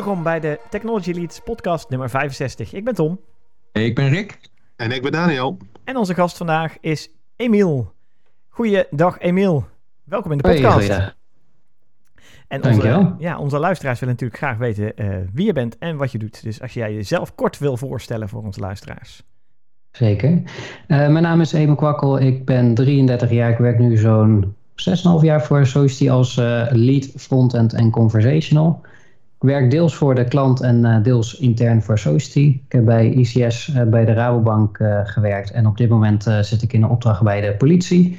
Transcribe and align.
Welkom 0.00 0.22
bij 0.22 0.40
de 0.40 0.60
Technology 0.70 1.12
Leads 1.12 1.40
podcast 1.40 1.88
nummer 1.88 2.10
65. 2.10 2.72
Ik 2.72 2.84
ben 2.84 2.94
Tom. 2.94 3.20
Ik 3.72 3.94
ben 3.94 4.08
Rick. 4.08 4.38
En 4.76 4.90
ik 4.90 5.02
ben 5.02 5.12
Daniel. 5.12 5.56
En 5.84 5.96
onze 5.96 6.14
gast 6.14 6.36
vandaag 6.36 6.76
is 6.80 7.10
Emiel. 7.36 7.92
Goeiedag 8.48 9.18
Emiel. 9.18 9.66
Welkom 10.04 10.32
in 10.32 10.38
de 10.38 10.42
podcast. 10.42 10.88
Hey, 10.88 11.12
en 12.48 12.64
onze, 12.64 13.14
ja, 13.18 13.38
onze 13.38 13.58
luisteraars 13.58 14.00
willen 14.00 14.14
natuurlijk 14.14 14.40
graag 14.40 14.56
weten 14.56 14.92
uh, 14.96 15.16
wie 15.32 15.46
je 15.46 15.52
bent 15.52 15.78
en 15.78 15.96
wat 15.96 16.12
je 16.12 16.18
doet. 16.18 16.42
Dus 16.42 16.62
als 16.62 16.74
jij 16.74 16.94
jezelf 16.94 17.34
kort 17.34 17.58
wil 17.58 17.76
voorstellen 17.76 18.28
voor 18.28 18.42
onze 18.42 18.60
luisteraars. 18.60 19.22
Zeker. 19.90 20.30
Uh, 20.30 20.42
mijn 20.86 21.22
naam 21.22 21.40
is 21.40 21.52
Emil 21.52 21.74
Kwakkel. 21.74 22.20
Ik 22.20 22.44
ben 22.44 22.74
33 22.74 23.30
jaar. 23.30 23.50
Ik 23.50 23.58
werk 23.58 23.78
nu 23.78 23.96
zo'n 23.96 24.54
6,5 24.74 24.92
jaar 25.20 25.42
voor 25.42 25.66
Society 25.66 26.10
als 26.10 26.36
uh, 26.36 26.66
lead 26.70 27.08
frontend 27.16 27.72
en 27.72 27.90
conversational. 27.90 28.80
Ik 29.40 29.48
werk 29.48 29.70
deels 29.70 29.94
voor 29.94 30.14
de 30.14 30.24
klant 30.24 30.60
en 30.60 30.84
uh, 30.84 31.02
deels 31.02 31.38
intern 31.38 31.82
voor 31.82 31.98
Society. 31.98 32.60
Ik 32.66 32.72
heb 32.72 32.84
bij 32.84 33.10
ICS 33.10 33.68
uh, 33.68 33.82
bij 33.82 34.04
de 34.04 34.12
Rabobank 34.12 34.78
uh, 34.78 35.00
gewerkt 35.04 35.50
en 35.50 35.66
op 35.66 35.76
dit 35.76 35.88
moment 35.88 36.22
zit 36.40 36.62
ik 36.62 36.72
in 36.72 36.82
een 36.82 36.88
opdracht 36.88 37.22
bij 37.22 37.40
de 37.40 37.56
politie. 37.56 38.18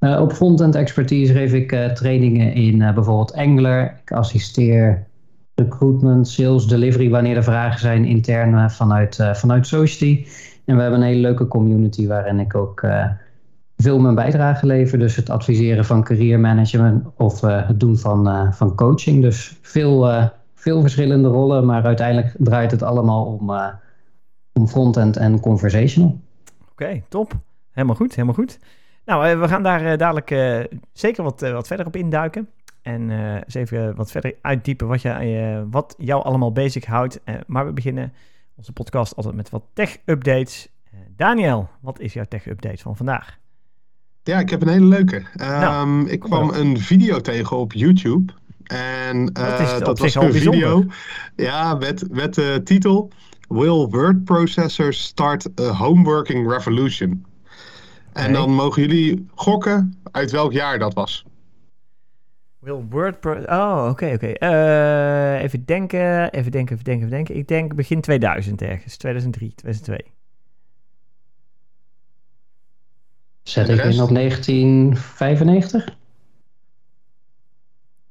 op 0.00 0.32
frontend 0.32 0.74
expertise 0.74 1.32
geef 1.32 1.52
ik 1.52 1.94
trainingen 1.94 2.52
in 2.52 2.78
bijvoorbeeld 2.78 3.34
Angular. 3.34 4.00
Ik 4.02 4.12
assisteer 4.12 5.06
recruitment, 5.54 6.28
sales, 6.28 6.66
delivery 6.66 7.10
wanneer 7.10 7.36
er 7.36 7.44
vragen 7.44 7.80
zijn 7.80 8.04
intern 8.04 8.70
vanuit, 8.70 9.18
vanuit 9.32 9.66
Society. 9.66 10.26
En 10.64 10.76
we 10.76 10.82
hebben 10.82 11.00
een 11.00 11.06
hele 11.06 11.20
leuke 11.20 11.48
community 11.48 12.06
waarin 12.06 12.38
ik 12.38 12.54
ook 12.54 12.86
veel 13.76 13.98
mijn 13.98 14.14
bijdrage 14.14 14.66
lever. 14.66 14.98
Dus 14.98 15.16
het 15.16 15.30
adviseren 15.30 15.84
van 15.84 16.04
career 16.04 16.40
management 16.40 17.06
of 17.16 17.40
het 17.40 17.80
doen 17.80 17.96
van, 17.96 18.52
van 18.54 18.74
coaching. 18.74 19.22
Dus 19.22 19.58
veel 19.62 20.30
veel 20.60 20.80
verschillende 20.80 21.28
rollen, 21.28 21.66
maar 21.66 21.84
uiteindelijk 21.84 22.34
draait 22.38 22.70
het 22.70 22.82
allemaal 22.82 23.24
om, 23.24 23.50
uh, 23.50 23.68
om 24.52 24.68
frontend 24.68 25.16
en 25.16 25.40
conversational. 25.40 26.20
Oké, 26.70 27.02
top. 27.08 27.32
Helemaal 27.70 27.96
goed, 27.96 28.14
helemaal 28.14 28.34
goed. 28.34 28.58
Nou, 29.04 29.28
uh, 29.28 29.40
we 29.40 29.48
gaan 29.48 29.62
daar 29.62 29.82
uh, 29.82 29.96
dadelijk 29.96 30.28
zeker 30.92 31.22
wat, 31.22 31.40
wat 31.40 31.66
verder 31.66 31.86
op 31.86 31.96
induiken. 31.96 32.48
En 32.82 33.10
eens 33.10 33.54
even 33.54 33.94
wat 33.94 34.10
verder 34.10 34.34
uitdiepen 34.40 34.86
wat, 34.86 35.02
je, 35.02 35.66
wat 35.70 35.94
jou 35.98 36.22
allemaal 36.24 36.52
bezighoudt. 36.52 37.20
maar 37.46 37.66
we 37.66 37.72
beginnen 37.72 38.12
onze 38.56 38.72
podcast 38.72 39.16
altijd 39.16 39.34
met 39.34 39.50
wat 39.50 39.62
tech-updates. 39.72 40.68
Daniel, 41.16 41.68
wat 41.80 42.00
is 42.00 42.12
jouw 42.12 42.24
tech-update 42.28 42.82
van 42.82 42.96
vandaag? 42.96 43.38
Ja, 44.22 44.38
ik 44.38 44.50
heb 44.50 44.62
een 44.62 44.68
hele 44.68 44.86
leuke. 44.86 45.22
Nou, 45.34 45.88
um, 45.88 46.06
ik 46.06 46.20
kwam 46.20 46.50
een 46.50 46.78
video 46.78 47.20
tegen 47.20 47.56
op 47.56 47.72
YouTube. 47.72 48.32
En 48.70 49.16
uh, 49.16 49.48
dat, 49.48 49.60
is, 49.60 49.78
dat 49.78 49.98
was 49.98 50.14
een 50.14 50.32
video 50.32 50.84
ja, 51.36 51.74
met, 51.74 52.10
met 52.10 52.34
de 52.34 52.60
titel 52.64 53.10
Will 53.48 53.86
word 53.88 54.24
processors 54.24 55.02
start 55.02 55.60
a 55.60 55.72
homeworking 55.72 56.50
revolution? 56.50 57.24
En 58.12 58.32
dan 58.32 58.54
mogen 58.54 58.82
jullie 58.82 59.26
gokken 59.34 59.98
uit 60.10 60.30
welk 60.30 60.52
jaar 60.52 60.78
dat 60.78 60.94
was. 60.94 61.24
Will 62.58 62.84
word 62.90 63.20
pro 63.20 63.32
Oh, 63.32 63.78
oké, 63.80 63.90
okay, 63.90 64.14
oké. 64.14 64.34
Okay. 64.36 64.52
Uh, 65.36 65.42
even 65.42 65.64
denken, 65.64 66.30
even 66.32 66.50
denken, 66.50 66.72
even 66.74 66.84
denken, 66.84 67.06
even 67.06 67.16
denken. 67.16 67.36
Ik 67.36 67.48
denk 67.48 67.74
begin 67.74 68.00
2000 68.00 68.62
ergens. 68.62 68.96
2003, 68.96 69.54
2002. 69.54 70.12
Zet 73.42 73.68
ik 73.68 73.84
in 73.84 74.02
op 74.02 74.14
1995? 74.14 75.98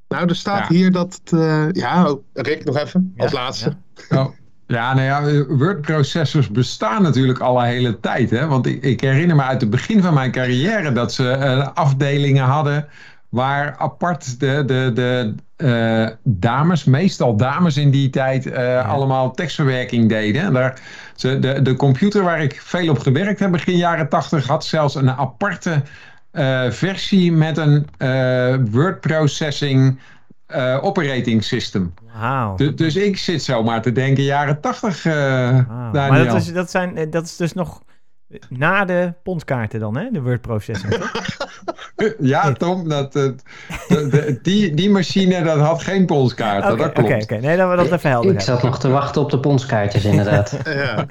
Nou, 0.10 0.28
er 0.28 0.36
staat 0.36 0.68
hier 0.68 0.92
dat 0.92 1.20
het, 1.24 1.32
uh, 1.34 1.66
ja, 1.72 2.16
Rick 2.34 2.66
nog 2.66 2.78
even, 2.78 3.14
als 3.18 3.32
laatste. 3.32 3.76
Ja. 4.10 4.22
Oh. 4.24 4.34
Ja, 4.68 4.94
nou 4.94 5.06
ja, 5.06 5.46
wordprocessors 5.46 6.50
bestaan 6.50 7.02
natuurlijk 7.02 7.40
al 7.40 7.60
een 7.60 7.66
hele 7.66 8.00
tijd. 8.00 8.30
Hè? 8.30 8.48
Want 8.48 8.66
ik, 8.66 8.84
ik, 8.84 9.02
herinner 9.02 9.36
me 9.36 9.42
uit 9.42 9.62
het 9.62 9.70
begin 9.70 10.02
van 10.02 10.14
mijn 10.14 10.32
carrière 10.32 10.92
dat 10.92 11.14
ze 11.14 11.24
uh, 11.24 11.68
afdelingen 11.74 12.44
hadden 12.44 12.88
waar 13.30 13.76
apart 13.78 14.40
de, 14.40 14.64
de, 14.66 14.92
de 14.94 15.34
uh, 15.58 16.08
dames, 16.24 16.84
meestal 16.84 17.36
dames 17.36 17.78
in 17.78 17.92
die 17.92 18.10
tijd, 18.10 18.46
uh, 18.46 18.54
ja. 18.54 18.82
allemaal 18.82 19.32
tekstverwerking 19.32 20.10
deden. 20.10 20.42
En 20.42 20.54
daar, 20.54 20.82
ze, 21.16 21.40
de, 21.40 21.62
de 21.62 21.76
computer 21.76 22.24
waar 22.24 22.42
ik 22.42 22.62
veel 22.62 22.90
op 22.90 23.00
gewerkt 23.00 23.40
heb 23.40 23.52
begin 23.52 23.78
jaren 23.78 24.10
tachtig 24.10 24.48
had 24.48 24.66
zelfs 24.66 24.96
een 24.96 25.12
aparte 25.12 25.82
uh, 26.32 26.72
versie 26.72 27.32
met 27.32 27.58
een 27.58 27.88
uh, 27.98 28.56
word 28.72 29.00
processing 29.00 30.00
uh, 30.48 30.78
operating 30.82 31.44
system. 31.44 31.94
Wow. 32.20 32.58
Dus, 32.58 32.76
dus 32.76 32.96
ik 32.96 33.18
zit 33.18 33.44
zomaar 33.44 33.82
te 33.82 33.92
denken 33.92 34.24
jaren 34.24 34.62
80. 34.62 35.04
Wow. 35.04 35.14
Maar 35.94 36.26
dat 36.26 36.36
is, 36.36 36.54
dat, 36.54 36.72
zijn, 36.72 37.10
dat 37.10 37.26
is 37.26 37.36
dus 37.36 37.54
nog 37.54 37.84
na 38.50 38.86
de 38.86 39.14
pondkaarten 39.24 39.80
dan, 39.80 39.98
hè? 39.98 40.12
De 40.12 40.22
word 40.22 40.42
processing. 40.42 40.94
ja, 42.20 42.52
Tom, 42.52 42.90
dat, 42.90 43.14
dat, 43.14 43.44
de, 43.88 44.40
die, 44.42 44.74
die 44.74 44.90
machine 44.90 45.44
dat 45.44 45.60
had 45.60 45.84
geen 45.84 46.06
ponskaarten. 46.06 46.72
Okay, 46.72 46.86
dat 46.86 46.94
klopt. 46.94 46.98
Oké, 46.98 47.08
okay, 47.08 47.22
okay. 47.22 47.40
nee, 47.40 47.58
dat 47.58 47.70
we 47.70 47.76
dat 47.76 47.92
even 47.92 48.10
helder 48.10 48.34
Ik 48.34 48.42
zat 48.42 48.64
nog 48.64 48.80
te 48.80 48.90
wachten 48.90 49.22
op 49.22 49.32
de 49.32 49.40
ponskaartjes, 49.40 50.06
inderdaad. 50.06 50.58
ja. 50.66 51.06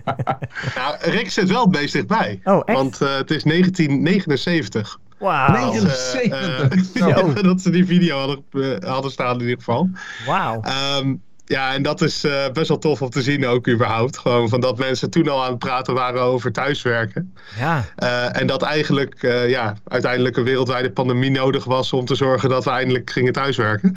Nou, 0.75 0.97
Rick 1.01 1.31
zit 1.31 1.51
wel 1.51 1.69
best 1.69 1.93
dichtbij. 1.93 2.41
Oh, 2.45 2.63
echt? 2.65 2.79
Want 2.79 3.01
uh, 3.01 3.17
het 3.17 3.31
is 3.31 3.43
1979. 3.43 4.99
Wauw. 5.19 5.53
79. 5.53 6.95
Uh, 6.95 7.09
uh, 7.09 7.43
dat 7.43 7.61
ze 7.61 7.71
die 7.71 7.87
video 7.87 8.19
hadden, 8.19 8.45
uh, 8.53 8.77
hadden 8.81 9.11
staan 9.11 9.35
in 9.35 9.41
ieder 9.41 9.57
geval. 9.57 9.89
Wauw. 10.27 10.63
Um, 10.99 11.23
ja, 11.49 11.75
en 11.75 11.83
dat 11.83 12.01
is 12.01 12.25
uh, 12.25 12.33
best 12.53 12.69
wel 12.69 12.79
tof 12.79 13.03
om 13.03 13.11
te 13.11 13.23
zien 13.23 13.47
ook 13.47 13.69
überhaupt. 13.69 14.19
Gewoon 14.19 14.49
van 14.49 14.61
dat 14.61 14.79
mensen 14.79 15.11
toen 15.11 15.29
al 15.29 15.45
aan 15.45 15.51
het 15.51 15.59
praten 15.59 15.95
waren 15.95 16.21
over 16.21 16.53
thuiswerken. 16.53 17.35
Ja. 17.59 17.85
Uh, 17.99 18.41
en 18.41 18.47
dat 18.47 18.63
eigenlijk 18.63 19.23
uh, 19.23 19.49
ja, 19.49 19.75
uiteindelijk 19.85 20.37
een 20.37 20.45
wereldwijde 20.45 20.91
pandemie 20.91 21.31
nodig 21.31 21.65
was 21.65 21.93
om 21.93 22.05
te 22.05 22.15
zorgen 22.15 22.49
dat 22.49 22.65
we 22.65 22.71
eindelijk 22.71 23.11
gingen 23.11 23.33
thuiswerken. 23.33 23.93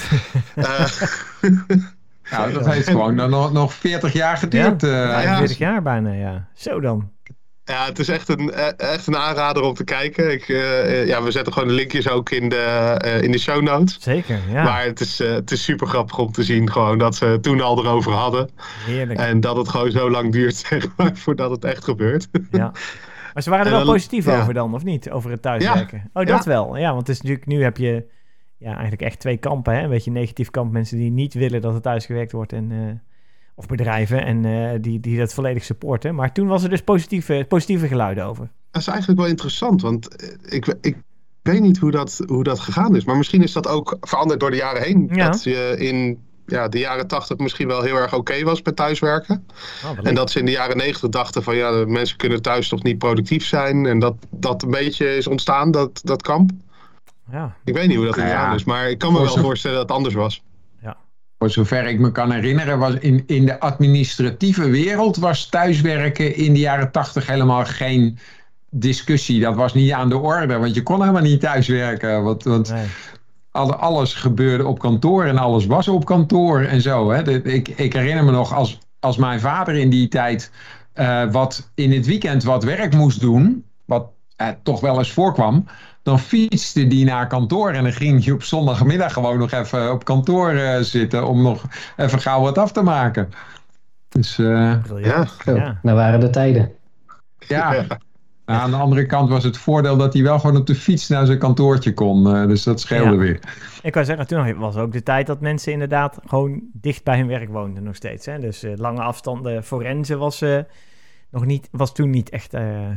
ja, 2.32 2.48
dat 2.48 2.66
heeft 2.66 2.90
gewoon 2.90 3.16
nog, 3.16 3.52
nog 3.52 3.74
40 3.74 4.14
jaar 4.14 4.38
geduurd. 4.38 4.82
Ja, 4.82 5.38
40 5.38 5.58
jaar 5.58 5.82
bijna, 5.82 6.12
ja. 6.12 6.48
Zo 6.56 6.80
dan. 6.80 7.12
Ja, 7.66 7.86
het 7.86 8.00
is 8.00 8.10
echt 8.10 8.30
een, 8.30 8.54
echt 8.78 9.08
een 9.08 9.18
aanrader 9.18 9.64
om 9.64 9.74
te 9.74 9.84
kijken. 9.84 10.32
Ik, 10.32 10.48
uh, 10.48 11.08
ja, 11.08 11.24
we 11.24 11.32
zetten 11.32 11.54
gewoon 11.54 11.68
de 11.68 11.74
linkjes 11.74 12.10
ook 12.10 12.30
in 12.30 12.50
de, 12.50 12.96
uh, 13.06 13.22
in 13.22 13.32
de 13.32 13.38
show 13.38 13.62
notes. 13.62 13.98
Zeker, 14.00 14.40
ja. 14.50 14.64
Maar 14.64 14.84
het 14.84 15.00
is, 15.00 15.22
uh, 15.22 15.32
het 15.32 15.52
is 15.52 15.64
super 15.64 15.88
grappig 15.88 16.18
om 16.18 16.32
te 16.32 16.44
zien 16.44 16.72
gewoon 16.72 16.98
dat 16.98 17.16
ze 17.16 17.38
toen 17.42 17.62
al 17.62 17.80
erover 17.80 18.12
hadden. 18.12 18.50
Heerlijk. 18.86 19.20
En 19.20 19.40
dat 19.40 19.58
het 19.58 19.70
gewoon 19.70 19.92
zo 19.92 20.10
lang 20.10 20.32
duurt 20.32 20.56
zeg 20.70 20.88
maar, 20.98 21.16
voordat 21.18 21.52
het 21.52 21.66
echt 21.66 21.84
gebeurt. 21.84 22.28
Ja. 22.52 22.72
Maar 23.34 23.44
ze 23.44 23.50
waren 23.50 23.66
er 23.66 23.72
wel 23.72 23.86
dan, 23.86 23.94
positief 23.94 24.26
ja. 24.26 24.42
over 24.42 24.54
dan, 24.54 24.74
of 24.74 24.84
niet? 24.84 25.10
Over 25.10 25.32
het 25.32 25.42
thuiswerken? 25.42 25.98
Ja. 25.98 26.22
Oh, 26.22 26.28
dat 26.28 26.44
ja. 26.44 26.50
wel. 26.50 26.78
Ja, 26.78 26.94
want 26.94 27.08
het 27.08 27.10
is 27.10 27.22
natuurlijk, 27.22 27.48
nu 27.48 27.64
heb 27.64 27.78
je 27.78 28.06
ja, 28.58 28.72
eigenlijk 28.72 29.02
echt 29.02 29.20
twee 29.20 29.38
kampen. 29.38 29.74
Hè? 29.74 29.84
Een 29.84 29.90
beetje 29.90 30.12
negatief 30.12 30.50
kamp. 30.50 30.72
Mensen 30.72 30.98
die 30.98 31.12
niet 31.12 31.34
willen 31.34 31.62
dat 31.62 31.74
het 31.74 31.84
thuisgewerkt 31.84 32.32
wordt 32.32 32.54
en 32.54 33.02
of 33.62 33.68
bedrijven 33.68 34.26
en 34.26 34.44
uh, 34.44 34.70
die, 34.82 35.00
die 35.00 35.18
dat 35.18 35.34
volledig 35.34 35.64
supporten. 35.64 36.16
Maar 36.16 36.34
toen 36.34 36.48
was 36.48 36.64
er 36.64 36.70
dus 36.70 36.82
positieve, 36.82 37.46
positieve 37.48 37.88
geluiden 37.88 38.26
over. 38.26 38.50
Dat 38.72 38.82
is 38.82 38.88
eigenlijk 38.88 39.20
wel 39.20 39.30
interessant, 39.30 39.82
want 39.82 40.08
ik, 40.46 40.76
ik 40.82 40.98
weet 41.42 41.62
niet 41.62 41.78
hoe 41.78 41.92
dat, 41.92 42.22
hoe 42.28 42.44
dat 42.44 42.60
gegaan 42.60 42.96
is. 42.96 43.06
Maar 43.06 43.18
misschien 43.18 43.44
is 43.44 43.52
dat 43.52 43.68
ook 43.68 43.98
veranderd 44.02 44.40
door 44.40 44.52
de 44.52 44.58
jaren 44.58 44.82
heen. 44.82 45.10
Ja. 45.14 45.30
Dat 45.30 45.44
je 45.44 45.76
in 45.78 46.20
ja, 46.46 46.68
de 46.68 46.80
jaren 46.80 47.08
tachtig 47.08 47.38
misschien 47.38 47.68
wel 47.68 47.82
heel 47.82 47.96
erg 47.96 48.14
oké 48.14 48.16
okay 48.16 48.44
was 48.44 48.62
met 48.62 48.76
thuiswerken. 48.76 49.46
Oh, 49.86 50.08
en 50.08 50.16
dat 50.16 50.32
ze 50.32 50.40
in 50.40 50.46
de 50.46 50.52
jaren 50.52 50.78
negentig 50.78 51.10
dachten 51.10 51.44
van 51.44 51.56
ja, 51.56 51.86
mensen 51.88 52.18
kunnen 52.18 52.42
thuis 52.42 52.68
toch 52.68 52.84
niet 52.84 52.98
productief 52.98 53.46
zijn. 53.46 53.86
En 53.86 54.00
dat 54.00 54.16
dat 54.30 54.64
een 54.64 54.72
beetje 54.72 55.16
is 55.16 55.28
ontstaan, 55.28 55.72
dat, 55.72 56.02
dat 56.04 56.22
kamp. 56.22 56.52
Ja. 57.32 57.56
Ik 57.64 57.74
weet 57.74 57.88
niet 57.88 57.98
hoe 57.98 58.06
dat 58.06 58.14
gegaan 58.14 58.50
ja, 58.50 58.54
is, 58.54 58.64
maar 58.64 58.90
ik 58.90 58.98
kan 58.98 59.14
me 59.14 59.20
wel 59.20 59.38
voorstellen 59.38 59.78
dat 59.78 59.88
het 59.88 59.98
anders 59.98 60.16
was. 60.16 60.44
Voor 61.42 61.50
zover 61.50 61.88
ik 61.88 62.00
me 62.00 62.12
kan 62.12 62.32
herinneren, 62.32 62.80
was 62.80 62.94
in, 62.94 63.24
in 63.28 63.46
de 63.46 63.60
administratieve 63.60 64.70
wereld 64.70 65.18
was 65.18 65.46
thuiswerken 65.46 66.36
in 66.36 66.54
de 66.54 66.60
jaren 66.60 66.92
tachtig 66.92 67.28
helemaal 67.28 67.66
geen 67.66 68.18
discussie. 68.70 69.40
Dat 69.40 69.56
was 69.56 69.74
niet 69.74 69.92
aan 69.92 70.10
de 70.10 70.18
orde, 70.18 70.58
want 70.58 70.76
je 70.76 70.84
kon 70.84 71.00
helemaal 71.00 71.22
niet 71.22 71.40
thuiswerken. 71.40 72.24
Want, 72.24 72.44
want 72.44 72.72
nee. 72.72 72.86
alles 73.72 74.14
gebeurde 74.14 74.66
op 74.66 74.80
kantoor 74.80 75.26
en 75.26 75.38
alles 75.38 75.66
was 75.66 75.88
op 75.88 76.06
kantoor 76.06 76.62
en 76.62 76.82
zo. 76.82 77.12
Hè. 77.12 77.44
Ik, 77.44 77.68
ik 77.68 77.94
herinner 77.94 78.24
me 78.24 78.32
nog 78.32 78.54
als, 78.54 78.80
als 79.00 79.18
mijn 79.18 79.40
vader 79.40 79.76
in 79.76 79.90
die 79.90 80.08
tijd 80.08 80.52
uh, 80.96 81.32
wat 81.32 81.72
in 81.76 81.92
het 81.92 82.06
weekend 82.06 82.44
wat 82.44 82.64
werk 82.64 82.94
moest 82.94 83.20
doen, 83.20 83.66
wat 83.86 84.08
uh, 84.42 84.48
toch 84.64 84.80
wel 84.80 84.98
eens 84.98 85.12
voorkwam 85.12 85.66
dan 86.04 86.20
fietste 86.20 86.88
die 86.88 87.06
naar 87.06 87.28
kantoor 87.28 87.72
en 87.72 87.84
dan 87.84 87.94
ging 87.94 88.26
je 88.26 88.34
op 88.34 88.44
zondagmiddag 88.44 89.14
gewoon 89.14 89.38
nog 89.38 89.52
even 89.52 89.92
op 89.92 90.04
kantoor 90.04 90.54
uh, 90.54 90.78
zitten 90.80 91.28
om 91.28 91.42
nog 91.42 91.64
even 91.98 92.20
gauw 92.20 92.42
wat 92.42 92.58
af 92.58 92.72
te 92.72 92.82
maken. 92.82 93.30
Dus 94.10 94.38
uh, 94.38 94.76
ja, 95.02 95.28
ja. 95.46 95.80
Nou 95.82 95.98
waren 95.98 96.20
de 96.20 96.30
tijden. 96.30 96.72
Ja. 97.48 97.86
aan 98.46 98.72
de 98.72 98.78
andere 98.78 99.06
kant 99.06 99.30
was 99.30 99.44
het 99.44 99.58
voordeel 99.58 99.98
dat 99.98 100.14
hij 100.14 100.24
wel 100.24 100.40
gewoon 100.40 100.58
op 100.58 100.68
de 100.68 100.76
fiets 100.76 101.08
naar 101.08 101.26
zijn 101.26 101.38
kantoortje 101.38 101.94
kon. 101.94 102.28
Uh, 102.28 102.48
dus 102.48 102.64
dat 102.64 102.80
scheelde 102.80 103.12
Ja. 103.12 103.18
weer. 103.18 103.40
Ik 103.82 103.92
kan 103.92 104.06
zeggen, 104.06 104.28
toen 104.28 104.58
was 104.58 104.76
ook 104.76 104.92
de 104.92 105.04
tijd 105.04 105.28
dat 105.28 105.42
mensen 105.42 105.72
inderdaad 105.72 106.20
gewoon 106.26 106.62
dicht 106.74 107.04
bij 107.04 107.18
hun 107.18 107.28
werk 107.28 107.50
woonden 107.50 107.84
nog 107.84 107.96
steeds. 107.96 108.26
Hè? 108.26 108.40
Dus 108.40 108.64
eh, 108.64 108.72
lange 108.76 109.02
afstanden 109.02 109.64
forensen 109.64 110.20
was, 110.20 110.42
eh, 110.42 110.60
nog 111.30 111.46
niet, 111.46 111.68
was 111.72 111.94
toen 111.94 112.10
niet 112.10 112.30
echt, 112.30 112.54
eh 112.54 112.90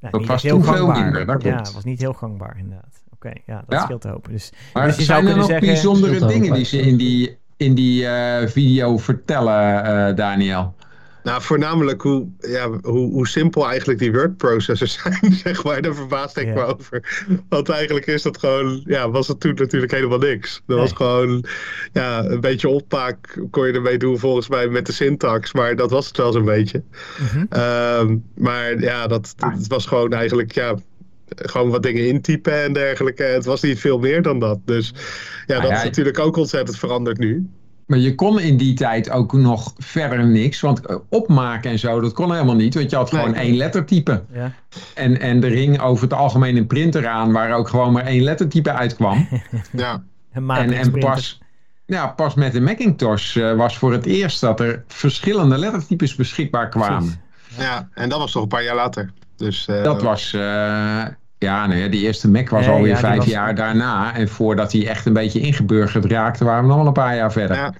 ja, 0.00 0.10
Dat 0.10 0.20
niet 0.20 0.28
was 0.28 0.42
toen 0.42 0.64
veel 0.64 0.86
minder, 0.86 1.26
dat 1.26 1.42
ja, 1.42 1.52
klopt. 1.54 1.72
was 1.72 1.84
niet 1.84 2.00
heel 2.00 2.12
gangbaar 2.12 2.56
inderdaad. 2.58 3.02
Oké, 3.14 3.30
ja, 3.46 3.54
dat 3.66 3.78
Ja. 3.78 3.84
scheelt 3.84 4.00
te 4.00 4.08
hopen. 4.08 4.32
Dus 4.32 4.52
Maar 4.72 4.86
Dus 4.86 4.96
je 4.96 5.02
zou 5.02 5.06
zijn 5.06 5.18
er 5.18 5.24
kunnen 5.24 5.38
nog 5.38 5.50
zeggen- 5.50 5.66
bijzondere 5.66 6.26
dingen 6.26 6.52
die 6.52 6.64
ze 6.64 6.78
in 6.80 6.96
die, 6.96 7.38
in 7.56 7.74
die 7.74 8.06
eh, 8.06 8.48
video 8.48 8.98
vertellen, 8.98 9.84
eh, 10.08 10.16
Daniel? 10.16 10.74
Nou, 11.22 11.42
voornamelijk 11.42 12.02
hoe, 12.02 12.28
ja, 12.38 12.70
hoe, 12.82 13.12
hoe 13.12 13.28
simpel 13.28 13.68
eigenlijk 13.68 13.98
die 13.98 14.12
wordprocessors 14.12 14.92
zijn, 15.02 15.32
zeg 15.32 15.64
maar. 15.64 15.82
Daar 15.82 15.94
verbaasd 15.94 16.36
ik 16.36 16.54
me 16.54 16.62
over. 16.62 17.26
Want 17.48 17.68
eigenlijk 17.68 18.06
is 18.06 18.22
dat 18.22 18.38
gewoon, 18.38 18.82
ja, 18.84 19.10
was 19.10 19.28
het 19.28 19.40
toen 19.40 19.54
natuurlijk 19.54 19.92
helemaal 19.92 20.18
niks. 20.18 20.62
Dat 20.66 20.78
was 20.78 20.92
gewoon, 20.92 21.44
ja, 21.92 22.24
een 22.24 22.40
beetje 22.40 22.68
opmaak 22.68 23.38
kon 23.50 23.66
je 23.66 23.72
ermee 23.72 23.98
doen 23.98 24.18
volgens 24.18 24.48
mij 24.48 24.68
met 24.68 24.86
de 24.86 24.92
syntax. 24.92 25.52
Maar 25.52 25.76
dat 25.76 25.90
was 25.90 26.06
het 26.06 26.16
wel 26.16 26.32
zo'n 26.32 26.44
beetje. 26.44 26.82
mhm. 27.18 27.44
Ehm, 27.48 28.16
maar 28.34 28.80
ja, 28.80 29.06
dat, 29.06 29.32
dat 29.36 29.52
het 29.52 29.66
was 29.66 29.86
gewoon 29.86 30.12
eigenlijk, 30.12 30.52
ja, 30.52 30.74
gewoon 31.36 31.70
wat 31.70 31.82
dingen 31.82 32.06
intypen 32.06 32.62
en 32.62 32.72
dergelijke. 32.72 33.22
Het 33.22 33.44
was 33.44 33.62
niet 33.62 33.80
veel 33.80 33.98
meer 33.98 34.22
dan 34.22 34.38
dat. 34.38 34.58
Dus 34.64 34.92
ja, 35.46 35.58
Nou 35.58 35.60
dat 35.60 35.70
ja, 35.70 35.76
is 35.76 35.84
natuurlijk 35.84 36.18
ook 36.18 36.36
ontzettend 36.36 36.78
veranderd 36.78 37.18
nu. 37.18 37.48
Maar 37.90 37.98
je 37.98 38.14
kon 38.14 38.40
in 38.40 38.56
die 38.56 38.74
tijd 38.74 39.10
ook 39.10 39.32
nog 39.32 39.72
verder 39.78 40.26
niks. 40.26 40.60
Want 40.60 40.86
eh, 40.86 40.96
opmaken 41.08 41.70
en 41.70 41.78
zo, 41.78 42.00
dat 42.00 42.12
kon 42.12 42.32
helemaal 42.32 42.54
niet. 42.54 42.74
Want 42.74 42.90
je 42.90 42.96
had 42.96 43.12
Nee. 43.12 43.20
gewoon 43.20 43.36
één 43.36 43.56
lettertype. 43.56 44.22
ja. 44.32 44.52
En, 44.94 45.20
en 45.20 45.44
er 45.44 45.50
hing 45.50 45.80
over 45.80 46.02
het 46.02 46.12
algemeen 46.12 46.56
een 46.56 46.66
printer 46.66 47.06
aan 47.08 47.32
waar 47.32 47.52
ook 47.52 47.68
gewoon 47.68 47.92
maar 47.92 48.04
één 48.04 48.22
lettertype 48.22 48.72
uitkwam. 48.72 49.28
Ja, 49.72 50.02
Een 50.32 50.50
en, 50.50 50.72
en 50.72 50.98
pas, 50.98 51.40
ja, 51.86 52.06
pas 52.06 52.34
met 52.34 52.52
de 52.52 52.60
Macintosh 52.60 53.36
eh, 53.36 53.56
was 53.56 53.78
voor 53.78 53.92
het 53.92 54.06
eerst 54.06 54.40
dat 54.40 54.60
er 54.60 54.84
verschillende 54.86 55.58
lettertypes 55.58 56.14
beschikbaar 56.14 56.68
kwamen. 56.68 57.20
Ja, 57.58 57.88
en 57.94 58.08
dat 58.08 58.18
was 58.18 58.32
toch 58.32 58.42
een 58.42 58.48
paar 58.48 58.64
jaar 58.64 58.74
later. 58.74 59.10
Dus, 59.36 59.66
eh, 59.66 59.82
Dat 59.82 60.02
was, 60.02 60.32
eh, 60.32 61.04
ja, 61.40 61.66
nou 61.66 61.80
ja, 61.80 61.88
die 61.88 62.00
eerste 62.02 62.28
Mac 62.30 62.48
was 62.48 62.66
Nee, 62.66 62.74
alweer 62.74 62.92
ja, 62.92 62.98
vijf 62.98 63.16
was- 63.16 63.26
jaar 63.26 63.54
daarna. 63.54 64.14
En 64.14 64.28
voordat 64.28 64.72
hij 64.72 64.86
echt 64.88 65.06
een 65.06 65.12
beetje 65.12 65.40
ingeburgerd 65.40 66.04
raakte, 66.04 66.44
waren 66.44 66.62
we 66.62 66.68
nog 66.68 66.76
wel 66.76 66.86
een 66.86 66.92
paar 66.92 67.16
jaar 67.16 67.32
verder. 67.32 67.56
Ja. 67.56 67.74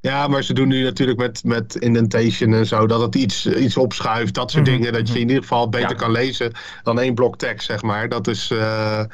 Ja, 0.00 0.28
maar 0.28 0.42
ze 0.42 0.52
doen 0.52 0.68
nu 0.68 0.82
natuurlijk 0.82 1.18
met, 1.18 1.44
met 1.44 1.74
indentation 1.74 2.52
en 2.54 2.66
zo, 2.66 2.86
dat 2.86 3.00
het 3.00 3.14
iets, 3.14 3.46
iets 3.46 3.76
opschuift, 3.76 4.34
dat 4.34 4.50
soort 4.50 4.66
Mhm, 4.66 4.72
dingen. 4.76 4.92
Dat 4.92 5.08
je 5.08 5.14
in 5.20 5.28
ieder 5.28 5.42
geval 5.42 5.68
beter 5.68 5.88
Ja. 5.90 5.94
kan 5.94 6.10
lezen 6.10 6.52
dan 6.82 7.00
één 7.00 7.14
blok 7.14 7.36
tekst, 7.38 7.66
zeg 7.66 7.82
maar. 7.82 8.08
Dat 8.08 8.26
is, 8.26 8.50
eh, 8.50 9.04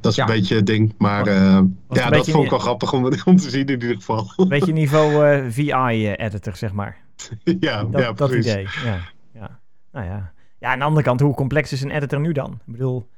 dat 0.00 0.10
is 0.12 0.16
Ja. 0.16 0.22
een 0.28 0.34
beetje 0.34 0.56
het 0.56 0.66
ding. 0.66 0.94
Maar 0.98 1.26
eh, 1.26 1.42
een 1.54 1.76
ja, 1.90 2.10
dat 2.10 2.30
vond 2.30 2.44
ik 2.44 2.50
wel 2.50 2.58
grappig 2.58 2.92
om, 2.92 3.04
om 3.24 3.36
te 3.36 3.50
zien 3.50 3.66
in 3.66 3.80
ieder 3.80 3.94
geval. 3.96 4.30
Beetje 4.48 4.72
niveau 4.72 5.26
eh, 5.26 5.44
VI-editor, 5.48 6.56
zeg 6.56 6.72
maar. 6.72 6.96
ja, 7.60 7.84
Dat, 7.84 8.00
ja, 8.02 8.12
dat 8.12 8.28
precies. 8.30 8.52
idee, 8.52 8.66
ja. 8.84 8.98
ja. 9.34 9.58
Nou 9.92 10.06
ja. 10.06 10.32
Ja, 10.64 10.70
aan 10.70 10.78
de 10.78 10.84
andere 10.84 11.04
kant, 11.04 11.20
hoe 11.20 11.34
complex 11.34 11.72
is 11.72 11.82
een 11.82 11.90
editor 11.90 12.20
nu 12.20 12.32
dan? 12.32 12.50
Ik 12.66 12.72
bedoel, 12.72 13.08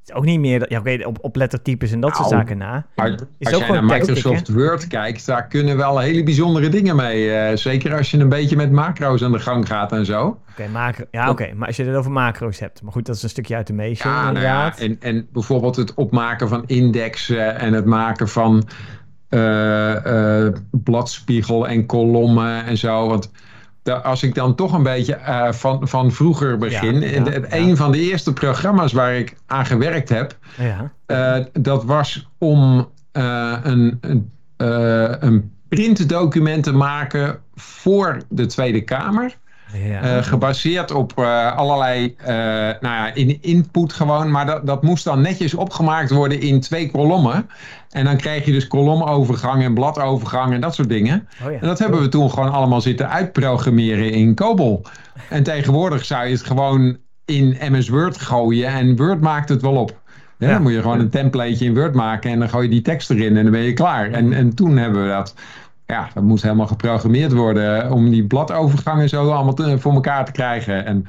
het 0.00 0.08
is 0.08 0.14
ook 0.14 0.24
niet 0.24 0.40
meer... 0.40 0.58
dat- 0.58 0.70
Ja, 0.70 0.78
oké, 0.78 0.98
op, 1.06 1.18
op 1.20 1.36
lettertypes 1.36 1.92
en 1.92 2.00
dat 2.00 2.16
soort 2.16 2.30
Nou, 2.30 2.40
zaken 2.40 2.58
na. 2.58 2.86
Maar 2.96 3.08
Is 3.38 3.46
als 3.46 3.54
ook 3.54 3.60
jij 3.60 3.70
naar 3.70 3.84
Microsoft 3.84 4.48
Word 4.48 4.86
kijkt, 4.86 5.26
daar 5.26 5.46
kunnen 5.46 5.76
wel 5.76 5.98
hele 5.98 6.22
bijzondere 6.22 6.68
dingen 6.68 6.96
mee. 6.96 7.30
eh, 7.30 7.56
zeker 7.56 7.96
als 7.96 8.10
je 8.10 8.18
een 8.18 8.28
beetje 8.28 8.56
met 8.56 8.70
macro's 8.72 9.22
aan 9.22 9.32
de 9.32 9.38
gang 9.38 9.66
gaat 9.66 9.92
en 9.92 10.06
zo. 10.06 10.40
Oké, 10.50 10.68
macro, 10.72 11.04
ja, 11.10 11.30
oké. 11.30 11.52
Maar 11.54 11.66
als 11.66 11.76
je 11.76 11.84
het 11.84 11.96
over 11.96 12.10
macro's 12.10 12.58
hebt. 12.58 12.82
Maar 12.82 12.92
goed, 12.92 13.06
dat 13.06 13.16
is 13.16 13.22
een 13.22 13.28
stukje 13.28 13.54
automation, 13.54 14.12
Ja, 14.12 14.30
nou 14.30 14.44
ja, 14.44 14.76
en, 14.78 14.96
en 15.00 15.28
bijvoorbeeld 15.32 15.76
het 15.76 15.94
opmaken 15.94 16.48
van 16.48 16.62
indexen 16.66 17.58
en 17.58 17.72
het 17.72 17.84
maken 17.84 18.28
van 18.28 18.68
eh, 19.28 20.44
eh, 20.46 20.52
bladspiegel 20.70 21.68
en 21.68 21.86
kolommen 21.86 22.64
en 22.64 22.76
zo. 22.78 23.08
Want 23.08 23.30
als 23.92 24.22
ik 24.22 24.34
dan 24.34 24.54
toch 24.54 24.72
een 24.72 24.82
beetje 24.82 25.14
eh, 25.14 25.52
van, 25.52 25.88
van 25.88 26.12
vroeger 26.12 26.58
begin. 26.58 27.00
Ja. 27.00 27.42
Een 27.48 27.76
van 27.76 27.92
de 27.92 27.98
eerste 28.00 28.32
programma's 28.32 28.92
waar 28.92 29.14
ik 29.14 29.36
aan 29.46 29.66
gewerkt 29.66 30.08
heb, 30.08 30.38
Ja, 30.56 30.92
eh, 31.06 31.44
dat 31.52 31.84
was 31.84 32.28
om 32.38 32.88
eh, 33.12 33.56
een, 33.62 33.98
een, 34.00 34.30
een 35.20 35.52
printdocument 35.68 36.64
te 36.64 36.72
maken 36.72 37.38
voor 37.54 38.22
de 38.28 38.46
Tweede 38.46 38.80
Kamer. 38.80 39.36
Ja. 39.74 40.00
Eh, 40.00 40.22
gebaseerd 40.22 40.90
op 40.90 41.12
eh, 41.18 41.56
allerlei 41.56 42.14
eh, 42.16 42.34
nou 42.80 42.80
ja, 42.80 43.14
in, 43.14 43.38
input 43.42 43.92
gewoon. 43.92 44.30
Maar 44.30 44.46
dat, 44.46 44.66
dat 44.66 44.82
moest 44.82 45.04
dan 45.04 45.20
netjes 45.20 45.54
opgemaakt 45.54 46.10
worden 46.10 46.40
in 46.40 46.60
twee 46.60 46.90
kolommen. 46.90 47.48
En 47.90 48.04
dan 48.04 48.16
krijg 48.16 48.44
je 48.44 48.52
dus 48.52 48.66
kolomovergang 48.66 49.62
en 49.62 49.74
bladovergang 49.74 50.52
en 50.52 50.60
dat 50.60 50.74
soort 50.74 50.88
dingen. 50.88 51.28
oh 51.44 51.52
ja. 51.52 51.58
En 51.60 51.66
dat 51.66 51.78
hebben 51.78 52.00
we 52.00 52.08
toen 52.08 52.30
gewoon 52.30 52.52
allemaal 52.52 52.80
zitten 52.80 53.10
uitprogrammeren 53.10 54.12
in 54.12 54.34
COBOL. 54.34 54.82
En 55.30 55.42
tegenwoordig 55.42 56.04
zou 56.04 56.26
je 56.26 56.32
het 56.32 56.44
gewoon 56.44 56.96
in 57.24 57.56
MS 57.70 57.88
Word 57.88 58.18
gooien 58.18 58.68
en 58.68 58.96
Word 58.96 59.20
maakt 59.20 59.48
het 59.48 59.62
wel 59.62 59.74
op. 59.76 60.02
Ja. 60.38 60.52
Dan 60.52 60.62
moet 60.62 60.72
je 60.72 60.80
gewoon 60.80 61.00
een 61.00 61.10
templateje 61.10 61.64
in 61.64 61.74
Word 61.74 61.94
maken 61.94 62.30
en 62.30 62.38
dan 62.38 62.48
gooi 62.48 62.64
je 62.64 62.70
die 62.70 62.82
tekst 62.82 63.10
erin 63.10 63.36
en 63.36 63.42
dan 63.42 63.52
ben 63.52 63.62
je 63.62 63.72
klaar. 63.72 64.10
En, 64.10 64.32
en 64.32 64.54
toen 64.54 64.76
hebben 64.76 65.02
we 65.02 65.08
dat. 65.08 65.34
Ja, 65.86 66.10
dat 66.14 66.22
moest 66.22 66.42
helemaal 66.42 66.66
geprogrammeerd 66.66 67.32
worden 67.32 67.90
om 67.90 68.10
die 68.10 68.26
bladovergangen 68.26 69.08
zo 69.08 69.30
allemaal 69.30 69.78
voor 69.78 69.92
elkaar 69.92 70.24
te 70.24 70.32
krijgen. 70.32 70.84
En 70.84 71.06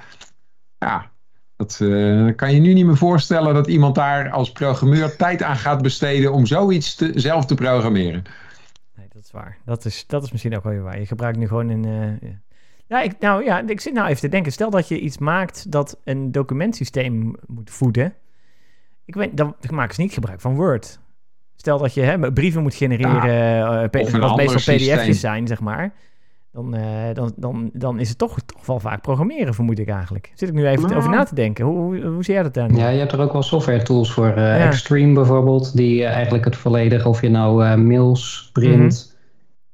ja, 0.78 1.12
dat 1.56 1.80
eh, 1.82 2.36
kan 2.36 2.54
je 2.54 2.60
nu 2.60 2.74
niet 2.74 2.86
meer 2.86 2.98
voorstellen 2.98 3.54
dat 3.54 3.68
iemand 3.68 3.96
daar 3.96 4.30
als 4.30 4.52
programmeur 4.52 5.16
tijd 5.16 5.44
aan 5.44 5.56
gaat 5.56 5.82
besteden 5.82 6.34
om 6.34 6.46
zoiets 6.46 6.96
zelf 7.14 7.46
te 7.46 7.56
programmeren. 7.56 8.24
Nee, 8.96 9.08
dat 9.14 9.24
is 9.24 9.32
waar. 9.32 9.58
Dat 9.66 9.86
is, 9.86 10.08
dat 10.08 10.24
is 10.24 10.32
misschien 10.32 10.56
ook 10.56 10.64
wel 10.64 10.74
weer 10.74 10.82
waar. 10.84 11.00
Je 11.00 11.06
gebruikt 11.06 11.38
nu 11.38 11.48
gewoon 11.48 11.70
een... 11.70 11.86
eh, 12.22 12.30
ja. 12.86 13.02
Ik, 13.02 13.20
nou 13.20 13.44
ja, 13.44 13.68
ik 13.68 13.82
zit 13.82 13.94
nou 13.94 14.08
even 14.08 14.22
te 14.22 14.30
denken. 14.30 14.52
Stel 14.52 14.70
dat 14.70 14.88
je 14.88 15.00
iets 15.00 15.18
maakt 15.18 15.72
dat 15.72 15.98
een 16.04 16.32
documentsysteem 16.32 17.36
moet 17.48 17.70
voeden. 17.70 18.14
Ik 19.06 19.16
weet, 19.16 19.38
dan 19.38 19.56
maken 19.70 19.96
ze 19.96 20.02
niet 20.02 20.14
gebruik 20.14 20.42
van 20.42 20.56
Word. 20.56 21.00
Stel 21.66 21.78
dat 21.78 21.94
je 21.94 22.02
hè, 22.02 22.32
brieven 22.32 22.62
moet 22.62 22.76
genereren, 22.76 23.82
eh, 23.82 23.90
P- 23.90 23.96
of 23.96 24.14
een 24.14 24.20
wat 24.20 24.36
meestal 24.38 24.76
pdf'jes 24.76 25.20
zijn, 25.20 25.48
zeg 25.48 25.60
maar. 25.60 25.94
Dan, 26.52 26.76
eh, 26.76 26.84
dan, 27.14 27.34
dan, 27.36 27.70
dan 27.74 28.00
is 28.00 28.10
het 28.10 28.18
toch, 28.18 28.40
toch 28.46 28.66
wel 28.66 28.80
vaak 28.80 29.02
programmeren, 29.02 29.54
vermoed 29.54 29.80
ik 29.80 29.90
eigenlijk. 29.90 30.32
Zit 30.36 30.50
ik 30.50 30.56
nu 30.56 30.68
even 30.68 30.84
Nou. 30.84 30.96
over 30.96 31.10
na 31.10 31.24
te 31.24 31.36
denken. 31.36 31.66
Hoe, 31.66 31.78
hoe, 31.78 32.02
hoe 32.06 32.24
zie 32.24 32.34
jij 32.34 32.44
dat 32.44 32.54
dan? 32.54 32.76
Ja, 32.76 32.90
je 32.90 33.00
hebt 33.00 33.12
er 33.12 33.20
ook 33.22 33.32
wel 33.34 33.42
software 33.44 33.82
tools 33.84 34.12
voor. 34.12 34.28
eh, 34.28 34.36
Ja. 34.36 34.66
Extreme 34.66 35.14
bijvoorbeeld, 35.14 35.76
die 35.78 36.04
eh, 36.04 36.12
eigenlijk 36.14 36.46
het 36.46 36.56
volledige, 36.56 37.10
of 37.10 37.22
je 37.22 37.30
nou 37.30 37.66
eh, 37.66 37.76
mails 37.76 38.50
print, 38.54 39.18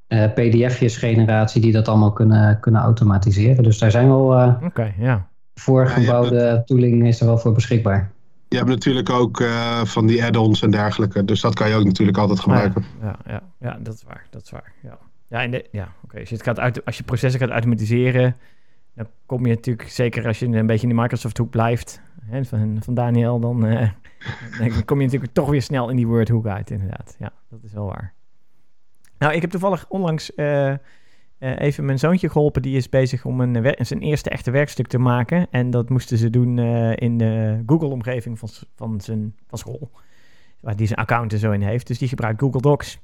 eh, 0.06 0.24
pdf'jes 0.34 0.96
generatie, 0.96 1.60
die 1.60 1.72
dat 1.72 1.88
allemaal 1.88 2.12
kunnen, 2.12 2.60
kunnen 2.60 2.80
automatiseren. 2.80 3.62
Dus 3.62 3.78
daar 3.78 3.90
zijn 3.90 4.08
wel 4.08 4.34
eh 4.38 4.52
Oké, 4.64 4.92
ja. 4.98 5.28
voorgebouwde 5.54 6.62
tooling 6.66 7.06
is 7.06 7.20
er 7.20 7.26
wel 7.26 7.38
voor 7.38 7.52
beschikbaar. 7.52 8.10
Je 8.52 8.58
hebt 8.58 8.70
natuurlijk 8.70 9.10
ook 9.10 9.40
eh, 9.40 9.84
van 9.84 10.06
die 10.06 10.24
add-ons 10.24 10.62
en 10.62 10.70
dergelijke. 10.70 11.24
Dus 11.24 11.40
dat 11.40 11.54
kan 11.54 11.68
je 11.68 11.74
ook 11.74 11.84
natuurlijk 11.84 12.18
altijd 12.18 12.40
gebruiken. 12.40 12.84
Ja, 13.00 13.18
ja, 13.26 13.42
ja, 13.60 13.78
dat 13.80 13.94
is 13.94 14.02
waar. 14.02 14.26
Dat 14.30 14.42
is 14.42 14.50
waar. 14.50 14.72
Ja, 14.82 14.98
ja, 15.28 15.46
de, 15.46 15.66
ja 15.70 15.92
oké. 16.04 16.18
Als, 16.18 16.28
je 16.28 16.34
het 16.34 16.44
gaat 16.44 16.58
uit, 16.58 16.84
als 16.84 16.96
je 16.96 17.02
processen 17.02 17.40
gaat 17.40 17.50
automatiseren, 17.50 18.36
dan 18.94 19.06
kom 19.26 19.46
je 19.46 19.54
natuurlijk, 19.54 19.88
zeker 19.88 20.26
als 20.26 20.38
je 20.38 20.46
een 20.46 20.66
beetje 20.66 20.88
in 20.88 20.94
de 20.94 21.00
Microsoft-hoek 21.00 21.50
blijft, 21.50 22.00
hè, 22.24 22.44
van, 22.44 22.76
van 22.80 22.94
Daniel, 22.94 23.40
dan, 23.40 23.66
eh, 23.66 23.90
dan 24.58 24.84
kom 24.84 24.98
je 24.98 25.04
natuurlijk 25.04 25.32
toch 25.32 25.48
weer 25.48 25.62
snel 25.62 25.88
in 25.88 25.96
die 25.96 26.06
Word-hoek 26.06 26.46
uit, 26.46 26.70
inderdaad. 26.70 27.16
Ja, 27.18 27.32
dat 27.50 27.60
is 27.62 27.72
wel 27.72 27.86
waar. 27.86 28.12
Nou, 29.18 29.34
ik 29.34 29.40
heb 29.40 29.50
toevallig 29.50 29.84
onlangs 29.88 30.34
eh, 30.34 30.74
eh, 31.42 31.58
even 31.58 31.84
mijn 31.84 31.98
zoontje 31.98 32.28
geholpen. 32.30 32.62
Die 32.62 32.76
is 32.76 32.88
bezig 32.88 33.24
om 33.24 33.40
een, 33.40 33.74
zijn 33.78 34.00
eerste 34.00 34.30
echte 34.30 34.50
werkstuk 34.50 34.86
te 34.86 34.98
maken. 34.98 35.46
En 35.50 35.70
dat 35.70 35.88
moesten 35.88 36.18
ze 36.18 36.30
doen 36.30 36.58
eh, 36.58 36.96
in 36.96 37.18
de 37.18 37.62
Google-omgeving 37.66 38.38
van, 38.38 38.48
van 38.76 39.00
zijn 39.00 39.34
van 39.46 39.58
school. 39.58 39.90
Waar 40.60 40.76
die 40.76 40.86
zijn 40.86 40.98
account 40.98 41.32
er 41.32 41.38
zo 41.38 41.50
in 41.50 41.62
heeft. 41.62 41.86
Dus 41.86 41.98
die 41.98 42.08
gebruikt 42.08 42.40
Google 42.40 42.60
Docs. 42.60 42.98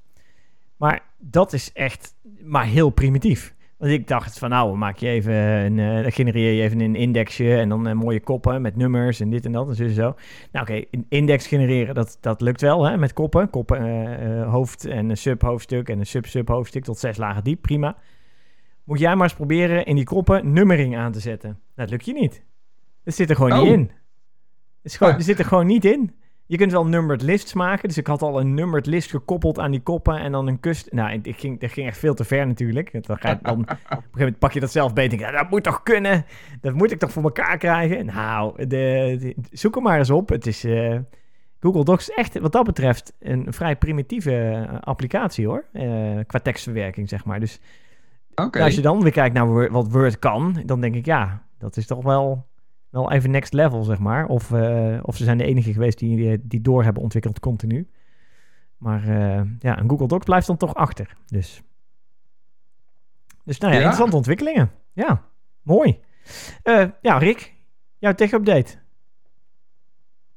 Maar 0.76 1.02
dat 1.16 1.52
is 1.52 1.72
echt 1.72 2.14
maar 2.44 2.64
heel 2.64 2.90
primitief. 2.90 3.54
Want 3.76 3.92
ik 3.92 4.08
dacht 4.08 4.38
van 4.38 4.50
nou, 4.50 4.76
maak 4.76 4.96
je 4.96 5.08
even 5.08 5.34
een, 5.34 5.78
eh, 5.78 6.12
genereer 6.12 6.52
je 6.52 6.62
even 6.62 6.80
een 6.80 6.96
indexje 6.96 7.56
en 7.56 7.68
dan 7.68 7.96
mooie 7.96 8.20
koppen 8.20 8.62
met 8.62 8.76
nummers 8.76 9.20
en 9.20 9.30
dit 9.30 9.44
en 9.44 9.52
dat 9.52 9.68
en 9.68 9.74
zo 9.74 9.88
zo. 9.88 10.14
Nou 10.52 10.66
oké, 10.70 10.84
een 10.90 11.06
index 11.08 11.46
genereren, 11.46 11.94
dat, 11.94 12.18
dat 12.20 12.40
lukt 12.40 12.60
wel 12.60 12.84
hè, 12.84 12.96
met 12.96 13.12
koppen. 13.12 13.50
Koppen, 13.50 14.42
hoofd 14.42 14.84
en 14.84 15.10
een 15.10 15.16
subhoofdstuk 15.16 15.88
en 15.88 15.98
een 15.98 16.06
sub-subhoofdstuk 16.06 16.84
tot 16.84 16.98
zes 16.98 17.16
lagen 17.16 17.44
diep, 17.44 17.62
prima. 17.62 17.96
Moet 18.88 18.98
jij 18.98 19.14
maar 19.14 19.24
eens 19.24 19.34
proberen 19.34 19.84
in 19.86 19.94
die 19.96 20.04
koppen 20.04 20.52
nummering 20.52 20.96
aan 20.96 21.12
te 21.12 21.20
zetten. 21.20 21.58
Dat 21.74 21.90
lukt 21.90 22.04
je 22.04 22.12
niet. 22.12 22.42
Dat 23.04 23.14
zit 23.14 23.30
er 23.30 23.36
gewoon 23.36 23.52
Oh. 23.52 23.62
niet 23.62 23.72
in. 23.72 23.80
Het 23.80 23.90
is 24.82 24.96
gewoon, 24.96 25.20
zit 25.20 25.38
er 25.38 25.44
gewoon 25.44 25.66
niet 25.66 25.84
in. 25.84 26.14
je 26.46 26.56
kunt 26.56 26.72
wel 26.72 26.86
numbered 26.86 27.22
lists 27.22 27.52
maken. 27.54 27.88
Dus 27.88 27.98
ik 27.98 28.06
had 28.06 28.22
al 28.22 28.40
een 28.40 28.54
numbered 28.54 28.86
list 28.86 29.10
gekoppeld 29.10 29.58
aan 29.58 29.70
die 29.70 29.80
koppen 29.80 30.18
en 30.18 30.32
dan 30.32 30.46
een 30.46 30.60
kust. 30.60 30.92
Nou, 30.92 31.20
ik 31.22 31.36
ging, 31.38 31.60
dat 31.60 31.72
ging 31.72 31.86
echt 31.86 31.98
veel 31.98 32.14
te 32.14 32.24
ver 32.24 32.46
natuurlijk. 32.46 33.06
Dan, 33.06 33.18
ga 33.18 33.28
je, 33.30 33.38
dan 33.42 33.60
op 33.60 33.68
een 33.68 33.76
gegeven 33.76 34.10
moment 34.12 34.38
pak 34.38 34.52
je 34.52 34.60
dat 34.60 34.70
zelf 34.70 34.92
beter. 34.92 35.18
Ja, 35.18 35.30
dat 35.30 35.50
moet 35.50 35.62
toch 35.62 35.82
kunnen? 35.82 36.24
Dat 36.60 36.74
moet 36.74 36.90
ik 36.90 36.98
toch 36.98 37.12
voor 37.12 37.22
elkaar 37.22 37.58
krijgen? 37.58 38.06
Nou, 38.06 38.66
de, 38.66 39.34
zoek 39.50 39.76
er 39.76 39.82
maar 39.82 39.98
eens 39.98 40.10
op. 40.10 40.28
Het 40.28 40.46
is... 40.46 40.64
Uh, 40.64 40.98
Google 41.60 41.84
Docs 41.84 42.08
is 42.08 42.16
echt 42.16 42.38
wat 42.38 42.52
dat 42.52 42.64
betreft 42.64 43.12
een 43.20 43.52
vrij 43.52 43.76
primitieve 43.76 44.66
applicatie 44.80 45.46
hoor. 45.46 45.64
Uh, 45.72 46.18
qua 46.26 46.38
tekstverwerking, 46.38 47.08
zeg 47.08 47.24
maar. 47.24 47.40
Dus 47.40 47.60
okay. 48.44 48.62
als 48.62 48.74
je 48.74 48.80
dan 48.80 49.02
weer 49.02 49.12
kijkt 49.12 49.34
naar 49.34 49.70
wat 49.70 49.90
Word 49.90 50.18
kan, 50.18 50.62
dan 50.66 50.80
denk 50.80 50.94
ik 50.94 51.04
ja, 51.04 51.42
dat 51.58 51.76
is 51.76 51.86
toch 51.86 52.02
wel 52.02 52.46
wel 52.90 53.12
even 53.12 53.30
next 53.30 53.52
level, 53.52 53.82
zeg 53.82 53.98
maar. 53.98 54.26
Of, 54.26 54.50
uh, 54.50 54.98
of 55.02 55.16
ze 55.16 55.24
zijn 55.24 55.38
de 55.38 55.44
enige 55.44 55.72
geweest 55.72 55.98
die, 55.98 56.40
die 56.42 56.60
door 56.60 56.84
hebben 56.84 57.02
ontwikkeld 57.02 57.40
continu. 57.40 57.88
Maar 58.76 59.08
uh, 59.08 59.40
ja, 59.58 59.78
een 59.78 59.88
Google 59.88 60.06
Docs 60.06 60.24
blijft 60.24 60.46
dan 60.46 60.56
toch 60.56 60.74
achter. 60.74 61.16
Dus, 61.26 61.62
dus 63.44 63.58
nou 63.58 63.72
ja, 63.72 63.78
ja. 63.78 63.84
interessante 63.84 64.16
ontwikkelingen. 64.16 64.70
Ja, 64.92 65.22
mooi. 65.62 66.00
Uh, 66.64 66.84
ja, 67.00 67.18
Rick, 67.18 67.54
jouw 67.98 68.14
tech-update. 68.14 68.76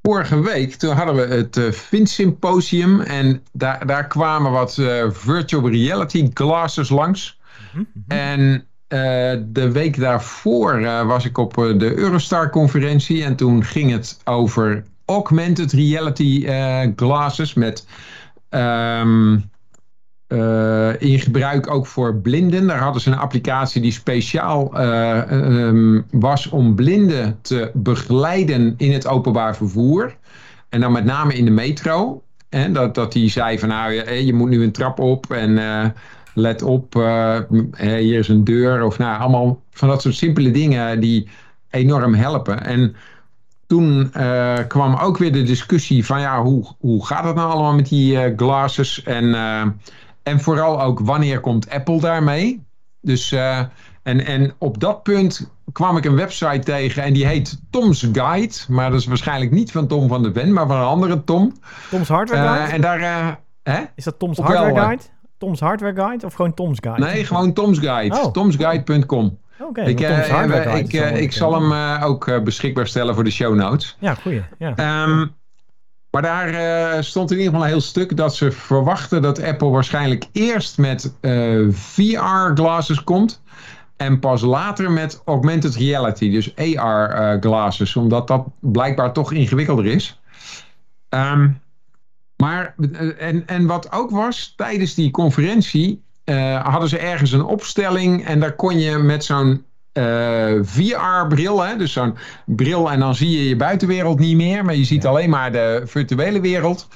Vorige 0.01 0.41
week 0.41 0.73
toen 0.73 0.95
hadden 0.95 1.15
we 1.15 1.35
het 1.35 1.57
uh, 1.57 1.71
Fin-symposium 1.71 3.01
en 3.01 3.43
daar, 3.51 3.85
daar 3.85 4.07
kwamen 4.07 4.51
wat 4.51 4.73
virtual 5.09 5.69
reality 5.69 6.29
glasses 6.33 6.89
langs. 6.89 7.40
Mm 7.73 7.87
-hmm. 7.93 8.03
En 8.07 8.65
uh, 8.91 9.41
de 9.47 9.71
week 9.71 9.99
daarvoor 9.99 10.81
uh, 10.81 11.05
was 11.05 11.25
ik 11.25 11.37
op 11.37 11.57
uh, 11.57 11.79
de 11.79 11.97
Eurostar-conferentie 11.97 13.23
en 13.23 13.35
toen 13.35 13.63
ging 13.63 13.91
het 13.91 14.19
over 14.23 14.83
augmented 15.05 15.71
reality 15.71 16.45
glasses 16.95 17.53
met 17.53 17.87
um, 18.49 19.49
in 20.97 21.19
gebruik 21.19 21.71
ook 21.71 21.87
voor 21.87 22.15
blinden. 22.15 22.67
Daar 22.67 22.79
hadden 22.79 23.01
ze 23.01 23.11
een 23.11 23.17
applicatie 23.17 23.81
die 23.81 23.91
speciaal 23.91 24.81
um, 24.81 26.05
was 26.11 26.49
om 26.49 26.75
blinden 26.75 27.39
te 27.41 27.71
begeleiden 27.73 28.73
in 28.77 28.91
het 28.91 29.07
openbaar 29.07 29.55
vervoer. 29.55 30.15
En 30.69 30.79
dan 30.79 30.91
met 30.91 31.05
name 31.05 31.33
in 31.33 31.45
de 31.45 31.51
metro. 31.51 32.23
En 32.49 32.73
dat, 32.73 32.95
dat 32.95 33.11
die 33.11 33.29
zei 33.29 33.59
van 33.59 33.69
nou, 33.69 33.91
je, 33.91 34.25
je 34.25 34.33
moet 34.33 34.49
nu 34.49 34.63
een 34.63 34.71
trap 34.71 34.99
op 34.99 35.31
en 35.31 35.57
let 36.33 36.61
op, 36.61 36.95
uh, 36.95 37.39
hier 37.77 38.19
is 38.19 38.27
een 38.27 38.43
deur. 38.43 38.83
Of 38.83 38.97
nou, 38.97 39.19
allemaal 39.19 39.61
van 39.71 39.87
dat 39.87 40.01
soort 40.01 40.15
simpele 40.15 40.51
dingen 40.51 40.99
die 40.99 41.29
enorm 41.69 42.13
helpen. 42.13 42.65
En 42.65 42.95
toen 43.67 44.11
uh, 44.17 44.57
kwam 44.67 44.95
ook 44.95 45.17
weer 45.17 45.31
de 45.31 45.43
discussie 45.43 46.05
van 46.05 46.21
ja, 46.21 46.41
hoe, 46.41 46.65
hoe 46.79 47.05
gaat 47.05 47.23
het 47.23 47.35
nou 47.35 47.51
allemaal 47.51 47.73
met 47.73 47.89
die 47.89 48.13
uh, 48.13 48.37
glasses? 48.37 49.03
En, 49.03 49.35
en 50.23 50.39
vooral 50.39 50.81
ook 50.81 50.99
wanneer 50.99 51.39
komt 51.39 51.69
Apple 51.69 51.99
daarmee? 51.99 52.63
Dus 53.01 53.31
en, 54.03 54.25
en 54.25 54.53
op 54.57 54.79
dat 54.79 55.03
punt 55.03 55.51
kwam 55.71 55.97
ik 55.97 56.05
een 56.05 56.15
website 56.15 56.59
tegen 56.59 57.03
en 57.03 57.13
die 57.13 57.25
heet 57.25 57.61
Tom's 57.69 58.07
Guide. 58.11 58.55
Maar 58.67 58.89
dat 58.89 58.99
is 58.99 59.05
waarschijnlijk 59.05 59.51
niet 59.51 59.71
van 59.71 59.87
Tom 59.87 60.07
van 60.07 60.23
de 60.23 60.33
Ven, 60.33 60.53
maar 60.53 60.67
van 60.67 60.77
een 60.77 60.83
andere 60.83 61.23
Tom. 61.23 61.53
Tom's 61.89 62.07
Hardware 62.07 62.47
Guide? 62.47 62.73
en 62.73 62.81
daar... 62.81 63.39
Hè? 63.63 63.81
Is 63.95 64.03
dat 64.03 64.19
Tom's 64.19 64.37
Hardware 64.37 64.79
Guide? 64.79 65.03
Tom's 65.41 65.59
Hardware 65.59 65.95
Guide 65.95 66.25
of 66.25 66.33
gewoon 66.33 66.53
Tom's 66.53 66.77
Guide? 66.81 66.99
Nee, 66.99 67.25
gewoon 67.25 67.53
Tom's 67.53 67.79
Guide. 67.79 68.15
Oh. 68.15 68.31
Tomsguide.com. 68.31 69.37
Oké, 69.59 69.81
ik, 69.81 70.01
uh, 70.01 70.77
ik, 70.77 70.93
uh, 70.93 71.21
ik 71.21 71.31
zal 71.31 71.53
hem 71.53 71.71
uh, 71.71 72.03
ook 72.05 72.43
beschikbaar 72.43 72.87
stellen 72.87 73.15
voor 73.15 73.23
de 73.23 73.31
show 73.31 73.55
notes. 73.55 73.97
Ja, 73.99 74.13
goeie. 74.13 74.43
Ja. 74.57 75.03
Um, 75.03 75.35
maar 76.11 76.21
daar 76.21 77.03
stond 77.03 77.31
in 77.31 77.37
ieder 77.37 77.51
geval 77.51 77.67
een 77.67 77.73
heel 77.73 77.81
stuk 77.81 78.17
dat 78.17 78.35
ze 78.35 78.51
verwachten 78.51 79.21
dat 79.21 79.43
Apple 79.43 79.69
waarschijnlijk 79.69 80.25
eerst 80.31 80.77
met 80.77 81.13
VR-glasses 81.71 83.03
komt. 83.03 83.41
En 83.97 84.19
pas 84.19 84.41
later 84.41 84.91
met 84.91 85.21
augmented 85.25 85.75
reality, 85.75 86.31
dus 86.31 86.55
AR-glasses. 86.55 87.95
omdat 87.95 88.27
dat 88.27 88.45
blijkbaar 88.59 89.13
toch 89.13 89.31
ingewikkelder 89.31 89.85
is. 89.85 90.21
Um, 91.09 91.61
maar, 92.41 92.75
eh, 92.91 93.27
en, 93.27 93.47
en 93.47 93.65
wat 93.65 93.91
ook 93.91 94.09
was, 94.09 94.53
tijdens 94.55 94.93
die 94.93 95.11
conferentie 95.11 96.03
uh, 96.25 96.65
hadden 96.65 96.89
ze 96.89 96.97
ergens 96.97 97.31
een 97.31 97.43
opstelling 97.43 98.25
en 98.25 98.39
daar 98.39 98.55
kon 98.55 98.79
je 98.79 98.97
met 98.97 99.23
zo'n 99.23 99.65
uh, 99.93 100.55
eh, 100.55 100.63
VR-bril, 100.63 101.77
dus 101.77 101.93
zo'n 101.93 102.17
bril 102.45 102.91
en 102.91 102.99
dan 102.99 103.15
zie 103.15 103.29
je 103.29 103.49
je 103.49 103.55
buitenwereld 103.55 104.19
niet 104.19 104.35
meer, 104.35 104.65
maar 104.65 104.75
je 104.75 104.83
ziet 104.83 105.05
alleen 105.05 105.29
maar 105.29 105.51
de 105.51 105.81
virtuele 105.85 106.41
wereld. 106.41 106.87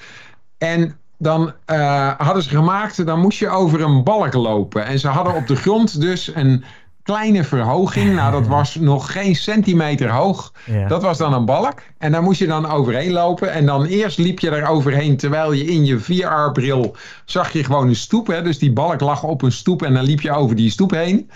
En 0.57 0.97
dan 1.17 1.53
uh, 1.71 2.11
hadden 2.17 2.43
ze 2.43 2.49
gemaakt, 2.49 3.05
dan 3.05 3.19
moest 3.19 3.39
je 3.39 3.49
over 3.49 3.81
een 3.81 4.03
balk 4.03 4.33
lopen. 4.33 4.85
En 4.85 4.99
ze 4.99 5.07
hadden 5.07 5.35
op 5.35 5.47
de 5.47 5.55
grond 5.55 6.01
dus 6.01 6.35
een 6.35 6.63
kleine 7.05 7.43
verhoging. 7.43 8.15
Nou, 8.15 8.31
dat 8.31 8.47
was 8.47 8.75
nog 8.75 9.11
geen 9.11 9.35
centimeter 9.35 10.09
hoog. 10.09 10.53
Dat 10.87 11.01
was 11.01 11.17
dan 11.17 11.33
een 11.33 11.45
balk. 11.45 11.81
En 11.97 12.11
daar 12.11 12.23
moest 12.23 12.39
je 12.39 12.47
dan 12.47 12.69
overheen 12.69 13.11
lopen. 13.11 13.51
En 13.51 13.65
dan 13.65 13.85
eerst 13.85 14.17
liep 14.17 14.39
je 14.39 14.49
daar 14.49 14.69
overheen 14.69 15.17
terwijl 15.17 15.51
je 15.51 15.65
in 15.65 15.85
je 15.85 15.99
VR-bril 15.99 16.95
zag 17.25 17.51
je 17.51 17.63
gewoon 17.63 17.87
een 17.87 17.95
stoep. 17.95 18.27
Hè? 18.27 18.41
Dus 18.41 18.59
die 18.59 18.71
balk 18.71 19.01
lag 19.01 19.23
op 19.23 19.41
een 19.41 19.51
stoep 19.51 19.83
en 19.83 19.93
dan 19.93 20.03
liep 20.03 20.21
je 20.21 20.31
over 20.31 20.55
die 20.55 20.69
stoep 20.69 20.91
heen. 20.91 21.29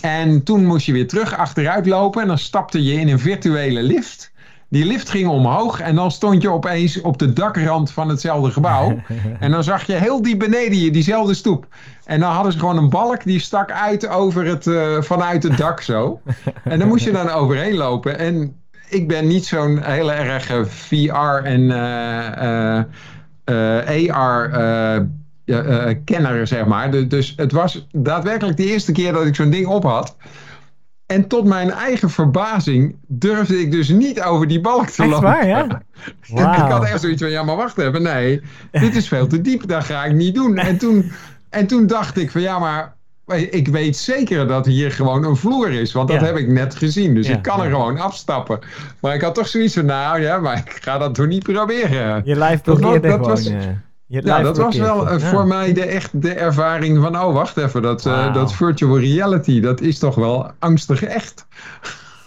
En 0.00 0.42
toen 0.42 0.66
moest 0.66 0.86
je 0.86 0.92
weer 0.92 1.08
terug 1.08 1.36
achteruit 1.36 1.86
lopen. 1.86 2.22
En 2.22 2.28
dan 2.28 2.38
stapte 2.38 2.82
je 2.82 2.92
in 2.92 3.08
een 3.08 3.18
virtuele 3.18 3.82
lift. 3.82 4.34
Die 4.68 4.84
lift 4.84 5.08
ging 5.08 5.28
omhoog 5.28 5.80
en 5.80 5.94
dan 5.94 6.10
stond 6.10 6.42
je 6.42 6.50
opeens 6.50 7.00
op 7.00 7.18
de 7.18 7.32
dakrand 7.32 7.90
van 7.90 8.08
hetzelfde 8.08 8.50
gebouw. 8.50 8.98
en 9.40 9.50
dan 9.50 9.64
zag 9.64 9.86
je 9.86 9.92
heel 9.92 10.22
diep 10.22 10.38
beneden 10.38 10.78
je 10.78 10.90
diezelfde 10.90 11.34
stoep. 11.34 11.66
En 12.04 12.20
dan 12.20 12.32
hadden 12.32 12.52
ze 12.52 12.58
gewoon 12.58 12.76
een 12.76 12.90
balk 12.90 13.24
die 13.24 13.40
stak 13.40 13.70
uit 13.70 14.08
over 14.08 14.44
het, 14.44 14.66
uh, 14.66 15.02
vanuit 15.02 15.42
het 15.42 15.56
dak 15.56 15.80
zo. 15.80 16.20
En 16.64 16.78
dan 16.78 16.88
moest 16.88 17.04
je 17.04 17.12
dan 17.12 17.30
overheen 17.30 17.74
lopen. 17.74 18.18
En 18.18 18.60
ik 18.88 19.08
ben 19.08 19.26
niet 19.26 19.46
zo'n 19.46 19.82
hele 19.82 20.12
erg 20.12 20.68
VR 20.68 21.14
en 21.42 21.60
uh, 21.60 22.82
uh, 23.44 24.16
AR 24.16 24.50
kenner, 26.04 26.46
zeg 26.46 26.66
maar. 26.66 27.08
Dus 27.08 27.32
het 27.36 27.52
was 27.52 27.86
daadwerkelijk 27.92 28.56
de 28.56 28.66
eerste 28.66 28.92
keer 28.92 29.12
dat 29.12 29.26
ik 29.26 29.34
zo'n 29.34 29.50
ding 29.50 29.66
op 29.66 29.82
had. 29.82 30.16
En 31.06 31.28
tot 31.28 31.44
mijn 31.44 31.70
eigen 31.70 32.10
verbazing 32.10 32.96
durfde 33.06 33.60
ik 33.60 33.70
dus 33.70 33.88
niet 33.88 34.22
over 34.22 34.46
die 34.46 34.60
balk 34.60 34.86
te 34.86 35.02
echt 35.02 35.10
lopen. 35.10 35.28
Waar, 35.28 35.46
ja? 35.46 35.66
Wow. 36.28 36.54
ik 36.54 36.70
had 36.70 36.84
echt 36.84 37.00
zoiets 37.00 37.22
van, 37.22 37.30
ja 37.30 37.42
maar 37.42 37.56
wacht 37.56 37.78
even, 37.78 38.02
nee, 38.02 38.40
dit 38.70 38.96
is 38.96 39.08
veel 39.08 39.26
te 39.26 39.40
diep, 39.40 39.68
dat 39.68 39.84
ga 39.84 40.04
ik 40.04 40.14
niet 40.14 40.34
doen. 40.34 40.58
En 40.58 40.78
toen, 40.78 41.12
en 41.50 41.66
toen 41.66 41.86
dacht 41.86 42.16
ik 42.16 42.30
van, 42.30 42.40
ja 42.40 42.58
maar 42.58 42.96
ik 43.34 43.68
weet 43.68 43.96
zeker 43.96 44.46
dat 44.46 44.66
hier 44.66 44.92
gewoon 44.92 45.24
een 45.24 45.36
vloer 45.36 45.70
is, 45.70 45.92
want 45.92 46.08
dat 46.08 46.20
heb 46.20 46.36
ik 46.36 46.48
net 46.48 46.74
gezien. 46.74 47.14
Dus 47.14 47.28
ik 47.28 47.42
kan 47.42 47.62
er 47.62 47.70
gewoon 47.70 47.98
afstappen. 47.98 48.58
Maar 49.00 49.14
ik 49.14 49.20
had 49.20 49.34
toch 49.34 49.48
zoiets 49.48 49.74
van, 49.74 49.84
nou 49.84 50.20
ja, 50.20 50.38
maar 50.38 50.56
ik 50.56 50.78
ga 50.82 50.98
dat 50.98 51.14
toch 51.14 51.26
niet 51.26 51.42
proberen. 51.42 52.22
Je 52.24 52.36
lijf 52.36 52.62
blokkeerde 52.62 53.10
gewoon. 53.10 53.28
Was, 53.28 53.50
ja, 54.06 54.42
dat 54.42 54.56
was 54.56 54.76
wel 54.76 55.12
uh, 55.12 55.18
voor 55.18 55.46
mij 55.46 55.72
de, 55.72 55.84
echt 55.84 56.22
de 56.22 56.32
ervaring 56.32 57.02
van, 57.02 57.18
oh 57.18 57.32
wacht 57.32 57.56
even, 57.56 57.82
dat, 57.82 58.04
wow. 58.04 58.14
uh, 58.14 58.34
dat 58.34 58.54
virtual 58.54 58.98
reality, 58.98 59.60
dat 59.60 59.80
is 59.80 59.98
toch 59.98 60.14
wel 60.14 60.50
angstig 60.58 61.02
echt. 61.02 61.46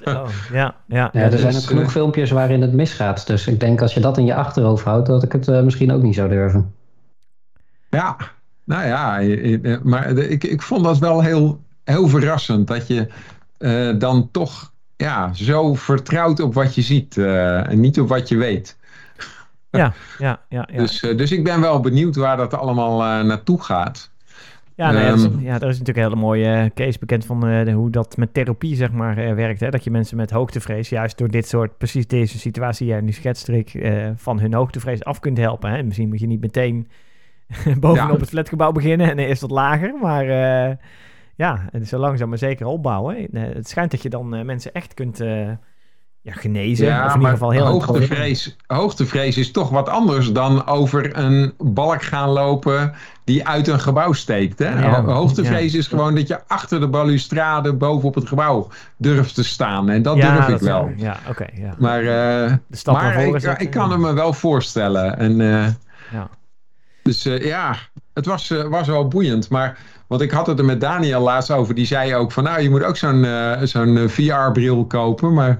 Oh, 0.03 0.29
ja, 0.51 0.75
ja. 0.87 1.09
ja, 1.11 1.21
er 1.21 1.37
zijn 1.37 1.55
ook 1.55 1.61
genoeg 1.61 1.91
filmpjes 1.91 2.31
waarin 2.31 2.61
het 2.61 2.73
misgaat. 2.73 3.27
Dus 3.27 3.47
ik 3.47 3.59
denk 3.59 3.81
als 3.81 3.93
je 3.93 3.99
dat 3.99 4.17
in 4.17 4.25
je 4.25 4.35
achterhoofd 4.35 4.83
houdt, 4.83 5.07
dat 5.07 5.23
ik 5.23 5.31
het 5.31 5.47
uh, 5.47 5.61
misschien 5.61 5.91
ook 5.91 6.01
niet 6.01 6.15
zou 6.15 6.29
durven. 6.29 6.73
Ja, 7.89 8.17
nou 8.63 8.87
ja, 8.87 9.79
maar 9.83 10.09
ik, 10.17 10.43
ik 10.43 10.61
vond 10.61 10.83
dat 10.83 10.97
wel 10.97 11.21
heel, 11.21 11.59
heel 11.83 12.07
verrassend. 12.07 12.67
Dat 12.67 12.87
je 12.87 13.07
dan 13.97 14.29
toch 14.31 14.71
ja, 14.95 15.33
zo 15.33 15.73
vertrouwt 15.73 16.39
op 16.39 16.53
wat 16.53 16.75
je 16.75 16.81
ziet 16.81 17.17
en 17.17 17.79
niet 17.79 17.99
op 17.99 18.07
wat 18.07 18.29
je 18.29 18.37
weet. 18.37 18.77
Ja, 19.71 19.93
ja, 20.17 20.39
ja. 20.49 20.67
ja. 20.71 20.77
Dus, 20.77 21.03
uh, 21.03 21.17
dus 21.17 21.31
ik 21.31 21.43
ben 21.43 21.61
wel 21.61 21.79
benieuwd 21.79 22.15
waar 22.15 22.37
dat 22.37 22.53
allemaal 22.53 23.01
uh, 23.01 23.25
naartoe 23.25 23.63
gaat. 23.63 24.11
Ja, 24.75 24.91
nou 24.91 25.05
ja, 25.05 25.13
is, 25.13 25.27
ja, 25.39 25.59
er 25.59 25.69
is 25.69 25.79
natuurlijk 25.79 25.97
een 25.97 26.03
hele 26.03 26.15
mooie 26.15 26.71
case 26.73 26.99
bekend 26.99 27.25
van 27.25 27.47
uh, 27.49 27.65
de, 27.65 27.71
hoe 27.71 27.89
dat 27.89 28.17
met 28.17 28.33
therapie 28.33 28.75
zeg 28.75 28.91
maar 28.91 29.35
werkt. 29.35 29.59
Hè? 29.59 29.69
Dat 29.69 29.83
je 29.83 29.91
mensen 29.91 30.17
met 30.17 30.31
hoogtevrees 30.31 30.89
juist 30.89 31.17
door 31.17 31.27
dit 31.27 31.47
soort, 31.47 31.77
precies 31.77 32.07
deze 32.07 32.39
situatie 32.39 32.85
die 32.85 32.95
jij 32.95 33.03
nu 33.03 33.11
schetst, 33.11 33.47
Rick, 33.47 33.91
van 34.15 34.39
hun 34.39 34.53
hoogtevrees 34.53 35.03
af 35.03 35.19
kunt 35.19 35.37
helpen. 35.37 35.71
Hè? 35.71 35.83
Misschien 35.83 36.09
moet 36.09 36.19
je 36.19 36.27
niet 36.27 36.41
meteen 36.41 36.87
bovenop 37.79 38.13
ja. 38.13 38.19
het 38.19 38.29
flatgebouw 38.29 38.71
beginnen 38.71 39.09
en 39.09 39.19
eerst 39.19 39.41
wat 39.41 39.51
lager, 39.51 39.95
maar 40.01 40.25
ja, 41.35 41.69
en 41.71 41.87
zo 41.87 41.97
langzaam 41.97 42.29
maar 42.29 42.37
zeker 42.37 42.65
opbouwen. 42.65 43.27
het 43.31 43.69
schijnt 43.69 43.91
dat 43.91 44.01
je 44.01 44.09
dan 44.09 44.45
mensen 44.45 44.73
echt 44.73 44.93
kunt 44.93 45.21
ja, 46.21 46.33
genezen. 46.33 46.85
Ja, 46.85 47.05
of 47.05 47.13
in 47.13 47.19
ieder 47.19 47.33
geval 47.33 47.51
heel 47.51 47.65
hoogtevrees, 47.65 48.55
hoogtevrees 48.67 49.37
is 49.37 49.51
toch 49.51 49.69
wat 49.69 49.89
anders 49.89 50.31
dan 50.31 50.67
over 50.67 51.17
een 51.17 51.53
balk 51.57 52.03
gaan 52.03 52.29
lopen 52.29 52.93
die 53.23 53.47
uit 53.47 53.67
een 53.67 53.79
gebouw 53.79 54.13
steekt. 54.13 54.59
Hè? 54.59 54.89
hoogtevrees 55.01 55.73
is 55.73 55.87
gewoon 55.87 56.15
dat 56.15 56.27
je 56.27 56.39
achter 56.47 56.79
de 56.79 56.87
balustrade 56.87 57.73
bovenop 57.73 58.15
het 58.15 58.27
gebouw 58.27 58.67
durft 58.97 59.35
te 59.35 59.43
staan. 59.43 59.89
En 59.89 60.01
dat 60.01 60.15
durf 60.15 60.47
ik 60.47 60.59
wel. 60.59 60.91
ja, 60.95 61.17
oké. 61.29 61.45
ja. 61.53 61.75
Maar, 61.77 62.03
uh, 62.03 62.53
maar 62.85 63.23
ik, 63.23 63.59
ik, 63.59 63.69
kan 63.69 63.91
het 63.91 63.99
me 63.99 64.13
wel 64.13 64.33
voorstellen. 64.33 65.17
En, 65.17 65.39
uh, 65.39 65.67
ja. 66.11 66.29
Dus 67.03 67.25
uh, 67.25 67.45
ja, 67.45 67.75
het 68.13 68.25
was, 68.25 68.53
was 68.69 68.87
wel 68.87 69.07
boeiend. 69.07 69.49
Maar 69.49 69.77
want 70.07 70.21
ik 70.21 70.31
had 70.31 70.47
het 70.47 70.59
er 70.59 70.65
met 70.65 70.81
Daniel 70.81 71.21
laatst 71.21 71.51
over. 71.51 71.75
Die 71.75 71.85
zei 71.85 72.15
ook 72.15 72.31
van 72.31 72.43
nou, 72.43 72.61
je 72.61 72.69
moet 72.69 72.83
ook 72.83 72.97
zo'n 72.97 73.25
zo'n 73.63 74.09
VR-bril 74.09 74.85
kopen. 74.85 75.33
Maar 75.33 75.57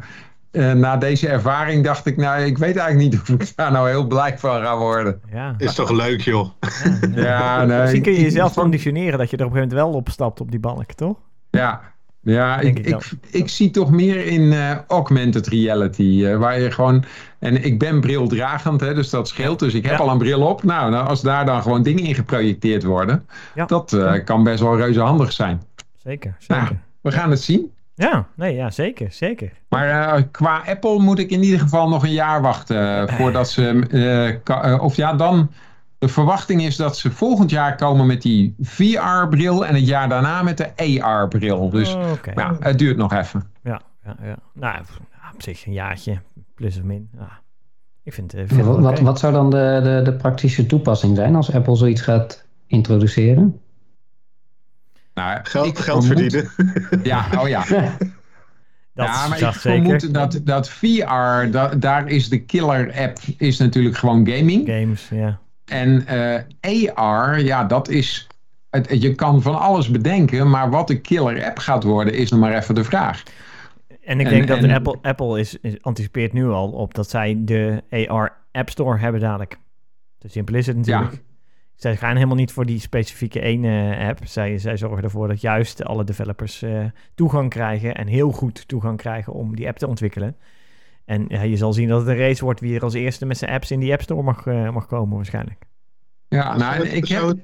uh, 0.52 0.74
na 0.74 0.98
deze 0.98 1.28
ervaring 1.28 1.84
dacht 1.84 2.06
ik, 2.06 2.18
nou, 2.18 2.42
ik 2.42 2.58
weet 2.58 2.76
eigenlijk 2.76 3.12
niet 3.12 3.22
of 3.22 3.50
ik 3.50 3.56
daar 3.56 3.72
nou 3.72 3.90
heel 3.90 4.08
blij 4.08 4.38
van 4.38 4.62
ga 4.62 4.78
worden. 4.78 5.22
Ja. 5.32 5.56
Is 5.58 5.76
toch 5.76 5.92
leuk, 5.92 6.22
joh? 6.22 6.50
Ja, 7.16 7.24
ja 7.24 7.66
nee, 7.66 7.80
Misschien 7.80 8.02
kun 8.02 8.12
je 8.12 8.22
jezelf 8.22 8.54
conditioneren 8.54 9.18
dat 9.20 9.30
je 9.30 9.38
er 9.38 9.46
op 9.46 9.52
een 9.52 9.56
gegeven 9.58 9.76
moment 9.78 9.94
wel 9.94 10.02
opstapt 10.02 10.42
op 10.42 10.52
die 10.52 10.60
balk, 10.60 10.94
toch? 10.94 11.18
Ja, 11.50 11.82
ja 12.22 12.60
ik, 12.60 12.80
ik, 12.80 13.12
ik, 13.30 13.50
zie 13.50 13.72
toch 13.72 13.92
meer 13.92 14.26
in 14.26 14.42
uh, 14.42 14.78
augmented 14.88 15.48
reality, 15.48 16.04
uh, 16.04 16.38
waar 16.38 16.60
je 16.60 16.72
gewoon... 16.72 17.04
En 17.40 17.64
ik 17.64 17.80
ben 17.80 18.02
brildragend, 18.02 18.82
hè, 18.82 18.94
dus 18.94 19.10
dat 19.10 19.28
scheelt. 19.28 19.60
Dus 19.60 19.74
ik 19.74 19.86
heb 19.86 20.00
al 20.00 20.10
een 20.10 20.18
bril 20.18 20.42
op. 20.42 20.64
Nou, 20.64 20.92
nou, 20.92 21.08
als 21.08 21.22
daar 21.22 21.46
dan 21.46 21.62
gewoon 21.62 21.84
dingen 21.84 22.04
in 22.04 22.16
geprojecteerd 22.16 22.84
worden, 22.84 23.26
dat 23.68 23.98
kan 24.24 24.44
best 24.44 24.60
wel 24.60 24.78
reuze 24.78 25.00
handig 25.00 25.32
zijn. 25.32 25.62
Zeker, 25.98 26.36
zeker. 26.40 26.64
Nou, 26.64 26.76
we 27.02 27.12
gaan 27.12 27.30
het 27.30 27.42
zien. 27.42 27.72
Ja, 28.00 28.28
nee, 28.36 28.56
ja, 28.56 28.70
zeker, 28.70 29.12
zeker. 29.12 29.52
Maar 29.70 30.18
uh, 30.18 30.24
qua 30.32 30.64
Apple 30.66 31.00
moet 31.00 31.20
ik 31.20 31.30
in 31.30 31.44
ieder 31.44 31.60
geval 31.60 31.90
nog 31.90 32.04
een 32.04 32.12
jaar 32.12 32.42
wachten 32.42 33.02
uh, 33.02 33.18
voordat 33.18 33.50
ze, 33.50 34.42
uh, 34.46 34.84
of 34.84 34.96
ja, 34.96 35.14
dan, 35.14 35.52
de 35.98 36.08
verwachting 36.08 36.62
is 36.62 36.76
dat 36.76 36.98
ze 36.98 37.12
volgend 37.12 37.50
jaar 37.50 37.76
komen 37.76 38.06
met 38.06 38.22
die 38.22 38.56
VR-bril 38.60 39.66
en 39.66 39.76
het 39.76 39.88
jaar 39.88 40.10
daarna 40.10 40.44
met 40.44 40.58
de 40.58 41.02
AR-bril. 41.04 41.70
Dus 41.70 41.96
oh, 41.96 42.12
ja, 42.36 42.56
het 42.60 42.78
duurt 42.78 42.98
nog 42.98 43.14
even. 43.14 43.44
Ja, 43.64 43.82
ja, 44.04 44.16
ja. 44.24 44.36
Nou, 44.54 44.80
op 45.34 45.42
zich 45.42 45.66
een 45.66 45.74
jaartje, 45.74 46.18
plus 46.56 46.78
of 46.78 46.84
min. 46.84 47.10
Ja. 47.18 47.40
Ik 48.04 48.14
vind, 48.14 48.32
het 48.32 48.62
wat, 48.62 48.80
wat, 48.80 49.00
wat 49.00 49.20
zou 49.20 49.34
dan 49.34 49.50
de, 49.50 49.80
de, 49.84 50.12
de 50.12 50.18
praktische 50.18 50.66
toepassing 50.66 51.16
zijn 51.16 51.36
als 51.36 51.54
Apple 51.54 51.76
zoiets 51.76 52.02
gaat 52.02 52.46
introduceren? 52.68 53.60
Nou, 55.20 55.40
geld, 55.44 55.80
geld 55.80 56.06
verdienen. 56.06 56.50
Ja, 57.04 57.28
oh 57.38 57.48
ja. 57.48 57.64
Dat 58.94 59.08
ja, 59.08 59.28
maar 59.28 59.42
ik 59.42 59.54
vermoed 59.54 60.14
dat, 60.14 60.42
dat 60.44 60.70
VR, 60.70 61.52
dat, 61.52 61.82
daar 61.82 62.08
is 62.08 62.30
de 62.30 62.46
killer 62.46 62.94
app 62.94 63.18
is 63.38 63.58
natuurlijk 63.58 63.98
gewoon 63.98 64.28
gaming. 64.28 64.68
Games, 64.68 65.10
ja. 65.10 65.40
En 65.66 66.06
uh, 66.62 66.94
AR, 66.94 67.40
ja, 67.40 67.64
dat 67.64 67.90
is... 67.90 68.28
Het, 68.70 69.02
je 69.02 69.16
kan 69.16 69.42
van 69.42 69.60
alles 69.60 69.90
bedenken, 69.90 70.50
maar 70.50 70.70
wat 70.70 70.88
de 70.88 71.02
killer 71.02 71.46
app 71.46 71.58
gaat 71.58 71.84
worden, 71.84 72.14
is 72.14 72.32
nog 72.32 72.40
maar 72.40 72.58
even 72.58 72.76
de 72.76 72.84
vraag. 72.84 73.24
En 74.04 74.20
ik 74.20 74.30
denk 74.30 74.48
dat 74.48 74.64
Apple, 74.64 74.98
Apple 75.02 75.40
is, 75.40 75.58
anticipeert 75.82 76.34
nu 76.34 76.48
al 76.48 76.70
op 76.70 76.94
dat 76.94 77.10
zij 77.10 77.36
de 77.40 77.84
AR 78.08 78.38
App 78.52 78.70
Store 78.70 78.98
hebben 78.98 79.22
dadelijk. 79.22 79.58
Te 80.18 80.28
simpel 80.28 80.56
is 80.56 80.68
het 80.68 80.78
natuurlijk. 80.78 81.12
Ja. 81.12 81.20
Zij 81.80 81.98
gaan 81.98 82.16
helemaal 82.16 82.36
niet 82.36 82.52
voor 82.52 82.66
die 82.66 82.80
specifieke 82.80 83.40
ene 83.42 83.98
app. 84.08 84.20
Zij, 84.24 84.58
zij 84.58 84.78
zorgen 84.78 85.04
ervoor 85.04 85.28
dat 85.28 85.42
juist 85.42 85.84
alle 85.84 86.04
developers 86.04 86.64
uh, 86.64 86.86
toegang 87.16 87.50
krijgen 87.50 87.96
en 87.96 88.08
heel 88.08 88.32
goed 88.32 88.68
toegang 88.68 88.98
krijgen 88.98 89.34
om 89.34 89.56
die 89.56 89.68
app 89.68 89.78
te 89.78 89.88
ontwikkelen. 89.88 90.36
En 91.06 91.26
ja, 91.28 91.42
je 91.42 91.58
zal 91.58 91.74
zien 91.74 91.88
dat 91.88 92.00
het 92.00 92.08
een 92.08 92.18
race 92.18 92.44
wordt 92.44 92.60
wie 92.60 92.76
er 92.76 92.84
als 92.84 92.94
eerste 92.94 93.26
met 93.26 93.38
zijn 93.38 93.52
apps 93.52 93.72
in 93.72 93.80
die 93.80 93.92
App 93.92 94.02
Store 94.02 94.22
mag, 94.22 94.46
uh, 94.46 94.70
mag 94.70 94.86
komen 94.86 95.16
waarschijnlijk. 95.16 95.66
Ja, 96.28 96.58
nou, 96.58 96.88
ik 96.88 97.08
heb... 97.08 97.20
Zou 97.20 97.28
het, 97.28 97.40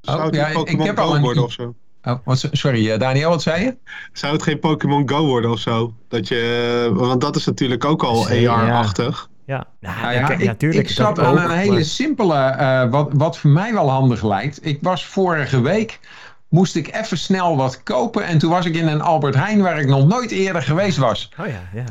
zou 0.00 0.20
het 0.20 0.30
oh, 0.30 0.34
ja, 0.34 0.52
Pokémon 0.52 0.96
Go 0.96 1.14
een... 1.14 1.22
worden 1.22 1.44
of 1.44 1.52
zo? 1.52 1.74
Oh, 2.02 2.18
wat, 2.24 2.48
sorry, 2.52 2.90
uh, 2.90 2.98
Daniel, 2.98 3.28
wat 3.28 3.42
zei 3.42 3.64
je? 3.64 3.76
Zou 4.12 4.32
het 4.32 4.42
geen 4.42 4.58
Pokémon 4.58 5.08
Go 5.08 5.26
worden 5.26 5.50
of 5.50 5.58
zo? 5.58 5.94
Dat 6.08 6.28
je, 6.28 6.90
want 6.94 7.20
dat 7.20 7.36
is 7.36 7.46
natuurlijk 7.46 7.84
ook 7.84 8.02
al 8.02 8.28
AR-achtig. 8.28 9.30
Ja, 9.46 9.66
nou, 9.80 10.00
nou 10.00 10.14
ja, 10.14 10.30
ik, 10.30 10.62
ik 10.62 10.88
zat 10.88 11.18
aan 11.18 11.38
een 11.38 11.50
hele 11.50 11.84
simpele, 11.84 12.56
uh, 12.60 12.90
wat, 12.90 13.10
wat 13.12 13.38
voor 13.38 13.50
mij 13.50 13.72
wel 13.72 13.90
handig 13.90 14.22
lijkt. 14.22 14.66
Ik 14.66 14.78
was 14.80 15.06
vorige 15.06 15.60
week, 15.60 16.00
moest 16.48 16.76
ik 16.76 16.94
even 16.94 17.18
snel 17.18 17.56
wat 17.56 17.82
kopen. 17.82 18.24
En 18.24 18.38
toen 18.38 18.50
was 18.50 18.66
ik 18.66 18.74
in 18.74 18.86
een 18.86 19.00
Albert 19.00 19.34
Heijn 19.34 19.62
waar 19.62 19.78
ik 19.78 19.86
nog 19.86 20.06
nooit 20.06 20.30
eerder 20.30 20.62
geweest 20.62 20.96
was. 20.96 21.30
Oh 21.40 21.46
ja, 21.46 21.60
ja. 21.74 21.84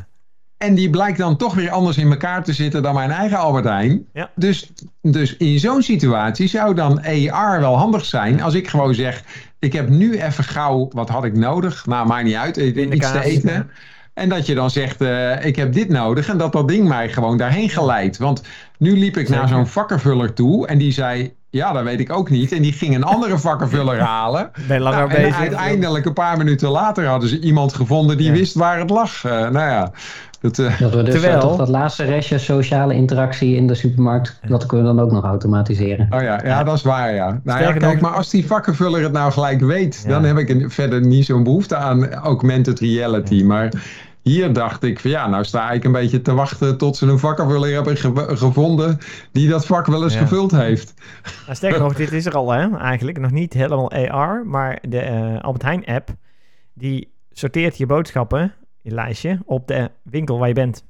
En 0.58 0.76
die 0.76 0.90
blijkt 0.90 1.18
dan 1.18 1.38
toch 1.38 1.54
weer 1.54 1.70
anders 1.70 1.98
in 1.98 2.10
elkaar 2.10 2.44
te 2.44 2.54
zitten 2.54 2.84
dan 2.84 2.94
mijn 2.94 3.12
eigen 3.12 3.38
Albert 3.38 3.66
Heijn. 3.66 4.06
Ja. 4.14 4.30
Dus, 4.36 4.72
dus 5.02 5.38
in 5.38 5.60
zo'n 5.60 5.82
situatie 5.82 6.48
zou 6.48 6.76
dan 6.76 7.02
AR 7.32 7.60
wel 7.60 7.78
handig 7.78 8.06
zijn. 8.06 8.42
Als 8.42 8.54
ik 8.54 8.68
gewoon 8.68 8.94
zeg, 8.94 9.24
ik 9.60 9.74
heb 9.74 9.90
nu 9.90 10.22
even 10.22 10.44
gauw, 10.44 10.90
wat 10.92 11.10
had 11.10 11.24
ik 11.24 11.36
nodig? 11.36 11.86
Nou, 11.86 12.08
maakt 12.08 12.24
niet 12.24 12.36
uit, 12.36 12.58
iets 12.58 13.12
te 13.12 13.24
eten. 13.24 13.70
En 14.14 14.30
dat 14.30 14.46
je 14.46 14.56
dan 14.56 14.70
zegt, 14.70 15.02
uh, 15.02 15.46
ik 15.46 15.56
heb 15.56 15.74
dit 15.74 15.90
nodig. 15.90 16.30
En 16.30 16.38
dat 16.38 16.52
dat 16.52 16.68
ding 16.68 16.88
mij 16.88 17.10
gewoon 17.10 17.38
daarheen 17.38 17.70
geleidt. 17.70 18.18
Want 18.18 18.42
nu 18.78 18.98
liep 18.98 19.18
ik 19.18 19.30
naar 19.30 19.48
zo'n 19.48 19.68
vakkenvuller 19.68 20.34
toe. 20.34 20.68
En 20.68 20.78
die 20.78 20.92
zei, 20.92 21.34
ja, 21.50 21.72
dat 21.72 21.84
weet 21.84 22.00
ik 22.00 22.12
ook 22.12 22.30
niet. 22.30 22.52
En 22.52 22.62
die 22.62 22.74
ging 22.74 22.96
een 22.96 23.04
andere 23.04 23.38
vakkenvuller 23.38 24.00
halen. 24.14 24.52
Ben 24.68 24.82
langer 24.82 24.98
nou, 24.98 25.10
bezig. 25.10 25.36
En 25.36 25.42
uiteindelijk 25.42 26.06
een 26.06 26.14
paar 26.14 26.38
minuten 26.38 26.70
later 26.70 27.06
hadden 27.06 27.30
ze 27.30 27.40
iemand 27.40 27.74
gevonden 27.74 28.18
die 28.18 28.32
wist 28.32 28.54
waar 28.54 28.80
het 28.80 28.90
lag. 28.90 29.24
Uh, 29.24 29.32
nou 29.32 29.70
ja, 29.70 29.92
dat, 30.44 30.58
uh, 30.58 30.80
dat 30.80 30.94
we 30.94 31.04
dus 31.04 31.14
Terwijl... 31.14 31.40
toch 31.40 31.58
dat 31.58 31.68
laatste 31.68 32.04
restje 32.04 32.38
sociale 32.38 32.94
interactie 32.94 33.56
in 33.56 33.68
de 33.68 33.76
supermarkt, 33.76 34.40
dat 34.48 34.66
kunnen 34.66 34.88
we 34.88 34.96
dan 34.96 35.06
ook 35.06 35.12
nog 35.12 35.24
automatiseren. 35.24 36.08
Oh 36.10 36.22
ja, 36.22 36.42
ja, 36.44 36.64
dat 36.64 36.76
is 36.76 36.82
waar, 36.82 37.14
ja. 37.14 37.40
Nou 37.44 37.62
ja, 37.62 37.72
kijk, 37.72 38.02
maar 38.02 38.12
als 38.12 38.30
die 38.30 38.48
vakkenvuller 38.48 39.04
het 39.04 39.12
nou 39.12 39.32
gelijk 39.32 39.60
weet, 39.60 40.08
dan 40.08 40.24
heb 40.24 40.38
ik 40.38 40.72
verder 40.72 41.06
niet 41.06 41.26
zo'n 41.26 41.44
behoefte 41.44 41.76
aan 41.76 42.14
augmented 42.14 42.80
reality. 42.80 43.44
Maar 43.44 43.72
hier 44.22 44.54
dacht 44.54 44.84
ik 44.84 45.00
van 45.00 45.10
ja, 45.10 45.28
nou 45.28 45.44
sta 45.44 45.72
ik 45.72 45.84
een 45.84 45.92
beetje 45.92 46.22
te 46.22 46.34
wachten 46.34 46.78
tot 46.78 46.98
ze 46.98 47.06
een 47.06 47.20
vakkenvuller 47.20 47.74
hebben 47.74 47.98
gevonden 48.38 48.98
die 49.32 49.50
dat 49.50 49.66
vak 49.66 49.86
wel 49.86 50.04
eens 50.04 50.16
gevuld 50.16 50.52
heeft. 50.52 50.94
Nou, 51.44 51.56
sterker 51.56 51.80
nog, 51.80 51.94
dit 51.94 52.12
is 52.12 52.26
er 52.26 52.36
al 52.36 52.52
hè, 52.52 52.78
eigenlijk. 52.78 53.20
Nog 53.20 53.32
niet 53.32 53.54
helemaal 53.54 53.92
AR, 53.92 54.46
maar 54.46 54.80
de 54.82 55.10
uh, 55.10 55.42
Albert 55.42 55.64
Heijn 55.64 55.86
app, 55.86 56.10
die 56.74 57.12
sorteert 57.32 57.78
je 57.78 57.86
boodschappen 57.86 58.54
lijstje 58.92 59.40
op 59.46 59.68
de 59.68 59.92
winkel 60.04 60.40
waar 60.40 60.48
je 60.48 60.54
bent. 60.54 60.86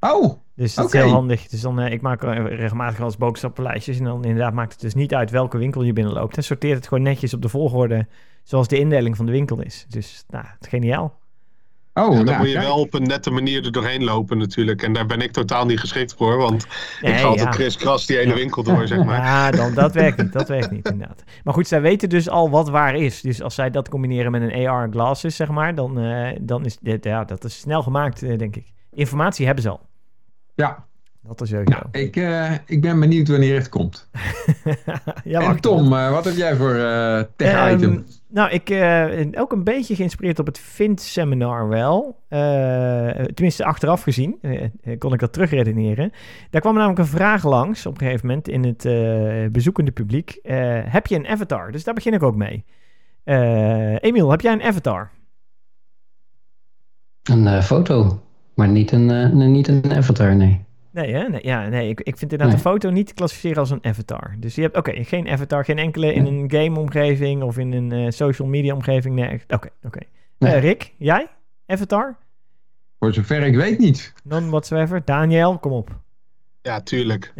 Oh, 0.00 0.32
Dus 0.54 0.74
dat 0.74 0.86
is 0.86 0.92
heel 0.92 1.08
handig. 1.08 1.46
Dus 1.46 1.60
dan, 1.60 1.80
uh, 1.80 1.92
ik 1.92 2.00
maak 2.00 2.22
regelmatig 2.22 3.00
als 3.00 3.16
boodschappenlijstjes. 3.16 3.98
En 3.98 4.04
dan 4.04 4.24
inderdaad 4.24 4.52
maakt 4.52 4.72
het 4.72 4.80
dus 4.80 4.94
niet 4.94 5.14
uit 5.14 5.30
welke 5.30 5.58
winkel 5.58 5.82
je 5.82 5.92
binnenloopt. 5.92 6.36
En 6.36 6.44
sorteert 6.44 6.76
het 6.76 6.88
gewoon 6.88 7.04
netjes 7.04 7.34
op 7.34 7.42
de 7.42 7.48
volgorde 7.48 8.06
zoals 8.42 8.68
de 8.68 8.78
indeling 8.78 9.16
van 9.16 9.26
de 9.26 9.32
winkel 9.32 9.60
is. 9.60 9.86
Dus 9.88 10.24
nou, 10.28 10.44
het 10.46 10.60
is 10.60 10.68
geniaal. 10.68 11.18
Oh, 11.94 12.10
dan 12.10 12.24
nou, 12.24 12.38
moet 12.38 12.50
je 12.50 12.58
wel 12.58 12.78
op 12.78 12.94
een 12.94 13.02
nette 13.02 13.30
manier 13.30 13.64
er 13.64 13.72
doorheen 13.72 14.04
lopen 14.04 14.38
natuurlijk. 14.38 14.82
En 14.82 14.92
daar 14.92 15.06
ben 15.06 15.20
ik 15.20 15.32
totaal 15.32 15.66
niet 15.66 15.80
geschikt 15.80 16.14
voor. 16.14 16.36
Want 16.36 16.66
ik 17.00 17.14
ga 17.14 17.26
altijd 17.26 17.54
Chris 17.54 17.76
Kras 17.76 18.06
die 18.06 18.16
hele 18.16 18.34
winkel 18.34 18.62
door, 18.62 18.86
zeg 18.86 19.04
maar. 19.04 19.22
Ja, 19.24 19.50
dan, 19.50 19.74
dat 19.74 19.92
werkt 19.92 20.22
niet. 20.22 20.32
Dat 20.32 20.48
werkt 20.48 20.70
niet, 20.70 20.88
inderdaad. 20.88 21.24
Maar 21.44 21.54
goed, 21.54 21.68
zij 21.68 21.80
weten 21.80 22.08
dus 22.08 22.28
al 22.28 22.50
wat 22.50 22.68
waar 22.68 22.94
is. 22.94 23.20
Dus 23.20 23.42
als 23.42 23.54
zij 23.54 23.70
dat 23.70 23.88
combineren 23.88 24.30
met 24.30 24.42
een 24.42 24.66
AR 24.66 24.88
glasses, 24.90 25.36
zeg 25.36 25.48
maar, 25.48 25.74
dan, 25.74 26.04
uh, 26.04 26.36
dan 26.40 26.64
is 26.64 26.78
dit, 26.80 27.04
ja, 27.04 27.24
dat 27.24 27.44
is 27.44 27.58
snel 27.58 27.82
gemaakt, 27.82 28.22
uh, 28.22 28.38
denk 28.38 28.56
ik. 28.56 28.72
Informatie 28.92 29.46
hebben 29.46 29.62
ze 29.62 29.70
al. 29.70 29.80
Ja, 30.54 30.86
dat 31.22 31.40
is 31.40 31.48
sowieso. 31.48 31.80
Ja, 31.92 32.00
ik, 32.00 32.16
uh, 32.16 32.52
ik 32.66 32.80
ben 32.80 33.00
benieuwd 33.00 33.28
wanneer 33.28 33.54
het 33.54 33.68
komt. 33.68 34.08
ja, 35.24 35.40
en 35.40 35.60
Tom, 35.60 35.92
uh, 35.92 36.10
wat 36.10 36.24
heb 36.24 36.34
jij 36.34 36.56
voor 36.56 36.74
uh, 36.74 37.20
tech-item? 37.36 37.90
Um, 37.90 38.06
nou, 38.34 38.50
ik 38.50 38.70
ook 39.38 39.52
een 39.52 39.64
beetje 39.64 39.94
geïnspireerd 39.94 40.38
op 40.38 40.46
het 40.46 40.58
Vint-seminar 40.58 41.68
wel. 41.68 42.22
tenminste, 43.34 43.64
achteraf 43.64 44.02
gezien 44.02 44.40
kon 44.98 45.12
ik 45.12 45.20
dat 45.20 45.32
terugredeneren. 45.32 46.12
Daar 46.50 46.60
kwam 46.60 46.74
namelijk 46.74 46.98
een 46.98 47.06
vraag 47.06 47.44
langs 47.44 47.86
op 47.86 47.92
een 47.92 48.06
gegeven 48.06 48.26
moment 48.26 48.48
in 48.48 48.64
het 48.64 48.82
bezoekende 49.52 49.90
publiek. 49.90 50.38
heb 50.88 51.06
je 51.06 51.16
een 51.16 51.26
avatar? 51.26 51.72
Dus 51.72 51.84
daar 51.84 51.94
begin 51.94 52.12
ik 52.12 52.22
ook 52.22 52.36
mee. 52.36 52.64
Emiel, 54.00 54.30
heb 54.30 54.40
jij 54.40 54.52
een 54.52 54.62
avatar? 54.62 55.10
Een 57.22 57.62
foto, 57.62 58.22
maar 58.54 58.68
niet 58.68 58.92
een, 58.92 59.52
niet 59.52 59.68
een 59.68 59.92
avatar, 59.92 60.36
nee. 60.36 60.64
Nee, 60.94 61.14
hè? 61.14 61.28
Nee, 61.28 61.40
ja, 61.42 61.68
nee, 61.68 61.88
ik, 61.88 62.00
ik 62.00 62.18
vind 62.18 62.32
inderdaad 62.32 62.46
nee. 62.46 62.56
een 62.56 62.70
foto 62.70 62.90
niet 62.90 63.06
te 63.06 63.14
klassificeren 63.14 63.58
als 63.58 63.70
een 63.70 63.84
avatar. 63.84 64.34
Dus 64.38 64.54
je 64.54 64.62
hebt, 64.62 64.76
oké, 64.76 65.04
geen 65.04 65.28
avatar, 65.28 65.64
geen 65.64 65.78
enkele 65.78 66.14
in 66.14 66.26
een 66.26 66.50
game-omgeving 66.50 67.42
of 67.42 67.58
in 67.58 67.72
een 67.72 67.92
uh, 67.92 68.10
social 68.10 68.48
media-omgeving. 68.48 69.14
Nee, 69.14 69.34
oké, 69.34 69.54
oké. 69.54 69.68
Okay. 69.82 70.08
Nee. 70.38 70.56
Uh, 70.56 70.60
Rick, 70.60 70.94
jij? 70.96 71.26
Avatar? 71.66 72.16
Voor 72.98 73.14
zover 73.14 73.42
ik 73.42 73.56
weet 73.56 73.78
niet. 73.78 74.12
Non 74.24 74.50
whatsoever. 74.50 75.04
Daniel, 75.04 75.58
kom 75.58 75.72
op. 75.72 76.00
Ja, 76.64 76.80
tuurlijk. 76.80 77.32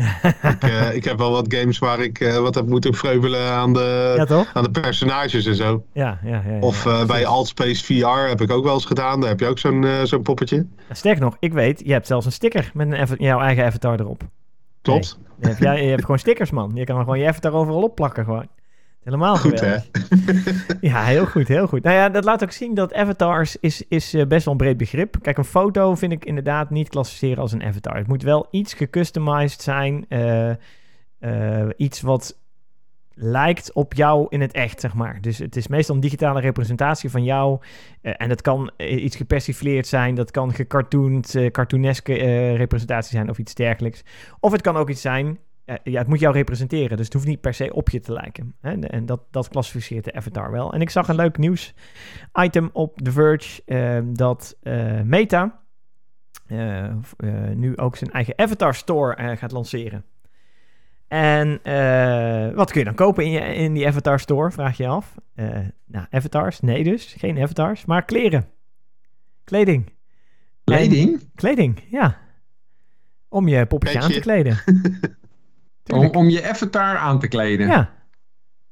ik, 0.43 0.65
uh, 0.65 0.95
ik 0.99 1.05
heb 1.05 1.19
wel 1.19 1.31
wat 1.31 1.55
games 1.55 1.79
waar 1.79 2.01
ik 2.01 2.21
uh, 2.21 2.37
wat 2.37 2.55
heb 2.55 2.67
moeten 2.67 2.95
vreubelen 2.95 3.51
aan 3.51 3.73
de, 3.73 4.15
ja, 4.29 4.45
aan 4.53 4.63
de 4.63 4.81
personages 4.81 5.47
en 5.47 5.55
zo. 5.55 5.85
Ja, 5.93 6.19
ja, 6.25 6.43
ja. 6.47 6.53
ja 6.53 6.59
of 6.61 6.85
uh, 6.85 7.05
bij 7.05 7.27
Altspace 7.27 7.85
VR 7.85 8.29
heb 8.29 8.41
ik 8.41 8.51
ook 8.51 8.65
wel 8.65 8.75
eens 8.75 8.85
gedaan. 8.85 9.21
Daar 9.21 9.29
heb 9.29 9.41
je 9.41 9.47
ook 9.47 9.59
zo'n 9.59 9.87
zo'n 10.03 10.23
poppetje. 10.23 10.67
Sterker 10.91 11.23
nog, 11.23 11.37
ik 11.39 11.53
weet, 11.53 11.83
je 11.85 11.93
hebt 11.93 12.07
zelfs 12.07 12.27
een 12.27 12.33
sticker 12.33 12.71
met 12.75 12.93
een 12.93 13.17
jouw 13.19 13.41
eigen 13.41 13.65
avatar 13.65 14.01
erop. 14.01 14.23
Klopt. 14.83 15.19
Nee, 15.37 15.55
je, 15.59 15.67
hebt, 15.67 15.79
je 15.81 15.87
hebt 15.87 16.01
gewoon 16.01 16.19
stickers, 16.19 16.51
man. 16.51 16.71
Je 16.75 16.85
kan 16.85 16.97
er 16.97 17.03
gewoon 17.03 17.19
je 17.19 17.29
avatar 17.29 17.53
overal 17.53 17.83
opplakken 17.83 18.25
gewoon. 18.25 18.49
Helemaal 19.05 19.37
goed, 19.37 19.61
hè? 19.61 19.77
ja, 20.89 21.05
heel 21.05 21.27
goed, 21.27 21.49
heel 21.49 21.67
goed. 21.67 21.83
Nou 21.83 21.97
ja, 21.97 22.09
dat 22.09 22.25
laat 22.25 22.43
ook 22.43 22.53
zien 22.53 22.75
dat 22.75 22.95
avatars 22.95 23.57
is, 23.57 23.85
is 23.89 24.15
uh, 24.15 24.27
best 24.27 24.45
wel 24.45 24.55
een 24.55 24.61
breed 24.61 24.77
begrip. 24.77 25.17
Kijk, 25.23 25.39
een 25.39 25.45
foto 25.45 25.95
vind 25.95 26.13
ik 26.13 26.25
inderdaad 26.25 26.71
niet 26.71 26.89
klassificeren 26.89 27.39
als 27.39 27.53
een 27.53 27.63
avatar. 27.63 27.97
Het 27.97 28.07
moet 28.07 28.23
wel 28.23 28.47
iets 28.51 28.75
gecustomized 28.75 29.63
zijn. 29.63 30.07
Uh, 30.09 30.51
uh, 31.21 31.69
iets 31.77 32.01
wat 32.01 32.39
lijkt 33.15 33.73
op 33.73 33.95
jou 33.95 34.27
in 34.29 34.41
het 34.41 34.53
echt, 34.53 34.81
zeg 34.81 34.95
maar. 34.95 35.19
Dus 35.21 35.39
het 35.39 35.57
is 35.57 35.69
meestal 35.69 35.95
een 35.95 36.01
digitale 36.01 36.41
representatie 36.41 37.11
van 37.11 37.25
jou. 37.25 37.59
en 38.03 38.29
dat 38.29 38.43
kan 38.43 38.71
iets 38.77 39.17
gepersifleerd 39.17 39.87
zijn. 39.87 40.15
Dat 40.15 40.31
kan 40.31 40.53
gecartoond, 40.53 41.37
cartooneske 41.51 42.15
representatie 42.55 43.11
zijn 43.11 43.31
of 43.31 43.39
iets 43.39 43.55
dergelijks. 43.55 44.05
Of 44.41 44.53
het 44.53 44.61
kan 44.61 44.77
ook 44.77 44.91
iets 44.91 45.01
zijn 45.01 45.39
ja, 45.65 45.99
het 45.99 46.09
moet 46.09 46.21
jou 46.21 46.35
representeren, 46.35 46.97
dus 46.97 47.05
het 47.05 47.15
hoeft 47.15 47.27
niet 47.27 47.41
per 47.41 47.55
se 47.55 47.75
op 47.75 47.91
je 47.91 48.01
te 48.01 48.13
lijken. 48.13 48.55
Hè? 48.61 48.79
En 48.79 49.07
dat, 49.07 49.21
dat 49.31 49.49
klassificeert 49.49 50.05
de 50.05 50.13
avatar 50.13 50.51
wel. 50.51 50.73
En 50.73 50.81
ik 50.81 50.91
zag 50.91 51.09
een 51.09 51.15
leuk 51.15 51.39
nieuws 51.39 51.75
item 52.33 52.71
op 52.73 52.99
The 52.99 53.13
Verge 53.13 53.63
uh, 53.67 53.99
dat 54.15 54.57
uh, 54.63 55.01
Meta 55.01 55.63
uh, 56.47 56.95
nu 57.55 57.77
ook 57.77 57.97
zijn 57.97 58.11
eigen 58.11 58.39
avatar 58.39 58.75
store 58.75 59.37
gaat 59.37 59.53
lanceren. 59.53 60.05
En 61.09 61.49
wat 62.55 62.71
kun 62.71 62.79
je 62.81 62.85
dan 62.85 62.95
kopen 62.95 63.25
in, 63.25 63.31
je, 63.31 63.41
in 63.41 63.73
die 63.73 63.87
avatar 63.87 64.21
store, 64.21 64.51
vraag 64.51 64.77
je 64.77 64.83
je 64.83 64.89
af. 64.89 65.15
nou, 65.87 66.07
avatars? 66.11 66.61
Nee 66.61 66.85
dus, 66.85 67.15
geen 67.19 67.43
avatars, 67.43 67.85
maar 67.85 68.05
kleren. 68.05 68.49
Kleding. 69.45 69.93
Kleding? 70.65 71.31
kleding, 71.35 71.83
ja. 71.91 72.19
Om 73.29 73.49
je 73.49 73.67
poppetje 73.67 74.01
aan 74.01 74.11
te 74.11 74.21
kleden. 74.21 74.59
Om, 75.93 76.07
om 76.07 76.29
je 76.29 76.49
avatar 76.49 76.97
aan 76.97 77.19
te 77.19 77.29
kleden. 77.29 77.67
Ja. 77.67 77.91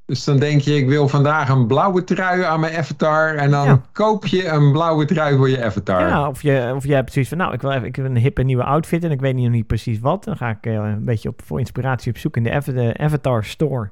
Dus 0.06 0.24
dan 0.24 0.38
denk 0.38 0.60
je, 0.60 0.76
ik 0.76 0.88
wil 0.88 1.08
vandaag 1.08 1.48
een 1.48 1.66
blauwe 1.66 2.04
trui 2.04 2.42
aan 2.42 2.60
mijn 2.60 2.76
avatar. 2.76 3.34
En 3.34 3.50
dan 3.50 3.84
koop 3.92 4.26
je 4.26 4.48
een 4.48 4.72
blauwe 4.72 5.04
trui 5.04 5.36
voor 5.36 5.48
je 5.48 5.64
avatar. 5.64 6.08
Ja, 6.08 6.28
of 6.28 6.42
je, 6.42 6.72
of 6.74 6.84
je 6.84 6.94
hebt 6.94 7.12
zoiets 7.12 7.30
van, 7.30 7.40
nou, 7.40 7.52
ik 7.52 7.60
wil, 7.60 7.70
even, 7.70 7.86
ik 7.86 7.96
wil 7.96 8.04
een 8.04 8.16
hippe 8.16 8.42
nieuwe 8.42 8.64
outfit 8.64 9.04
en 9.04 9.10
ik 9.10 9.20
weet 9.20 9.34
niet, 9.34 9.50
niet 9.50 9.66
precies 9.66 10.00
wat. 10.00 10.24
Dan 10.24 10.36
ga 10.36 10.48
ik 10.48 10.66
uh, 10.66 10.74
een 10.74 11.04
beetje 11.04 11.28
op, 11.28 11.42
voor 11.44 11.58
inspiratie 11.58 12.12
op 12.12 12.18
zoek 12.18 12.36
in 12.36 12.42
de, 12.42 12.72
de 12.72 12.94
Avatar 12.98 13.44
Store. 13.44 13.90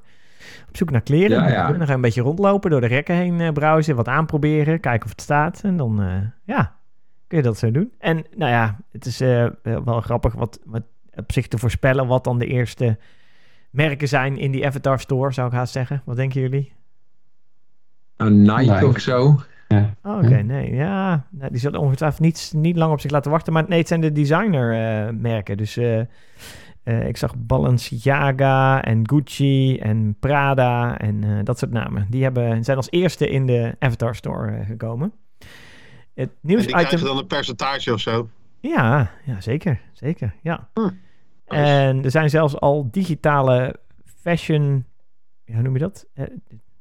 Op 0.68 0.76
zoek 0.76 0.90
naar 0.90 1.00
kleren. 1.00 1.42
Ja, 1.42 1.48
ja. 1.48 1.66
En 1.66 1.72
dan 1.72 1.80
ga 1.80 1.86
je 1.86 1.92
een 1.92 2.00
beetje 2.00 2.22
rondlopen, 2.22 2.70
door 2.70 2.80
de 2.80 2.86
rekken 2.86 3.14
heen 3.14 3.40
uh, 3.40 3.50
browsen, 3.52 3.96
wat 3.96 4.08
aanproberen, 4.08 4.80
kijken 4.80 5.04
of 5.04 5.10
het 5.10 5.20
staat. 5.20 5.60
En 5.62 5.76
dan, 5.76 6.02
uh, 6.02 6.14
ja, 6.44 6.74
kun 7.26 7.38
je 7.38 7.44
dat 7.44 7.58
zo 7.58 7.70
doen. 7.70 7.92
En 7.98 8.24
nou 8.36 8.50
ja, 8.50 8.76
het 8.92 9.06
is 9.06 9.18
wel 9.84 10.00
grappig 10.00 10.34
wat, 10.34 10.60
wat 10.64 10.82
op 11.14 11.32
zich 11.32 11.48
te 11.48 11.58
voorspellen 11.58 12.06
wat 12.06 12.24
dan 12.24 12.38
de 12.38 12.46
eerste 12.46 12.98
merken 13.70 14.08
zijn 14.08 14.38
in 14.38 14.50
die 14.50 14.66
Avatar 14.66 15.00
Store, 15.00 15.32
zou 15.32 15.46
ik 15.48 15.52
haast 15.52 15.72
zeggen. 15.72 16.02
Wat 16.04 16.16
denken 16.16 16.40
jullie? 16.40 16.72
Een 18.16 18.42
Nike, 18.42 18.86
of 18.86 18.98
zo. 18.98 19.40
Ja. 19.68 19.94
Oh, 20.02 20.16
oké, 20.16 20.42
nee. 20.42 20.74
Ja, 20.74 21.26
die 21.30 21.58
zullen 21.58 21.80
ongetwijfeld 21.80 22.20
niet, 22.20 22.52
niet 22.56 22.76
lang 22.76 22.92
op 22.92 23.00
zich 23.00 23.10
laten 23.10 23.30
wachten. 23.30 23.52
Maar 23.52 23.64
nee, 23.68 23.78
het 23.78 23.88
zijn 23.88 24.00
de 24.00 24.12
designer 24.12 24.72
uh, 25.06 25.12
merken. 25.20 25.56
Dus 25.56 25.76
uh, 25.76 26.00
uh, 26.84 27.06
ik 27.06 27.16
zag 27.16 27.34
Balenciaga 27.36 28.82
en 28.82 29.08
Gucci 29.08 29.78
en 29.78 30.16
Prada 30.20 30.98
en 30.98 31.44
dat 31.44 31.58
soort 31.58 31.72
namen. 31.72 32.06
Die 32.10 32.22
hebben, 32.22 32.64
zijn 32.64 32.76
als 32.76 32.90
eerste 32.90 33.28
in 33.28 33.46
de 33.46 33.76
Avatar 33.78 34.14
Store 34.14 34.64
gekomen. 34.64 35.12
Het 36.14 36.30
nieuws 36.40 36.60
en 36.60 36.66
die 36.66 36.76
krijgen 36.76 37.06
dan 37.06 37.18
een 37.18 37.26
percentage 37.26 37.92
of 37.92 38.00
zo? 38.00 38.28
Ja, 38.60 39.10
ja 39.24 39.40
zeker. 39.40 39.80
Zeker, 39.92 40.34
ja. 40.42 40.70
Hm. 40.74 40.90
En 41.46 42.04
er 42.04 42.10
zijn 42.10 42.30
zelfs 42.30 42.60
al 42.60 42.90
digitale 42.90 43.80
fashion, 44.04 44.84
hoe 45.44 45.62
noem 45.62 45.72
je 45.72 45.78
dat? 45.78 46.06
Eh, 46.14 46.24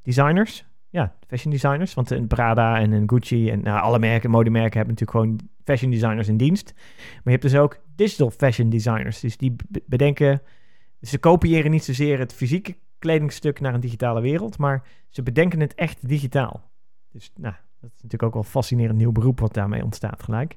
designers. 0.04 0.66
Ja, 0.90 1.16
fashion 1.28 1.52
designers. 1.52 1.94
Want 1.94 2.10
een 2.10 2.28
Prada 2.28 2.80
en 2.80 2.92
een 2.92 3.10
Gucci 3.10 3.50
en 3.50 3.62
nou, 3.62 3.82
alle 3.82 4.00
merken, 4.00 4.30
modemerken 4.30 4.78
hebben 4.78 4.96
natuurlijk 4.96 5.18
gewoon 5.20 5.40
fashion 5.64 5.92
designers 5.92 6.28
in 6.28 6.38
dienst. 6.38 6.74
Maar 6.76 7.22
je 7.24 7.30
hebt 7.30 7.42
dus 7.42 7.56
ook 7.56 7.80
digital 7.96 8.30
fashion 8.30 8.70
designers. 8.70 9.20
Dus 9.20 9.38
die 9.38 9.56
bedenken, 9.86 10.42
ze 11.02 11.18
kopiëren 11.18 11.72
niet 11.72 11.84
zozeer 11.84 12.20
het 12.20 12.34
fysieke 12.34 12.76
kledingstuk 13.00 13.60
naar 13.60 13.74
een 13.74 13.80
digitale 13.80 14.22
wereld, 14.22 14.58
maar 14.58 14.88
ze 15.10 15.24
bedenken 15.24 15.60
het 15.60 15.76
echt 15.76 16.08
digitaal. 16.08 16.70
Dus 17.12 17.32
nou, 17.36 17.56
dat 17.82 17.90
is 17.96 18.02
natuurlijk 18.02 18.24
ook 18.24 18.34
wel 18.34 18.44
een 18.44 18.50
fascinerend 18.50 18.98
nieuw 18.98 19.12
beroep 19.12 19.40
wat 19.40 19.54
daarmee 19.54 19.84
ontstaat 19.84 20.24
gelijk. 20.24 20.56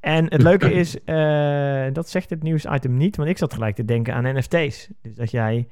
En 0.00 0.24
het 0.24 0.42
leuke 0.50 0.72
is, 0.72 0.96
uh, 1.04 1.86
dat 1.92 2.08
zegt 2.08 2.30
het 2.30 2.42
nieuwsitem 2.42 2.96
niet, 2.96 3.16
want 3.16 3.28
ik 3.28 3.38
zat 3.38 3.54
gelijk 3.54 3.74
te 3.74 3.84
denken 3.84 4.14
aan 4.14 4.36
NFT's. 4.36 4.88
Dus 5.02 5.14
dat 5.14 5.30
jij 5.30 5.68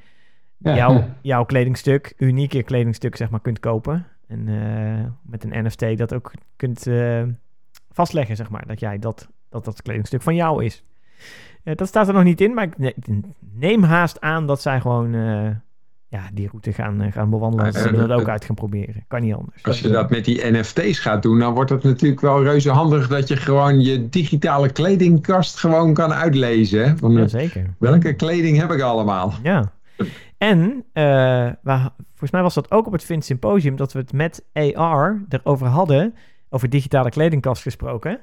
jouw, 0.59 1.05
jouw 1.23 1.45
kledingstuk, 1.45 2.15
unieke 2.17 2.63
kledingstuk 2.63 3.17
zeg 3.17 3.31
maar, 3.31 3.41
kunt 3.41 3.61
kopen. 3.61 4.07
En 4.27 4.47
uh, 4.47 5.05
met 5.23 5.45
een 5.45 5.65
NFT 5.65 5.99
dat 5.99 6.15
ook 6.15 6.33
kunt 6.57 6.87
uh, 6.87 7.23
vastleggen, 7.91 8.37
zeg 8.37 8.51
maar. 8.51 8.67
Dat 8.67 8.81
jij 8.81 8.99
dat, 8.99 9.29
dat, 9.49 9.65
dat 9.65 9.83
kledingstuk 9.83 10.23
van 10.23 10.35
jou 10.35 10.65
is. 10.65 10.85
dat 11.63 11.89
staat 11.89 12.09
er 12.09 12.15
nog 12.15 12.25
niet 12.25 12.41
in, 12.41 12.55
maar 12.55 12.69
ik 12.79 13.07
neem 13.39 13.83
haast 13.83 14.21
aan 14.21 14.47
dat 14.47 14.61
zij 14.61 14.81
gewoon 14.81 15.15
ja, 16.15 16.29
die 16.33 16.49
route 16.49 16.73
gaan, 16.73 17.01
eh, 17.01 17.13
gaan 17.13 17.31
bewandelen. 17.31 17.73
Dat 17.73 17.83
ze 17.83 17.93
dat 17.93 18.11
ook 18.11 18.29
uit 18.29 18.45
gaan 18.45 18.55
proberen. 18.55 19.05
Kan 19.09 19.21
niet 19.21 19.35
anders. 19.35 19.63
Als 19.63 19.81
je 19.81 19.89
dat 19.89 20.11
met 20.11 20.25
die 20.25 20.51
NFT's 20.51 20.99
gaat 20.99 21.23
doen, 21.23 21.39
dan 21.39 21.55
wordt 21.55 21.71
het 21.71 21.83
natuurlijk 21.83 22.21
wel 22.21 22.43
reuze 22.43 22.71
handig 22.71 23.09
dat 23.09 23.29
je 23.29 23.37
gewoon 23.37 23.81
je 23.81 24.09
digitale 24.09 24.73
kledingkast 24.73 25.59
gewoon 25.59 25.95
kan 25.95 26.13
uitlezen. 26.13 26.99
Van 26.99 27.13
ja, 27.13 27.27
zeker. 27.27 27.75
Welke 27.79 28.15
kleding 28.15 28.59
heb 28.59 28.71
ik 28.71 28.81
allemaal? 28.81 29.35
Ja. 29.43 29.73
En 30.39 30.85
uh, 30.93 31.05
waar, 31.63 31.91
volgens 32.09 32.31
mij 32.31 32.43
was 32.43 32.55
dat 32.55 32.71
ook 32.71 32.87
op 32.87 32.93
het 32.93 33.05
Vint 33.05 33.25
Symposium 33.25 33.77
dat 33.77 33.93
we 33.93 33.99
het 33.99 34.13
met 34.13 34.45
AR 34.53 35.23
erover 35.29 35.67
hadden, 35.67 36.15
over 36.49 36.71
digitale 36.71 37.11
kledingkast 37.11 37.63
gesproken. 37.63 38.21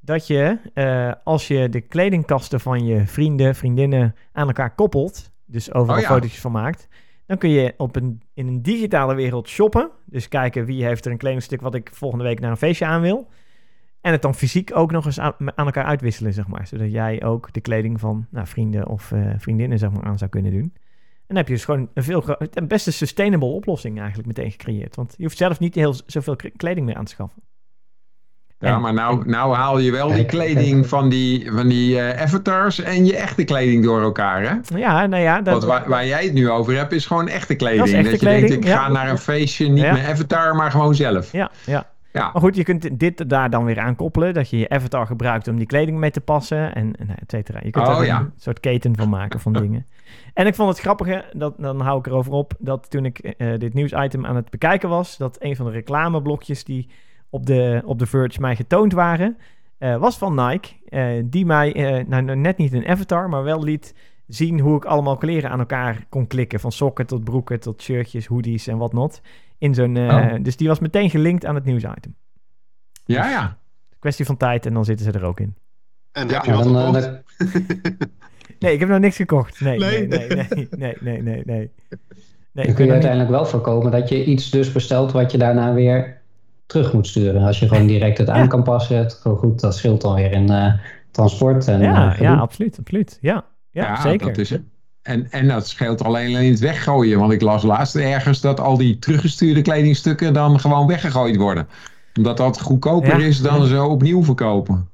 Dat 0.00 0.26
je, 0.26 0.58
uh, 0.74 1.12
als 1.24 1.48
je 1.48 1.68
de 1.68 1.80
kledingkasten 1.80 2.60
van 2.60 2.84
je 2.84 3.06
vrienden, 3.06 3.54
vriendinnen 3.54 4.14
aan 4.32 4.46
elkaar 4.46 4.74
koppelt, 4.74 5.30
dus 5.46 5.72
overal 5.72 6.00
oh, 6.00 6.08
fotootjes 6.08 6.40
van 6.40 6.52
maakt, 6.52 6.88
dan 7.26 7.38
kun 7.38 7.50
je 7.50 7.74
op 7.76 7.96
een, 7.96 8.22
in 8.34 8.46
een 8.46 8.62
digitale 8.62 9.14
wereld 9.14 9.48
shoppen. 9.48 9.90
Dus 10.04 10.28
kijken 10.28 10.64
wie 10.64 10.84
heeft 10.84 11.04
er 11.04 11.10
een 11.12 11.18
kledingstuk 11.18 11.60
wat 11.60 11.74
ik 11.74 11.90
volgende 11.92 12.24
week 12.24 12.40
naar 12.40 12.50
een 12.50 12.56
feestje 12.56 12.84
aan 12.84 13.00
wil. 13.00 13.28
En 14.00 14.12
het 14.12 14.22
dan 14.22 14.34
fysiek 14.34 14.76
ook 14.76 14.90
nog 14.90 15.06
eens 15.06 15.20
aan, 15.20 15.34
elkaar 15.54 15.84
uitwisselen, 15.84 16.32
zeg 16.32 16.46
maar. 16.48 16.66
Zodat 16.66 16.90
jij 16.90 17.22
ook 17.22 17.52
de 17.52 17.60
kleding 17.60 18.00
van 18.00 18.26
nou, 18.30 18.46
vrienden 18.46 18.88
of 18.88 19.10
uh, 19.10 19.34
vriendinnen 19.38 19.78
zeg 19.78 19.90
maar, 19.90 20.02
aan 20.02 20.18
zou 20.18 20.30
kunnen 20.30 20.52
doen. 20.52 20.72
En 21.26 21.26
dan 21.26 21.36
heb 21.36 21.48
je 21.48 21.54
dus 21.54 21.64
gewoon 21.64 21.90
een 21.94 22.02
veel 22.02 22.36
een 22.50 22.68
beste 22.68 22.92
sustainable 22.92 23.48
oplossing 23.48 23.98
eigenlijk 23.98 24.28
meteen 24.28 24.50
gecreëerd. 24.50 24.96
Want 24.96 25.14
je 25.16 25.22
hoeft 25.22 25.36
zelf 25.36 25.58
niet 25.58 25.74
heel 25.74 25.94
zoveel 26.06 26.36
kleding 26.56 26.86
meer 26.86 26.94
aan 26.94 27.04
te 27.04 27.12
schaffen. 27.12 27.42
Ja, 28.64 28.78
maar 28.78 28.94
nou, 28.94 29.22
nou 29.26 29.54
haal 29.54 29.78
je 29.78 29.90
wel 29.90 30.12
die 30.12 30.24
kleding 30.24 30.86
van 30.86 31.08
die, 31.08 31.52
van 31.52 31.68
die 31.68 31.96
uh, 31.96 32.22
avatars 32.22 32.80
en 32.80 33.04
je 33.04 33.16
echte 33.16 33.44
kleding 33.44 33.84
door 33.84 34.02
elkaar, 34.02 34.42
hè? 34.42 34.78
Ja, 34.78 35.06
nou 35.06 35.22
ja. 35.22 35.40
Dat... 35.40 35.64
waar, 35.64 35.88
waar, 35.88 36.06
jij 36.06 36.24
het 36.24 36.32
nu 36.32 36.50
over 36.50 36.76
hebt, 36.76 36.92
is 36.92 37.06
gewoon 37.06 37.28
echte 37.28 37.54
kleding. 37.54 37.84
Dat, 37.84 37.94
echte 37.94 38.10
je 38.10 38.18
kleding, 38.18 38.48
denkt, 38.48 38.64
ik 38.64 38.72
ga 38.72 38.88
naar 38.88 39.10
een 39.10 39.18
feestje, 39.18 39.68
niet 39.68 39.90
met 39.90 40.06
avatar, 40.06 40.54
maar 40.54 40.70
gewoon 40.70 40.94
zelf. 40.94 41.32
Ja, 41.32 41.50
ja. 41.66 41.92
Ja. 42.14 42.30
Maar 42.32 42.42
goed, 42.42 42.56
je 42.56 42.64
kunt 42.64 42.98
dit 42.98 43.30
daar 43.30 43.50
dan 43.50 43.64
weer 43.64 43.80
aan 43.80 43.96
koppelen. 43.96 44.34
Dat 44.34 44.50
je 44.50 44.58
je 44.58 44.68
avatar 44.68 45.06
gebruikt 45.06 45.48
om 45.48 45.56
die 45.56 45.66
kleding 45.66 45.98
mee 45.98 46.10
te 46.10 46.20
passen. 46.20 46.74
En, 46.74 46.96
en 46.96 47.08
et 47.08 47.30
cetera. 47.30 47.60
Je 47.62 47.70
kunt 47.70 47.88
oh, 47.88 48.00
er 48.00 48.08
een 48.08 48.32
soort 48.36 48.60
keten 48.60 48.96
van 48.96 49.08
maken 49.08 49.40
van 49.40 49.52
dingen. 49.62 49.86
En 50.34 50.46
ik 50.46 50.54
vond 50.54 50.68
het 50.68 50.80
grappige, 50.80 51.24
dat, 51.32 51.54
dan 51.58 51.80
hou 51.80 51.98
ik 51.98 52.06
erover 52.06 52.32
op, 52.32 52.54
dat 52.58 52.90
toen 52.90 53.04
ik 53.04 53.34
uh, 53.38 53.58
dit 53.58 53.74
nieuwsitem 53.74 54.26
aan 54.26 54.36
het 54.36 54.50
bekijken 54.50 54.88
was, 54.88 55.16
dat 55.16 55.36
een 55.40 55.56
van 55.56 55.66
de 55.66 55.72
reclameblokjes 55.72 56.64
die 56.64 56.88
op 57.34 57.46
de, 57.46 57.82
op 57.84 57.98
de 57.98 58.06
Verge 58.06 58.40
mij 58.40 58.56
getoond 58.56 58.92
waren, 58.92 59.38
uh, 59.78 59.96
was 59.96 60.18
van 60.18 60.34
Nike. 60.34 60.68
Uh, 60.88 61.22
die 61.24 61.46
mij 61.46 61.98
uh, 61.98 62.06
nou, 62.06 62.36
net 62.36 62.56
niet 62.56 62.72
een 62.72 62.86
avatar, 62.86 63.28
maar 63.28 63.42
wel 63.42 63.62
liet 63.62 63.94
zien 64.26 64.60
hoe 64.60 64.76
ik 64.76 64.84
allemaal 64.84 65.16
kleren 65.16 65.50
aan 65.50 65.58
elkaar 65.58 66.06
kon 66.08 66.26
klikken. 66.26 66.60
Van 66.60 66.72
sokken 66.72 67.06
tot 67.06 67.24
broeken 67.24 67.60
tot 67.60 67.82
shirtjes, 67.82 68.26
hoodies 68.26 68.66
en 68.66 68.78
whatnot. 68.78 69.20
In 69.58 69.74
zo'n, 69.74 69.96
oh. 69.96 70.34
Dus 70.42 70.56
die 70.56 70.68
was 70.68 70.78
meteen 70.78 71.10
gelinkt 71.10 71.44
aan 71.44 71.54
het 71.54 71.64
nieuwsitem. 71.64 72.14
Ja, 73.04 73.22
dus 73.22 73.30
ja. 73.30 73.58
Kwestie 73.98 74.24
van 74.24 74.36
tijd 74.36 74.66
en 74.66 74.74
dan 74.74 74.84
zitten 74.84 75.06
ze 75.06 75.18
er 75.18 75.24
ook 75.24 75.40
in. 75.40 75.54
En 76.12 76.28
heb 76.28 76.44
je 76.44 76.52
wat 76.52 76.64
dan, 76.64 76.92
Nee, 78.58 78.72
ik 78.72 78.80
heb 78.80 78.88
nog 78.88 78.98
niks 78.98 79.16
gekocht. 79.16 79.60
Nee, 79.60 79.78
nee, 79.78 80.06
nee, 80.06 80.28
nee, 80.28 80.46
nee, 80.70 80.96
nee, 81.00 81.22
nee. 81.22 81.22
nee, 81.22 81.42
nee. 81.44 81.70
dan 82.52 82.74
kun 82.74 82.84
je 82.84 82.92
uiteindelijk 82.92 83.30
wel 83.30 83.46
voorkomen 83.46 83.90
dat 83.90 84.08
je 84.08 84.24
iets 84.24 84.50
dus 84.50 84.72
bestelt 84.72 85.12
wat 85.12 85.32
je 85.32 85.38
daarna 85.38 85.74
weer 85.74 86.22
terug 86.74 86.92
moet 86.92 87.06
sturen. 87.06 87.42
Als 87.42 87.58
je 87.58 87.68
gewoon 87.68 87.86
direct 87.86 88.18
het 88.18 88.28
aan 88.28 88.48
kan 88.48 88.62
passen, 88.62 88.96
het, 88.96 89.20
goed, 89.24 89.60
dat 89.60 89.76
scheelt 89.76 90.00
dan 90.00 90.14
weer 90.14 90.32
in 90.32 90.50
uh, 90.50 90.72
transport. 91.10 91.68
En, 91.68 91.80
ja, 91.80 92.12
uh, 92.12 92.20
ja, 92.20 92.34
absoluut, 92.34 92.78
absoluut. 92.78 93.18
Ja. 93.20 93.44
Ja, 93.70 94.00
zeker. 94.00 94.26
Dat 94.26 94.38
is 94.38 94.50
het. 94.50 94.62
En, 95.02 95.30
en 95.30 95.48
dat 95.48 95.68
scheelt 95.68 96.04
alleen 96.04 96.30
in 96.30 96.50
het 96.50 96.60
weggooien. 96.60 97.18
Want 97.18 97.32
ik 97.32 97.40
las 97.40 97.62
laatst 97.62 97.96
ergens 97.96 98.40
dat 98.40 98.60
al 98.60 98.76
die 98.76 98.98
teruggestuurde 98.98 99.62
kledingstukken 99.62 100.32
dan 100.32 100.60
gewoon 100.60 100.86
weggegooid 100.86 101.36
worden. 101.36 101.68
Omdat 102.16 102.36
dat 102.36 102.60
goedkoper 102.60 103.20
is 103.20 103.40
dan 103.40 103.66
ze 103.66 103.82
opnieuw 103.82 104.24
verkopen. 104.24 104.88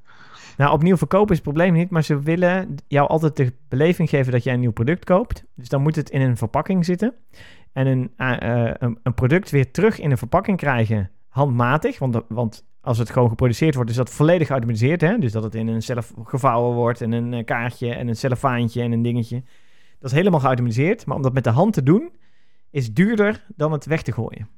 Nou, 0.56 0.72
opnieuw 0.72 0.96
verkopen 0.96 1.30
is 1.30 1.36
het 1.36 1.42
probleem 1.42 1.72
niet, 1.72 1.90
maar 1.90 2.04
ze 2.04 2.20
willen 2.20 2.76
jou 2.88 3.08
altijd 3.08 3.36
de 3.36 3.52
beleving 3.68 4.08
geven 4.08 4.32
dat 4.32 4.44
jij 4.44 4.54
een 4.54 4.60
nieuw 4.60 4.72
product 4.72 5.04
koopt. 5.04 5.44
Dus 5.54 5.68
dan 5.68 5.82
moet 5.82 5.96
het 5.96 6.10
in 6.10 6.20
een 6.20 6.36
verpakking 6.36 6.84
zitten. 6.84 7.14
En 7.72 7.86
een, 7.86 8.10
uh, 8.18 8.36
een, 8.78 8.98
een, 9.02 9.14
product 9.14 9.50
weer 9.50 9.70
terug 9.70 10.00
in 10.00 10.10
een 10.10 10.18
verpakking 10.18 10.56
krijgen, 10.56 11.10
handmatig. 11.30 11.98
Want, 11.98 12.20
want 12.28 12.64
als 12.80 12.98
het 12.98 13.10
gewoon 13.10 13.28
geproduceerd 13.28 13.74
wordt, 13.74 13.90
is 13.90 13.96
dat 13.96 14.10
volledig 14.10 14.46
geautomatiseerd. 14.46 15.00
Hè? 15.00 15.18
Dus 15.18 15.32
dat 15.32 15.42
het 15.42 15.54
in 15.54 15.68
een 15.68 15.82
zelf 15.82 16.12
gevouwen 16.24 16.74
wordt 16.74 17.00
en 17.00 17.12
een 17.12 17.44
kaartje 17.44 17.94
en 17.94 18.08
een 18.08 18.16
cellofaantje 18.16 18.82
en 18.82 18.92
een 18.92 19.02
dingetje. 19.02 19.42
Dat 19.98 20.10
is 20.10 20.16
helemaal 20.16 20.40
geautomatiseerd. 20.40 21.06
Maar 21.06 21.16
om 21.16 21.22
dat 21.22 21.32
met 21.32 21.44
de 21.44 21.50
hand 21.50 21.72
te 21.72 21.82
doen, 21.82 22.12
is 22.70 22.92
duurder 22.92 23.44
dan 23.56 23.72
het 23.72 23.86
weg 23.86 24.02
te 24.02 24.12
gooien. 24.12 24.48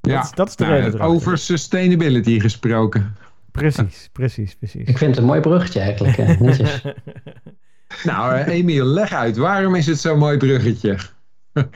Ja, 0.00 0.14
dat 0.14 0.24
is, 0.24 0.30
dat 0.30 0.48
is 0.48 0.56
de 0.56 0.64
nou, 0.64 0.80
reden 0.80 1.00
Over 1.00 1.38
sustainability 1.38 2.40
gesproken. 2.40 3.16
Precies, 3.50 4.08
precies, 4.12 4.54
precies. 4.54 4.88
Ik 4.88 4.98
vind 4.98 5.10
het 5.10 5.18
een 5.18 5.24
mooi 5.24 5.40
bruggetje 5.40 5.80
eigenlijk. 5.80 6.16
nou, 8.04 8.34
uh, 8.34 8.46
Emiel, 8.46 8.84
leg 8.84 9.12
uit. 9.12 9.36
Waarom 9.36 9.74
is 9.74 9.86
het 9.86 9.98
zo'n 9.98 10.18
mooi 10.18 10.36
bruggetje? 10.36 10.98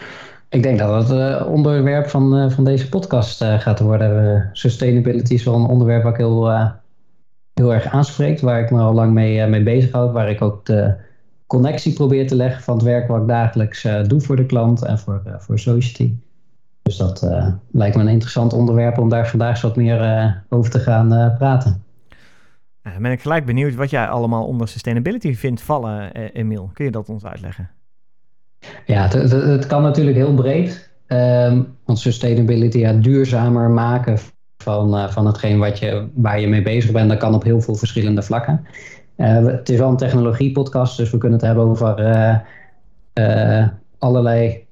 Ik 0.52 0.62
denk 0.62 0.78
dat 0.78 1.08
het 1.08 1.18
uh, 1.18 1.48
onderwerp 1.48 2.08
van, 2.08 2.38
uh, 2.38 2.50
van 2.50 2.64
deze 2.64 2.88
podcast 2.88 3.44
gaat 3.44 3.80
worden. 3.80 4.50
sustainability 4.52 5.34
is 5.34 5.44
wel 5.44 5.54
een 5.54 5.66
onderwerp 5.66 6.02
waar 6.02 6.12
ik 6.12 6.18
heel, 6.18 6.48
heel 7.54 7.74
erg 7.74 7.86
aanspreekt. 7.86 8.40
Waar 8.40 8.60
ik 8.60 8.70
me 8.70 8.80
al 8.80 8.92
lang 8.92 9.12
mee, 9.12 9.46
mee 9.46 9.62
bezig 9.62 9.92
houd. 9.92 10.12
Waar 10.12 10.30
ik 10.30 10.42
ook 10.42 10.66
de 10.66 10.94
connectie 11.46 11.92
probeer 11.92 12.26
te 12.26 12.36
leggen 12.36 12.62
van 12.62 12.74
het 12.74 12.84
werk 12.84 13.08
wat 13.08 13.20
ik 13.20 13.28
dagelijks 13.28 13.86
doe 14.06 14.20
voor 14.20 14.36
de 14.36 14.46
klant 14.46 14.84
en 14.84 14.98
voor, 14.98 15.22
voor 15.38 15.58
Society. 15.58 16.14
Dus 16.82 16.96
dat 16.96 17.26
lijkt 17.70 17.96
me 17.96 18.02
een 18.02 18.08
interessant 18.08 18.52
onderwerp 18.52 18.98
om 18.98 19.08
daar 19.08 19.28
vandaag 19.28 19.60
wat 19.60 19.76
meer 19.76 20.42
over 20.48 20.70
te 20.70 20.78
gaan 20.78 21.34
praten. 21.38 21.82
dan 22.82 23.02
ben 23.02 23.12
ik 23.12 23.20
gelijk 23.20 23.44
benieuwd 23.44 23.74
wat 23.74 23.90
jij 23.90 24.08
allemaal 24.08 24.46
onder 24.46 24.68
sustainability 24.68 25.34
vindt 25.34 25.62
vallen, 25.62 26.12
Emiel. 26.12 26.70
Kun 26.72 26.84
je 26.84 26.90
dat 26.90 27.08
ons 27.08 27.24
uitleggen? 27.24 27.70
Ja, 28.86 29.02
het, 29.02 29.12
het, 29.12 29.32
het 29.32 29.66
kan 29.66 29.82
natuurlijk 29.82 30.16
heel 30.16 30.34
breed. 30.34 30.90
Um, 31.06 31.76
want 31.84 31.98
sustainability, 31.98 33.00
duurzamer 33.00 33.70
maken 33.70 34.18
van, 34.56 35.10
van 35.10 35.26
hetgeen 35.26 35.58
wat 35.58 35.78
je, 35.78 36.08
waar 36.14 36.40
je 36.40 36.48
mee 36.48 36.62
bezig 36.62 36.90
bent, 36.90 37.08
dat 37.08 37.18
kan 37.18 37.34
op 37.34 37.42
heel 37.42 37.60
veel 37.60 37.74
verschillende 37.74 38.22
vlakken. 38.22 38.66
het 39.16 39.68
is 39.68 39.78
wel 39.78 39.88
een 39.88 39.96
technologie-podcast, 39.96 40.96
dus 40.96 41.10
we 41.10 41.18
kunnen 41.18 41.38
het 41.38 41.46
hebben 41.46 41.64
over 41.64 41.94
allerlei 43.98 44.64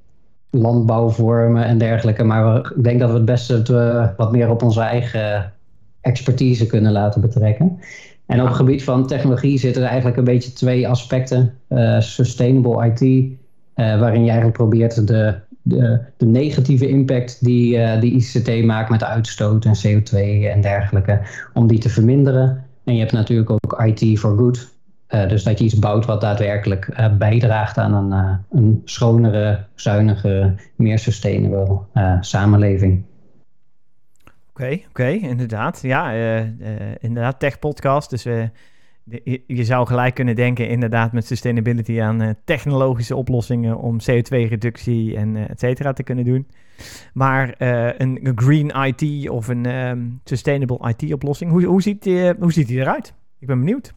landbouwvormen 0.51 1.65
en 1.65 1.79
dergelijke. 1.79 2.25
Maar 2.25 2.57
ik 2.57 2.85
denk 2.85 3.01
dat 3.01 3.11
we 3.11 3.17
het 3.17 3.25
beste 3.25 3.63
uh, 3.71 4.09
wat 4.17 4.33
meer 4.33 4.51
op 4.51 4.63
onze 4.63 4.81
eigen 4.81 5.53
expertise 6.01 6.67
kunnen 6.67 6.93
laten 6.93 7.21
betrekken. 7.21 7.79
En 8.27 8.41
op 8.41 8.47
het 8.47 8.57
gebied 8.57 8.85
van 8.85 9.07
technologie 9.07 9.59
zitten 9.59 9.83
er 9.83 9.89
eigenlijk 9.89 10.17
een 10.17 10.25
beetje 10.25 10.53
twee 10.53 10.89
aspecten. 10.89 11.55
Sustainable 11.99 12.87
IT, 12.87 13.31
waarin 13.81 14.21
je 14.21 14.29
eigenlijk 14.31 14.57
probeert 14.57 15.07
de, 15.07 15.35
de, 15.63 16.01
de 16.17 16.27
negatieve 16.27 16.89
impact 16.89 17.45
die, 17.45 17.77
uh, 17.77 18.01
die 18.01 18.13
ICT 18.13 18.65
maakt 18.65 18.91
met 18.91 19.05
uitstoot 19.05 19.65
en 19.65 19.77
CO2 19.77 20.17
en 20.45 20.61
dergelijke, 20.61 21.21
om 21.55 21.67
die 21.67 21.79
te 21.79 21.89
verminderen. 21.89 22.65
En 22.85 22.95
je 22.95 23.01
hebt 23.01 23.13
natuurlijk 23.13 23.51
ook 23.51 23.83
IT 23.85 24.19
for 24.19 24.37
good, 24.37 24.75
uh, 25.09 25.29
dus 25.29 25.43
dat 25.43 25.59
je 25.59 25.65
iets 25.65 25.79
bouwt 25.79 26.07
wat 26.07 26.21
daadwerkelijk 26.21 27.11
bijdraagt 27.19 27.79
aan 27.79 28.13
een, 28.13 28.39
een 28.51 28.83
schonere, 28.85 29.67
zuinige, 29.75 30.55
meer 30.77 30.99
sustainable 30.99 31.79
samenleving. 32.21 33.05
Oké, 34.51 34.79
oké, 34.89 35.09
inderdaad. 35.09 35.81
Ja, 35.83 36.13
inderdaad, 37.01 37.39
tech 37.39 37.59
podcast. 37.59 38.11
Dus 38.11 38.27
je, 39.47 39.65
zou 39.65 39.87
gelijk 39.87 40.15
kunnen 40.15 40.35
denken 40.35 40.69
inderdaad 40.69 41.13
met 41.13 41.27
sustainability 41.27 42.01
aan 42.01 42.35
technologische 42.45 43.17
oplossingen 43.17 43.79
om 43.79 43.99
CO2-reductie 44.01 45.17
en 45.17 45.49
et 45.49 45.61
cetera 45.61 45.93
te 45.93 46.03
kunnen 46.03 46.25
doen. 46.25 46.47
Maar 47.13 47.55
een, 47.59 48.27
een, 48.27 48.33
green 48.35 48.73
IT 48.87 49.31
of 49.31 49.49
een 49.49 49.67
um, 49.67 50.21
sustainable 50.25 50.95
IT-oplossing, 50.97 51.51
hoe, 51.51 51.65
hoe 51.65 51.83
ziet 51.83 52.03
die 52.67 52.81
eruit? 52.81 53.15
Ik 53.39 53.47
ben 53.47 53.59
benieuwd. 53.59 53.95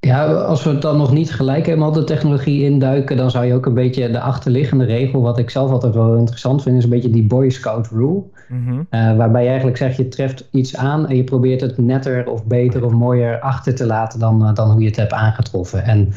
Ja, 0.00 0.32
als 0.32 0.64
we 0.64 0.70
het 0.70 0.82
dan 0.82 0.96
nog 0.96 1.12
niet 1.12 1.32
gelijk 1.32 1.66
helemaal 1.66 1.92
de 1.92 2.04
technologie 2.04 2.64
induiken, 2.64 3.16
dan 3.16 3.30
zou 3.30 3.44
je 3.44 3.54
ook 3.54 3.66
een 3.66 3.74
beetje 3.74 4.10
de 4.10 4.20
achterliggende 4.20 4.84
regel, 4.84 5.22
wat 5.22 5.38
ik 5.38 5.50
zelf 5.50 5.70
altijd 5.70 5.94
wel 5.94 6.16
interessant 6.16 6.62
vind, 6.62 6.76
is 6.76 6.84
een 6.84 6.90
beetje 6.90 7.10
die 7.10 7.26
Boy 7.26 7.50
Scout 7.50 7.88
rule. 7.88 8.22
Mm 8.48 8.86
waarbij 8.90 9.42
je 9.42 9.48
eigenlijk 9.48 9.76
zegt, 9.76 9.96
je 9.96 10.08
treft 10.08 10.48
iets 10.50 10.76
aan 10.76 11.08
en 11.08 11.16
je 11.16 11.24
probeert 11.24 11.60
het 11.60 11.78
netter 11.78 12.30
of 12.30 12.44
beter 12.44 12.84
of 12.84 12.92
mooier 12.92 13.40
achter 13.40 13.74
te 13.74 13.86
laten 13.86 14.18
dan, 14.18 14.42
uh, 14.42 14.54
dan 14.54 14.70
hoe 14.70 14.80
je 14.80 14.86
het 14.86 14.96
hebt 14.96 15.12
aangetroffen. 15.12 15.84
En 15.84 16.12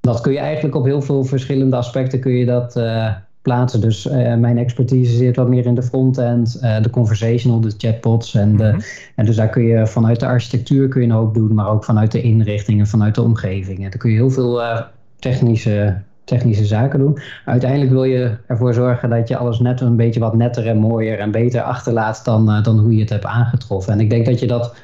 dat 0.00 0.20
kun 0.20 0.32
je 0.32 0.38
eigenlijk 0.38 0.74
op 0.74 0.84
heel 0.84 1.02
veel 1.02 1.24
verschillende 1.24 1.76
aspecten 1.76 2.20
kun 2.20 2.32
je 2.32 2.46
dat 2.46 2.76
uh, 2.76 3.10
plaatsen. 3.42 3.80
Dus 3.80 4.06
uh, 4.06 4.34
mijn 4.34 4.58
expertise 4.58 5.16
zit 5.16 5.36
wat 5.36 5.48
meer 5.48 5.66
in 5.66 5.74
de 5.74 5.82
frontend, 5.82 6.60
uh, 6.62 6.82
de 6.82 6.90
conversational, 6.90 7.60
de 7.60 7.74
chatbots. 7.76 8.34
En, 8.34 8.56
de, 8.56 8.64
mm 8.64 8.70
-hmm. 8.70 8.80
en 9.16 9.26
dus 9.26 9.36
daar 9.36 9.48
kun 9.48 9.62
je 9.62 9.86
vanuit 9.86 10.20
de 10.20 10.26
architectuur 10.26 10.88
kun 10.88 11.00
je 11.00 11.06
een 11.06 11.12
hoop 11.12 11.34
doen, 11.34 11.54
maar 11.54 11.68
ook 11.68 11.84
vanuit 11.84 12.12
de 12.12 12.22
inrichtingen, 12.22 12.86
vanuit 12.86 13.14
de 13.14 13.22
omgevingen. 13.22 13.90
Daar 13.90 13.98
kun 13.98 14.10
je 14.10 14.16
heel 14.16 14.30
veel 14.30 14.60
uh, 14.60 14.80
technische, 15.18 16.00
technische 16.24 16.64
zaken 16.64 16.98
doen. 16.98 17.18
Uiteindelijk 17.44 17.90
wil 17.90 18.04
je 18.04 18.36
ervoor 18.46 18.74
zorgen 18.74 19.10
dat 19.10 19.28
je 19.28 19.36
alles 19.36 19.58
net 19.58 19.80
een 19.80 19.96
beetje 19.96 20.20
wat 20.20 20.36
netter 20.36 20.66
en 20.66 20.78
mooier 20.78 21.18
en 21.18 21.30
beter 21.30 21.62
achterlaat 21.62 22.24
dan, 22.24 22.62
dan 22.62 22.78
hoe 22.78 22.94
je 22.94 23.00
het 23.00 23.10
hebt 23.10 23.24
aangetroffen. 23.24 23.92
En 23.92 24.00
ik 24.00 24.10
denk 24.10 24.26
dat 24.26 24.40
je 24.40 24.46
dat, 24.46 24.74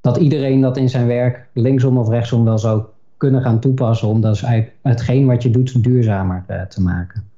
dat 0.00 0.16
iedereen 0.16 0.60
dat 0.60 0.76
in 0.76 0.88
zijn 0.88 1.06
werk 1.06 1.46
linksom 1.52 1.98
of 1.98 2.08
rechtsom 2.08 2.44
wel 2.44 2.58
zou 2.58 2.82
kunnen 3.16 3.42
gaan 3.42 3.60
toepassen 3.60 4.08
om 4.08 4.20
dus 4.20 4.44
hetgeen 4.82 5.26
wat 5.26 5.42
je 5.42 5.50
doet 5.50 5.84
duurzamer 5.84 6.44
te 6.68 6.82
maken. 6.82 7.29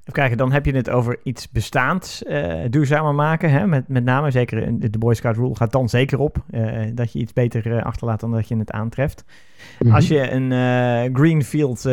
Even 0.00 0.12
kijken, 0.12 0.36
dan 0.36 0.52
heb 0.52 0.66
je 0.66 0.74
het 0.74 0.90
over 0.90 1.18
iets 1.22 1.50
bestaands 1.50 2.22
uh, 2.22 2.64
duurzamer 2.70 3.14
maken. 3.14 3.50
Hè? 3.50 3.66
Met, 3.66 3.88
met 3.88 4.04
name, 4.04 4.30
zeker 4.30 4.90
de 4.90 4.98
Boy 4.98 5.14
Scout 5.14 5.36
Rule 5.36 5.56
gaat 5.56 5.72
dan 5.72 5.88
zeker 5.88 6.18
op. 6.18 6.44
Uh, 6.50 6.86
dat 6.94 7.12
je 7.12 7.18
iets 7.18 7.32
beter 7.32 7.82
achterlaat 7.82 8.20
dan 8.20 8.30
dat 8.30 8.48
je 8.48 8.56
het 8.56 8.70
aantreft. 8.70 9.24
Mm-hmm. 9.78 9.96
Als 9.96 10.08
je 10.08 10.30
een 10.30 10.50
greenfield 11.14 11.86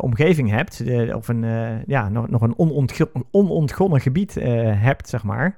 omgeving 0.00 0.50
hebt, 0.50 0.82
of 1.14 1.28
een, 1.28 1.44
ja, 1.86 2.08
nog, 2.08 2.28
nog 2.28 2.42
een 2.42 2.54
onontgonnen 3.30 4.00
gebied 4.00 4.34
hebt, 4.34 5.08
zeg 5.08 5.22
maar. 5.22 5.56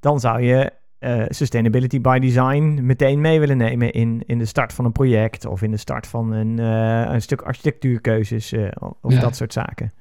Dan 0.00 0.20
zou 0.20 0.42
je 0.42 0.72
sustainability 1.28 2.00
by 2.00 2.18
design 2.18 2.78
meteen 2.82 3.20
mee 3.20 3.40
willen 3.40 3.56
nemen 3.56 3.92
in, 3.92 4.22
in 4.26 4.38
de 4.38 4.44
start 4.44 4.72
van 4.72 4.84
een 4.84 4.92
project. 4.92 5.46
Of 5.46 5.62
in 5.62 5.70
de 5.70 5.76
start 5.76 6.06
van 6.06 6.32
een, 6.32 6.58
een 6.58 7.22
stuk 7.22 7.42
architectuurkeuzes 7.42 8.54
of 9.00 9.12
ja. 9.12 9.20
dat 9.20 9.36
soort 9.36 9.52
zaken. 9.52 9.92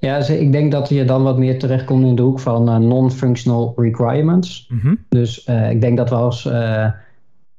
Ja, 0.00 0.16
ik 0.16 0.52
denk 0.52 0.72
dat 0.72 0.88
je 0.88 1.04
dan 1.04 1.22
wat 1.22 1.38
meer 1.38 1.58
terechtkomt 1.58 2.04
in 2.04 2.14
de 2.14 2.22
hoek 2.22 2.40
van 2.40 2.68
uh, 2.68 2.76
non-functional 2.76 3.72
requirements. 3.76 4.66
Mm 4.68 4.80
-hmm. 4.80 5.04
Dus 5.08 5.46
uh, 5.46 5.70
ik 5.70 5.80
denk 5.80 5.96
dat 5.96 6.08
we 6.08 6.14
als, 6.14 6.44
uh, 6.44 6.86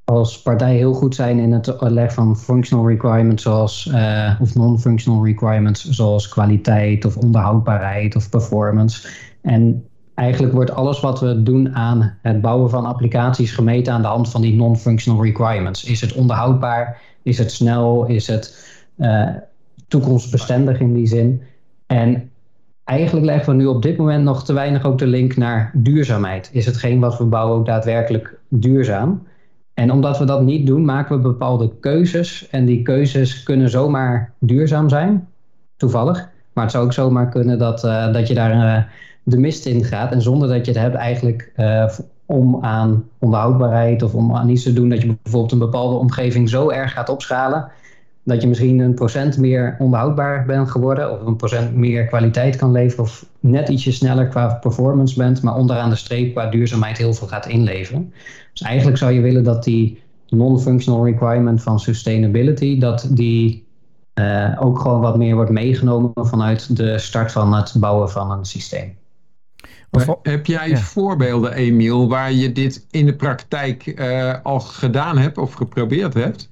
als 0.04 0.42
partij 0.42 0.76
heel 0.76 0.94
goed 0.94 1.16
zijn 1.16 1.40
in 1.40 1.52
het 1.52 1.76
leggen 1.80 2.14
van 2.14 2.38
functional 2.38 2.88
requirements 2.88 3.44
zoals, 3.44 3.92
of 4.40 4.56
non-functional 4.56 5.26
requirements 5.26 5.90
zoals 5.90 6.30
kwaliteit 6.30 7.06
of 7.06 7.18
onderhoudbaarheid 7.18 8.16
of 8.16 8.30
performance. 8.30 9.08
En 9.42 9.86
eigenlijk 10.14 10.54
wordt 10.54 10.72
alles 10.72 11.00
wat 11.00 11.20
we 11.20 11.44
doen 11.44 11.76
aan 11.76 12.18
het 12.22 12.42
bouwen 12.42 12.70
van 12.70 12.86
applicaties 12.86 13.52
gemeten 13.52 13.94
aan 13.94 14.02
de 14.02 14.08
hand 14.08 14.30
van 14.30 14.42
die 14.42 14.56
non-functional 14.56 15.24
requirements. 15.24 15.84
Is 15.84 16.02
het 16.02 16.14
onderhoudbaar? 16.14 17.02
Is 17.24 17.38
het 17.38 17.52
snel? 17.52 18.06
Is 18.06 18.28
het 18.28 18.68
toekomstbestendig 19.88 20.80
in 20.80 20.94
die 20.94 21.08
zin? 21.08 21.42
En 21.90 22.32
eigenlijk 22.84 23.26
leggen 23.26 23.50
we 23.50 23.56
nu 23.56 23.66
op 23.66 23.82
dit 23.82 23.98
moment 23.98 24.24
nog 24.24 24.46
te 24.46 24.54
weinig 24.54 24.86
ook 24.86 24.98
de 24.98 25.08
link 25.08 25.36
naar 25.36 25.72
duurzaamheid. 25.74 26.50
Is 26.54 26.66
hetgeen 26.66 27.00
wat 27.00 27.18
we 27.18 27.24
bouwen 27.24 27.58
ook 27.58 27.66
daadwerkelijk 27.66 28.40
duurzaam? 28.48 29.24
En 29.74 29.92
omdat 29.92 30.18
we 30.18 30.26
dat 30.26 30.42
niet 30.42 30.68
doen, 30.68 30.86
maken 30.86 31.16
we 31.16 31.22
bepaalde 31.22 31.72
keuzes. 31.80 32.48
En 32.50 32.66
die 32.66 32.82
keuzes 32.82 33.44
kunnen 33.44 33.70
zomaar 33.70 34.34
duurzaam 34.40 34.90
zijn, 34.90 35.28
toevallig. 35.78 36.30
Maar 36.54 36.64
het 36.64 36.74
zou 36.74 36.86
ook 36.86 36.94
zomaar 36.94 37.30
kunnen 37.30 37.60
dat, 37.60 37.84
uh, 37.84 38.14
dat 38.14 38.28
je 38.28 38.34
daar 38.34 38.54
uh, 38.54 38.84
de 39.24 39.38
mist 39.38 39.66
in 39.66 39.84
gaat. 39.84 40.12
En 40.12 40.22
zonder 40.22 40.48
dat 40.48 40.66
je 40.66 40.72
het 40.72 40.82
hebt 40.82 40.96
eigenlijk 40.96 41.52
uh, 41.58 41.90
om 42.26 42.64
aan 42.64 43.10
onderhoudbaarheid 43.20 44.04
of 44.04 44.14
om 44.14 44.36
aan 44.36 44.50
iets 44.50 44.64
te 44.64 44.74
doen 44.74 44.90
dat 44.90 45.02
je 45.02 45.16
bijvoorbeeld 45.24 45.52
een 45.52 45.60
bepaalde 45.60 45.96
omgeving 45.96 46.50
zo 46.50 46.70
erg 46.70 46.92
gaat 46.92 47.10
opschalen 47.10 47.72
dat 48.24 48.42
je 48.42 48.48
misschien 48.48 48.80
een 48.80 48.94
procent 48.94 49.38
meer 49.38 49.76
onderhoudbaar 49.80 50.46
bent 50.46 50.72
geworden 50.72 51.12
of 51.12 51.28
een 51.28 51.36
procent 51.36 51.76
meer 51.76 52.06
kwaliteit 52.06 52.56
kan 52.56 52.72
leveren 52.72 53.04
of 53.04 53.26
net 53.40 53.70
ietsje 53.70 53.92
sneller 53.92 54.28
qua 54.28 54.48
performance 54.48 55.18
bent, 55.18 55.42
maar 55.42 55.56
onderaan 55.56 55.90
de 55.90 55.96
streep 55.96 56.32
qua 56.34 56.50
duurzaamheid 56.50 56.98
heel 56.98 57.14
veel 57.14 57.28
gaat 57.28 57.48
inleveren. 57.48 58.14
Dus 58.52 58.62
eigenlijk 58.62 58.98
zou 58.98 59.12
je 59.12 59.22
willen 59.22 59.44
dat 59.44 59.64
die 59.64 60.02
non-functional 60.28 61.06
requirement 61.06 61.64
van 61.64 61.80
sustainability, 61.80 62.80
dat 62.80 63.08
die 63.12 63.68
ook 64.60 64.80
gewoon 64.80 65.02
wat 65.02 65.18
meer 65.18 65.36
wordt 65.36 65.52
meegenomen 65.52 66.12
vanuit 66.16 66.78
de 66.78 66.98
start 66.98 67.32
van 67.32 67.54
het 67.54 67.74
bouwen 67.78 68.10
van 68.10 68.32
een 68.32 68.46
systeem. 68.46 68.98
heb 70.22 70.46
jij 70.46 70.78
voorbeelden, 70.78 71.54
Emiel, 71.54 72.10
waar 72.10 72.32
je 72.32 72.52
dit 72.52 72.86
in 72.92 73.06
de 73.06 73.16
praktijk 73.16 74.02
al 74.44 74.60
gedaan 74.60 75.18
hebt 75.18 75.38
of 75.38 75.54
geprobeerd 75.54 76.14
hebt? 76.14 76.52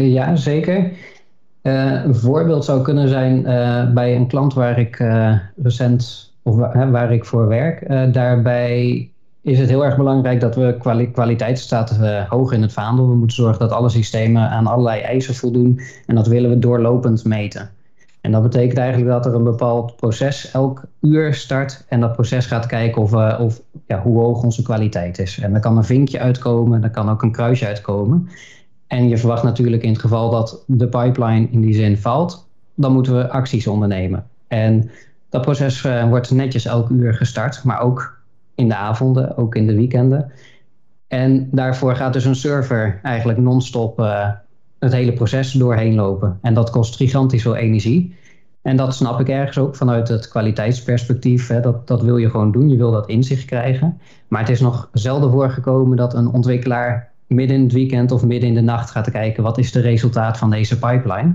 Ja, 0.00 0.36
zeker. 0.36 0.92
een 1.62 2.14
voorbeeld 2.14 2.64
zou 2.64 2.82
kunnen 2.82 3.08
zijn 3.08 3.42
bij 3.94 4.16
een 4.16 4.26
klant 4.26 4.54
waar 4.54 4.78
ik 4.78 4.96
recent 5.62 6.32
of 6.42 6.56
waar 6.72 7.12
ik 7.12 7.24
voor 7.24 7.48
werk. 7.48 7.88
Daarbij 8.14 9.08
is 9.40 9.58
het 9.58 9.68
heel 9.68 9.84
erg 9.84 9.96
belangrijk 9.96 10.40
dat 10.40 10.54
we 10.54 10.76
kwali 10.78 11.10
kwaliteit 11.10 11.58
staat 11.58 11.98
hoog 12.28 12.52
in 12.52 12.62
het 12.62 12.72
vaandel. 12.72 13.08
We 13.08 13.14
moeten 13.14 13.36
zorgen 13.36 13.58
dat 13.58 13.72
alle 13.72 13.88
systemen 13.88 14.48
aan 14.48 14.66
allerlei 14.66 15.00
eisen 15.00 15.34
voldoen. 15.34 15.80
En 16.06 16.14
dat 16.14 16.26
willen 16.26 16.50
we 16.50 16.58
doorlopend 16.58 17.24
meten. 17.24 17.70
En 18.20 18.32
dat 18.32 18.42
betekent 18.42 18.78
eigenlijk 18.78 19.10
dat 19.10 19.26
er 19.26 19.34
een 19.34 19.44
bepaald 19.44 19.96
proces 19.96 20.50
elk 20.50 20.82
uur 21.00 21.34
start. 21.34 21.84
En 21.88 22.00
dat 22.00 22.12
proces 22.12 22.46
gaat 22.46 22.66
kijken 22.66 23.02
of, 23.02 23.12
of, 23.40 23.60
ja, 23.86 24.00
hoe 24.02 24.18
hoog 24.18 24.42
onze 24.42 24.62
kwaliteit 24.62 25.18
is. 25.18 25.40
En 25.40 25.54
er 25.54 25.60
kan 25.60 25.76
een 25.76 25.84
vinkje 25.84 26.18
uitkomen, 26.18 26.82
er 26.82 26.90
kan 26.90 27.10
ook 27.10 27.22
een 27.22 27.32
kruisje 27.32 27.66
uitkomen. 27.66 28.28
En 28.94 29.08
je 29.08 29.18
verwacht 29.18 29.42
natuurlijk 29.42 29.82
in 29.82 29.92
het 29.92 30.00
geval 30.00 30.30
dat 30.30 30.64
de 30.66 30.88
pipeline 30.88 31.48
in 31.50 31.60
die 31.60 31.74
zin 31.74 31.98
valt, 31.98 32.48
dan 32.74 32.92
moeten 32.92 33.16
we 33.16 33.30
acties 33.30 33.66
ondernemen. 33.66 34.26
En 34.48 34.90
dat 35.28 35.42
proces 35.42 35.84
uh, 35.84 36.08
wordt 36.08 36.30
netjes 36.30 36.64
elk 36.64 36.88
uur 36.88 37.14
gestart, 37.14 37.64
maar 37.64 37.80
ook 37.80 38.18
in 38.54 38.68
de 38.68 38.74
avonden, 38.74 39.36
ook 39.36 39.54
in 39.54 39.66
de 39.66 39.74
weekenden. 39.74 40.32
En 41.08 41.48
daarvoor 41.50 41.96
gaat 41.96 42.12
dus 42.12 42.24
een 42.24 42.34
server 42.34 43.00
eigenlijk 43.02 43.38
non-stop 43.38 44.00
uh, 44.00 44.28
het 44.78 44.92
hele 44.92 45.12
proces 45.12 45.52
doorheen 45.52 45.94
lopen. 45.94 46.38
En 46.42 46.54
dat 46.54 46.70
kost 46.70 46.96
gigantisch 46.96 47.42
veel 47.42 47.56
energie. 47.56 48.14
En 48.62 48.76
dat 48.76 48.94
snap 48.94 49.20
ik 49.20 49.28
ergens 49.28 49.58
ook 49.58 49.76
vanuit 49.76 50.08
het 50.08 50.28
kwaliteitsperspectief. 50.28 51.48
Hè. 51.48 51.60
Dat, 51.60 51.86
dat 51.86 52.02
wil 52.02 52.16
je 52.16 52.30
gewoon 52.30 52.52
doen, 52.52 52.68
je 52.68 52.76
wil 52.76 52.90
dat 52.90 53.08
inzicht 53.08 53.44
krijgen. 53.44 54.00
Maar 54.28 54.40
het 54.40 54.50
is 54.50 54.60
nog 54.60 54.88
zelden 54.92 55.30
voorgekomen 55.30 55.96
dat 55.96 56.14
een 56.14 56.28
ontwikkelaar 56.28 57.12
midden 57.26 57.56
in 57.56 57.62
het 57.62 57.72
weekend 57.72 58.10
of 58.10 58.24
midden 58.24 58.48
in 58.48 58.54
de 58.54 58.60
nacht 58.60 58.90
gaat 58.90 59.10
kijken 59.10 59.42
wat 59.42 59.58
is 59.58 59.72
de 59.72 59.80
resultaat 59.80 60.38
van 60.38 60.50
deze 60.50 60.78
pipeline. 60.78 61.34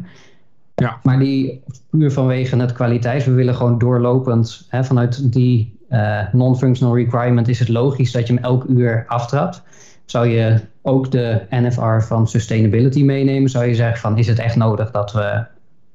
Ja. 0.75 0.99
Maar 1.03 1.19
die 1.19 1.63
puur 1.89 2.11
vanwege 2.11 2.57
het 2.57 2.71
kwaliteit, 2.71 3.25
we 3.25 3.31
willen 3.31 3.55
gewoon 3.55 3.77
doorlopend 3.77 4.65
hè, 4.69 4.83
vanuit 4.83 5.33
die 5.33 5.77
uh, 5.89 6.21
non-functional 6.31 6.95
requirement 6.95 7.47
is 7.47 7.59
het 7.59 7.67
logisch 7.67 8.11
dat 8.11 8.27
je 8.27 8.33
hem 8.33 8.43
elk 8.43 8.63
uur 8.63 9.03
aftrapt. 9.07 9.61
Zou 10.05 10.27
je 10.27 10.59
ook 10.81 11.11
de 11.11 11.41
NFR 11.49 11.99
van 11.99 12.27
sustainability 12.27 13.03
meenemen? 13.03 13.49
Zou 13.49 13.65
je 13.65 13.75
zeggen 13.75 13.99
van 13.99 14.17
is 14.17 14.27
het 14.27 14.39
echt 14.39 14.55
nodig 14.55 14.91
dat 14.91 15.13
we 15.13 15.45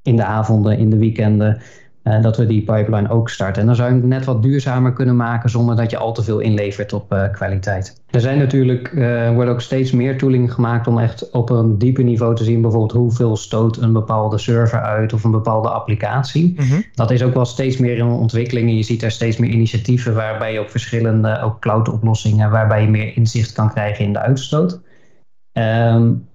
in 0.02 0.16
de 0.16 0.24
avonden, 0.24 0.78
in 0.78 0.90
de 0.90 0.98
weekenden 0.98 1.60
uh, 2.04 2.22
dat 2.22 2.36
we 2.36 2.46
die 2.46 2.62
pipeline 2.62 3.08
ook 3.08 3.28
starten. 3.28 3.60
En 3.60 3.66
dan 3.66 3.76
zou 3.76 3.88
je 3.88 3.94
het 3.94 4.04
net 4.04 4.24
wat 4.24 4.42
duurzamer 4.42 4.92
kunnen 4.92 5.16
maken 5.16 5.50
zonder 5.50 5.76
dat 5.76 5.90
je 5.90 5.96
al 5.96 6.12
te 6.12 6.22
veel 6.22 6.38
inlevert 6.38 6.92
op 6.92 7.12
uh, 7.12 7.32
kwaliteit. 7.32 8.02
Er 8.10 8.20
zijn 8.20 8.38
natuurlijk, 8.38 8.92
uh, 8.92 9.30
worden 9.30 9.54
ook 9.54 9.60
steeds 9.60 9.92
meer 9.92 10.18
toolingen 10.18 10.50
gemaakt 10.50 10.86
om 10.86 10.98
echt 10.98 11.30
op 11.30 11.50
een 11.50 11.78
dieper 11.78 12.04
niveau 12.04 12.34
te 12.34 12.44
zien, 12.44 12.60
bijvoorbeeld 12.60 12.92
hoeveel 12.92 13.36
stoot 13.36 13.76
een 13.76 13.92
bepaalde 13.92 14.38
server 14.38 14.80
uit 14.80 15.12
of 15.12 15.24
een 15.24 15.30
bepaalde 15.30 15.68
applicatie. 15.68 16.54
Mm 16.56 16.68
-hmm. 16.68 16.84
Dat 16.94 17.10
is 17.10 17.22
ook 17.22 17.34
wel 17.34 17.44
steeds 17.44 17.76
meer 17.76 17.96
in 17.96 18.06
ontwikkeling 18.06 18.68
en 18.68 18.76
je 18.76 18.82
ziet 18.82 19.02
er 19.02 19.10
steeds 19.10 19.36
meer 19.36 19.50
initiatieven 19.50 20.14
waarbij 20.14 20.52
je 20.52 20.60
ook 20.60 20.70
verschillende, 20.70 21.40
ook 21.40 21.60
cloud 21.60 21.88
oplossingen, 21.88 22.50
waarbij 22.50 22.82
je 22.82 22.88
meer 22.88 23.16
inzicht 23.16 23.52
kan 23.52 23.70
krijgen 23.70 24.04
in 24.04 24.12
de 24.12 24.18
uitstoot. 24.18 24.80
Um, 25.52 26.28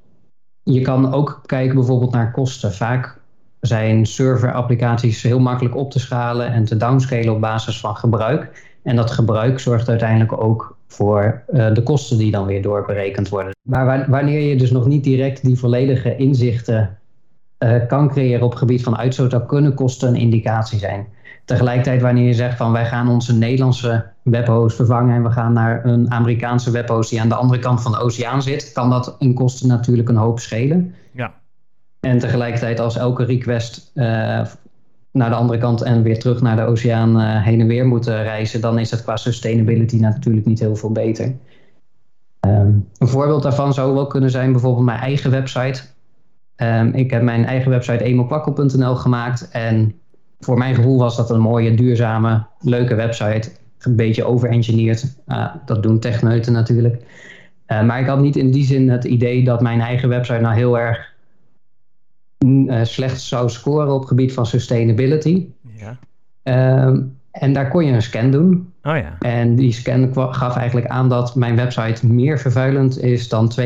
je 0.64 0.82
kan 0.82 1.14
ook 1.14 1.42
kijken 1.46 1.76
bijvoorbeeld 1.76 2.12
naar 2.12 2.32
kosten. 2.32 2.74
Vaak 2.74 3.19
zijn 3.62 4.06
serverapplicaties 4.06 5.22
heel 5.22 5.40
makkelijk 5.40 5.76
op 5.76 5.92
te 5.92 6.00
schalen 6.00 6.52
en 6.54 6.66
te 6.66 6.78
downscalen 6.78 7.34
op 7.34 7.42
basis 7.42 7.80
van 7.80 7.96
gebruik. 7.96 8.68
En 8.84 8.96
dat 8.96 9.12
gebruik 9.12 9.60
zorgt 9.60 9.90
uiteindelijk 9.90 10.42
ook 10.42 10.78
voor 10.88 11.44
uh, 11.54 11.74
de 11.74 11.84
kosten 11.84 12.18
die 12.18 12.32
dan 12.32 12.46
weer 12.46 12.62
doorberekend 12.62 13.30
worden. 13.30 13.56
Maar 13.62 14.10
wanneer 14.10 14.40
je 14.40 14.56
dus 14.56 14.72
nog 14.72 14.86
niet 14.86 15.04
direct 15.04 15.44
die 15.44 15.60
volledige 15.60 16.16
inzichten 16.16 16.98
uh, 17.60 17.88
kan 17.88 18.10
creëren 18.10 18.44
op 18.44 18.50
het 18.50 18.60
gebied 18.60 18.84
van 18.84 18.98
uitstoot, 18.98 19.32
dan 19.32 19.46
kunnen 19.46 19.74
kosten 19.74 20.08
een 20.08 20.16
indicatie 20.16 20.80
zijn. 20.80 21.08
Tegelijkertijd 21.46 22.02
wanneer 22.02 22.28
je 22.28 22.34
zegt 22.34 22.58
van 22.58 22.72
wij 22.72 22.86
gaan 22.86 23.10
onze 23.10 23.34
Nederlandse 23.34 24.06
webhost 24.24 24.76
vervangen 24.76 25.16
en 25.16 25.24
we 25.24 25.32
gaan 25.32 25.54
naar 25.54 25.86
een 25.86 26.12
Amerikaanse 26.12 26.72
webhost 26.72 27.10
die 27.10 27.22
aan 27.22 27.30
de 27.30 27.36
andere 27.36 27.60
kant 27.60 27.82
van 27.82 27.92
de 27.92 28.00
oceaan 28.00 28.42
zit, 28.42 28.72
kan 28.72 28.90
dat 28.90 29.16
in 29.20 29.34
kosten 29.34 29.68
natuurlijk 29.68 30.10
een 30.10 30.16
hoop 30.16 30.40
schelen. 30.40 30.96
Ja. 31.12 31.34
En 32.00 32.20
tegelijkertijd 32.20 32.80
als 32.80 32.98
elke 32.98 33.24
request 33.24 33.92
uh, 33.96 34.06
naar 35.12 35.30
de 35.30 35.36
andere 35.36 35.60
kant 35.60 35.82
en 35.82 36.04
weer 36.04 36.20
terug 36.20 36.42
naar 36.42 36.56
de 36.56 36.62
oceaan 36.62 37.22
uh, 37.22 37.44
heen 37.44 37.62
en 37.62 37.68
weer 37.68 37.86
moet 37.86 38.06
reizen, 38.06 38.62
dan 38.62 38.80
is 38.80 38.92
het 38.92 39.04
qua 39.04 39.18
sustainability 39.18 40.00
natuurlijk 40.00 40.46
niet 40.46 40.60
heel 40.60 40.76
veel 40.76 40.92
beter. 40.92 41.36
Um, 42.48 42.88
een 42.98 43.08
voorbeeld 43.08 43.44
daarvan 43.44 43.74
zou 43.74 43.94
wel 43.94 44.08
kunnen 44.08 44.32
zijn 44.32 44.52
bijvoorbeeld 44.52 44.86
mijn 44.86 45.00
eigen 45.00 45.32
website. 45.32 45.82
Um, 46.56 46.94
ik 46.94 47.12
heb 47.12 47.22
mijn 47.22 47.46
eigen 47.46 47.72
website 47.72 48.04
emilkwakkel.nl 48.04 48.96
gemaakt 48.96 49.50
en 49.52 49.94
voor 50.40 50.58
mijn 50.58 50.76
gevoel 50.76 50.98
was 50.98 51.18
dat 51.18 51.30
een 51.30 51.40
mooie, 51.40 51.76
duurzame, 51.76 52.46
leuke 52.60 52.96
website. 52.96 53.52
Een 53.80 53.96
beetje 53.96 54.24
overengineerd. 54.24 55.16
Uh, 55.28 55.56
dat 55.66 55.84
doen 55.84 56.00
techneuten 56.00 56.54
natuurlijk. 56.54 57.04
Uh, 57.68 57.84
maar 57.84 58.00
ik 58.00 58.08
had 58.08 58.20
niet 58.20 58.36
in 58.36 58.52
die 58.52 58.66
zin 58.66 58.90
het 58.90 59.04
idee 59.04 59.44
dat 59.44 59.62
mijn 59.62 59.82
eigen 59.82 60.10
website 60.10 60.40
nou 60.40 60.56
heel 60.56 60.80
erg 60.80 61.09
slecht 62.84 63.22
zou 63.22 63.50
scoren 63.50 63.94
op 63.94 64.00
het 64.00 64.08
gebied 64.08 64.34
van 64.34 64.46
sustainability. 64.46 65.48
Ja. 65.76 65.98
Um, 66.86 67.18
en 67.32 67.54
daar 67.54 67.70
kon 67.70 67.86
je 67.86 67.94
een 67.94 68.02
scan 68.02 68.32
doen. 68.32 68.74
Oh 68.84 68.98
ja. 68.98 69.16
En 69.20 69.56
die 69.56 69.72
scan 69.72 70.14
gaf 70.14 70.56
eigenlijk 70.56 70.88
aan 70.88 71.10
dat 71.10 71.36
mijn 71.36 71.56
website 71.56 72.08
meer 72.08 72.40
vervuilend 72.40 73.00
is 73.00 73.30
dan 73.30 73.52
92% 73.62 73.64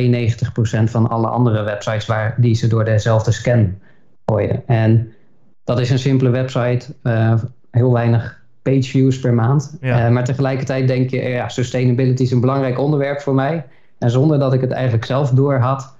van 0.83 1.09
alle 1.09 1.27
andere 1.27 1.63
websites 1.63 2.05
waar 2.05 2.35
die 2.37 2.55
ze 2.55 2.67
door 2.67 2.85
dezelfde 2.85 3.31
scan 3.31 3.75
gooien. 4.25 4.67
En 4.67 5.13
dat 5.63 5.79
is 5.79 5.89
een 5.89 5.99
simpele 5.99 6.29
website, 6.29 6.93
uh, 7.03 7.33
heel 7.71 7.93
weinig 7.93 8.41
page 8.61 8.83
views 8.83 9.19
per 9.19 9.33
maand. 9.33 9.77
Ja. 9.81 10.05
Uh, 10.05 10.13
maar 10.13 10.23
tegelijkertijd 10.23 10.87
denk 10.87 11.09
je, 11.09 11.21
ja, 11.21 11.49
sustainability 11.49 12.23
is 12.23 12.31
een 12.31 12.41
belangrijk 12.41 12.79
onderwerp 12.79 13.21
voor 13.21 13.35
mij. 13.35 13.65
En 13.97 14.09
zonder 14.09 14.39
dat 14.39 14.53
ik 14.53 14.61
het 14.61 14.71
eigenlijk 14.71 15.05
zelf 15.05 15.29
door 15.29 15.57
had, 15.57 15.95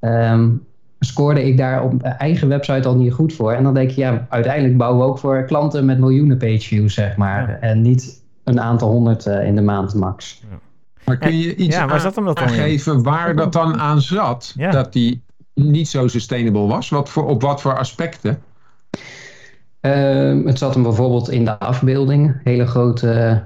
um, 0.00 0.66
scoorde 1.04 1.46
ik 1.46 1.56
daar 1.56 1.82
op 1.82 2.02
mijn 2.02 2.16
eigen 2.16 2.48
website 2.48 2.88
al 2.88 2.96
niet 2.96 3.12
goed 3.12 3.32
voor. 3.32 3.52
En 3.52 3.62
dan 3.62 3.74
denk 3.74 3.90
je, 3.90 4.00
ja, 4.00 4.26
uiteindelijk 4.28 4.76
bouwen 4.76 5.00
we 5.00 5.06
ook 5.06 5.18
voor 5.18 5.44
klanten 5.44 5.84
met 5.84 5.98
miljoenen 5.98 6.38
page 6.38 6.60
views, 6.60 6.94
zeg 6.94 7.16
maar. 7.16 7.58
En 7.60 7.82
niet 7.82 8.22
een 8.44 8.60
aantal 8.60 8.90
honderd 8.90 9.26
uh, 9.26 9.46
in 9.46 9.54
de 9.54 9.62
maand 9.62 9.94
max. 9.94 10.42
Ja. 10.50 10.58
Maar 11.04 11.18
kun 11.18 11.38
je 11.38 11.54
iets 11.54 11.76
ja, 11.76 11.86
waar 11.86 12.12
aan, 12.16 12.38
aangeven 12.38 13.02
waar 13.02 13.36
dat 13.36 13.52
dan 13.52 13.80
aan 13.80 14.00
zat? 14.00 14.54
Dat 14.70 14.92
die 14.92 15.22
niet 15.54 15.88
zo 15.88 16.08
sustainable 16.08 16.66
was? 16.66 16.88
Wat 16.88 17.08
voor, 17.08 17.26
op 17.26 17.42
wat 17.42 17.60
voor 17.60 17.78
aspecten? 17.78 18.42
Uh, 19.80 20.44
het 20.44 20.58
zat 20.58 20.74
hem 20.74 20.82
bijvoorbeeld 20.82 21.30
in 21.30 21.44
de 21.44 21.58
afbeelding. 21.58 22.40
Hele 22.44 22.66
grote 22.66 23.42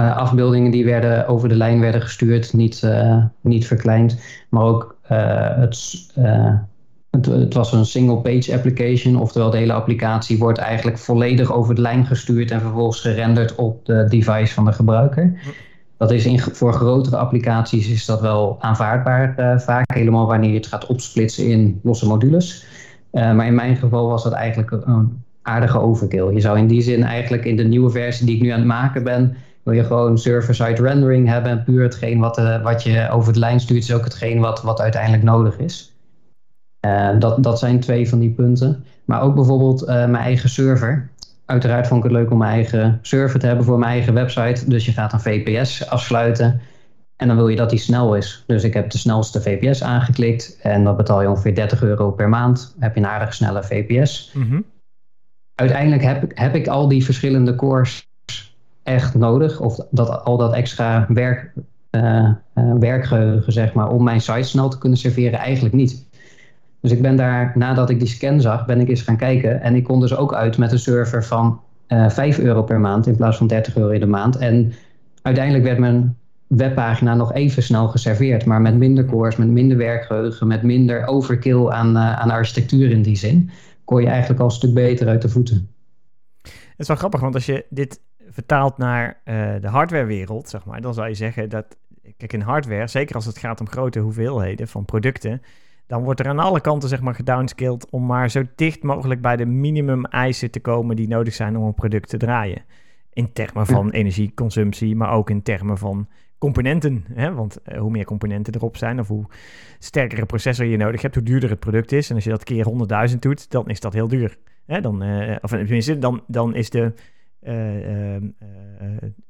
uh, 0.00 0.16
afbeeldingen 0.16 0.70
die 0.70 0.84
werden 0.84 1.26
over 1.26 1.48
de 1.48 1.54
lijn 1.54 1.80
werden 1.80 2.02
gestuurd, 2.02 2.52
niet, 2.52 2.82
uh, 2.84 3.24
niet 3.40 3.66
verkleind. 3.66 4.20
Maar 4.48 4.62
ook 4.62 4.96
uh, 5.12 5.56
het, 5.56 6.06
het, 7.14 7.26
het, 7.26 7.54
was 7.54 7.72
een 7.72 7.86
single 7.86 8.16
page 8.16 8.54
application, 8.54 9.16
oftewel 9.16 9.50
de 9.50 9.56
hele 9.56 9.72
applicatie 9.72 10.38
wordt 10.38 10.58
eigenlijk 10.58 10.98
volledig 10.98 11.52
over 11.52 11.74
de 11.74 11.80
lijn 11.80 12.06
gestuurd 12.06 12.50
en 12.50 12.60
vervolgens 12.60 13.00
gerenderd 13.00 13.54
op 13.54 13.86
de 13.86 14.06
device 14.08 14.54
van 14.54 14.64
de 14.64 14.72
gebruiker. 14.72 15.40
Dat 15.96 16.10
is 16.10 16.26
in, 16.26 16.40
voor 16.40 16.72
grotere 16.72 17.16
applicaties 17.16 17.88
is 17.88 18.04
dat 18.04 18.20
wel 18.20 18.56
aanvaardbaar 18.60 19.60
vaak, 19.60 19.94
helemaal 19.94 20.26
wanneer 20.26 20.50
je 20.50 20.56
het 20.56 20.66
gaat 20.66 20.86
opsplitsen 20.86 21.46
in 21.46 21.80
losse 21.82 22.06
modules. 22.06 22.66
maar 23.10 23.46
in 23.46 23.54
mijn 23.54 23.76
geval 23.76 24.08
was 24.08 24.22
dat 24.22 24.32
eigenlijk 24.32 24.70
een 24.70 25.22
aardige 25.42 25.80
overkill. 25.80 26.32
Je 26.32 26.40
zou 26.40 26.58
in 26.58 26.66
die 26.66 26.82
zin 26.82 27.02
eigenlijk 27.02 27.44
in 27.44 27.56
de 27.56 27.64
nieuwe 27.64 27.90
versie 27.90 28.26
die 28.26 28.36
ik 28.36 28.42
nu 28.42 28.48
aan 28.48 28.58
het 28.58 28.66
maken 28.66 29.04
ben, 29.04 29.36
wil 29.62 29.74
je 29.74 29.84
gewoon 29.84 30.18
server-side 30.18 30.82
rendering 30.82 31.28
hebben 31.28 31.50
en 31.50 31.64
puur 31.64 31.82
hetgeen 31.82 32.18
wat, 32.18 32.38
uh, 32.38 32.62
wat 32.62 32.82
je 32.82 33.08
over 33.10 33.32
de 33.32 33.38
lijn 33.38 33.60
stuurt, 33.60 33.82
is 33.82 33.92
ook 33.92 34.04
hetgeen 34.04 34.40
wat, 34.40 34.62
wat 34.62 34.80
uiteindelijk 34.80 35.22
nodig 35.22 35.58
is. 35.58 35.93
Uh, 36.84 37.10
dat, 37.18 37.42
dat 37.42 37.58
zijn 37.58 37.80
twee 37.80 38.08
van 38.08 38.18
die 38.18 38.30
punten. 38.30 38.84
Maar 39.04 39.22
ook 39.22 39.34
bijvoorbeeld 39.34 39.82
uh, 39.82 39.88
mijn 39.88 40.14
eigen 40.14 40.48
server. 40.48 41.10
Uiteraard 41.44 41.86
vond 41.86 42.04
ik 42.04 42.10
het 42.10 42.20
leuk 42.20 42.30
om 42.30 42.38
mijn 42.38 42.52
eigen 42.52 42.98
server 43.02 43.40
te 43.40 43.46
hebben 43.46 43.64
voor 43.64 43.78
mijn 43.78 43.90
eigen 43.90 44.14
website. 44.14 44.68
Dus 44.68 44.84
je 44.84 44.92
gaat 44.92 45.12
een 45.12 45.20
VPS 45.20 45.88
afsluiten. 45.88 46.60
En 47.16 47.28
dan 47.28 47.36
wil 47.36 47.48
je 47.48 47.56
dat 47.56 47.70
die 47.70 47.78
snel 47.78 48.16
is. 48.16 48.44
Dus 48.46 48.64
ik 48.64 48.74
heb 48.74 48.90
de 48.90 48.98
snelste 48.98 49.40
VPS 49.40 49.82
aangeklikt. 49.82 50.58
En 50.62 50.84
dat 50.84 50.96
betaal 50.96 51.22
je 51.22 51.28
ongeveer 51.28 51.54
30 51.54 51.82
euro 51.82 52.10
per 52.10 52.28
maand. 52.28 52.74
heb 52.78 52.94
je 52.94 53.00
een 53.00 53.06
aardig 53.06 53.34
snelle 53.34 53.62
VPS. 53.62 54.30
Mm 54.34 54.48
-hmm. 54.48 54.64
Uiteindelijk 55.54 56.02
heb, 56.02 56.30
heb 56.34 56.54
ik 56.54 56.66
al 56.66 56.88
die 56.88 57.04
verschillende 57.04 57.54
cores 57.54 58.08
echt 58.82 59.14
nodig. 59.14 59.60
Of 59.60 59.86
dat, 59.90 60.24
al 60.24 60.36
dat 60.36 60.52
extra 60.52 61.06
werk 61.08 61.52
werkgeheugen, 62.78 63.52
zeg 63.52 63.72
maar, 63.72 63.90
om 63.90 64.04
mijn 64.04 64.20
site 64.20 64.42
snel 64.42 64.68
te 64.68 64.78
kunnen 64.78 64.98
serveren? 64.98 65.38
Eigenlijk 65.38 65.74
niet. 65.74 66.06
Dus 66.84 66.92
ik 66.92 67.02
ben 67.02 67.16
daar, 67.16 67.52
nadat 67.54 67.90
ik 67.90 67.98
die 67.98 68.08
scan 68.08 68.40
zag, 68.40 68.66
ben 68.66 68.80
ik 68.80 68.88
eens 68.88 69.02
gaan 69.02 69.16
kijken. 69.16 69.60
En 69.60 69.74
ik 69.74 69.84
kon 69.84 70.00
dus 70.00 70.16
ook 70.16 70.34
uit 70.34 70.58
met 70.58 70.72
een 70.72 70.78
server 70.78 71.24
van 71.24 71.60
uh, 71.88 72.08
5 72.08 72.38
euro 72.38 72.62
per 72.62 72.80
maand 72.80 73.06
in 73.06 73.16
plaats 73.16 73.36
van 73.36 73.46
30 73.46 73.76
euro 73.76 73.90
in 73.90 74.00
de 74.00 74.06
maand. 74.06 74.36
En 74.36 74.72
uiteindelijk 75.22 75.64
werd 75.64 75.78
mijn 75.78 76.16
webpagina 76.46 77.14
nog 77.14 77.32
even 77.32 77.62
snel 77.62 77.88
geserveerd, 77.88 78.44
maar 78.44 78.60
met 78.60 78.76
minder 78.76 79.04
cores, 79.04 79.36
met 79.36 79.48
minder 79.48 79.76
werkgeheugen, 79.76 80.46
met 80.46 80.62
minder 80.62 81.06
overkill 81.06 81.68
aan, 81.68 81.96
uh, 81.96 82.20
aan 82.20 82.30
architectuur 82.30 82.90
in 82.90 83.02
die 83.02 83.16
zin, 83.16 83.50
kon 83.84 84.00
je 84.00 84.08
eigenlijk 84.08 84.40
al 84.40 84.46
een 84.46 84.52
stuk 84.52 84.74
beter 84.74 85.08
uit 85.08 85.22
de 85.22 85.28
voeten. 85.28 85.68
Het 86.42 86.52
is 86.76 86.88
wel 86.88 86.96
grappig, 86.96 87.20
want 87.20 87.34
als 87.34 87.46
je 87.46 87.64
dit 87.68 88.00
vertaalt 88.30 88.78
naar 88.78 89.20
uh, 89.24 89.34
de 89.60 89.68
hardwarewereld, 89.68 90.48
zeg 90.48 90.64
maar, 90.64 90.80
dan 90.80 90.94
zou 90.94 91.08
je 91.08 91.14
zeggen 91.14 91.48
dat, 91.48 91.76
kijk, 92.16 92.32
in 92.32 92.40
hardware, 92.40 92.88
zeker 92.88 93.14
als 93.14 93.26
het 93.26 93.38
gaat 93.38 93.60
om 93.60 93.68
grote 93.68 93.98
hoeveelheden 93.98 94.68
van 94.68 94.84
producten, 94.84 95.42
dan 95.86 96.02
wordt 96.02 96.20
er 96.20 96.28
aan 96.28 96.38
alle 96.38 96.60
kanten 96.60 96.88
zeg 96.88 97.00
maar 97.00 97.14
gedownscaled 97.14 97.90
om 97.90 98.06
maar 98.06 98.30
zo 98.30 98.42
dicht 98.54 98.82
mogelijk 98.82 99.20
bij 99.20 99.36
de 99.36 99.46
minimum 99.46 100.04
eisen 100.04 100.50
te 100.50 100.60
komen 100.60 100.96
die 100.96 101.08
nodig 101.08 101.34
zijn 101.34 101.56
om 101.56 101.64
een 101.66 101.74
product 101.74 102.08
te 102.08 102.16
draaien. 102.16 102.64
In 103.12 103.32
termen 103.32 103.66
van 103.66 103.90
energieconsumptie, 103.90 104.96
maar 104.96 105.12
ook 105.12 105.30
in 105.30 105.42
termen 105.42 105.78
van 105.78 106.08
componenten. 106.38 107.04
Hè? 107.12 107.34
Want 107.34 107.58
uh, 107.66 107.78
hoe 107.78 107.90
meer 107.90 108.04
componenten 108.04 108.54
erop 108.54 108.76
zijn, 108.76 109.00
of 109.00 109.08
hoe 109.08 109.24
sterkere 109.78 110.26
processor 110.26 110.66
je 110.66 110.76
nodig 110.76 111.02
hebt, 111.02 111.14
hoe 111.14 111.24
duurder 111.24 111.50
het 111.50 111.60
product 111.60 111.92
is. 111.92 112.08
En 112.08 112.14
als 112.14 112.24
je 112.24 112.30
dat 112.30 112.44
keer 112.44 112.66
100.000 113.10 113.18
doet, 113.18 113.50
dan 113.50 113.68
is 113.68 113.80
dat 113.80 113.92
heel 113.92 114.08
duur. 114.08 114.38
Hè? 114.66 114.80
Dan, 114.80 115.02
uh, 115.02 115.36
of 115.40 115.50
tenminste, 115.50 115.98
dan, 115.98 116.22
dan 116.26 116.54
is 116.54 116.70
de, 116.70 116.92
uh, 117.42 117.52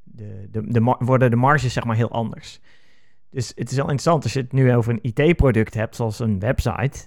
de, 0.02 0.48
de, 0.50 0.66
de, 0.66 0.96
worden 0.98 1.30
de 1.30 1.36
marges 1.36 1.72
zeg 1.72 1.84
maar 1.84 1.96
heel 1.96 2.10
anders. 2.10 2.60
Dus 3.34 3.52
het 3.54 3.70
is 3.70 3.76
wel 3.76 3.84
interessant 3.84 4.22
als 4.22 4.32
je 4.32 4.40
het 4.40 4.52
nu 4.52 4.74
over 4.74 4.92
een 4.92 5.12
IT-product 5.12 5.74
hebt, 5.74 5.96
zoals 5.96 6.18
een 6.18 6.38
website. 6.38 6.98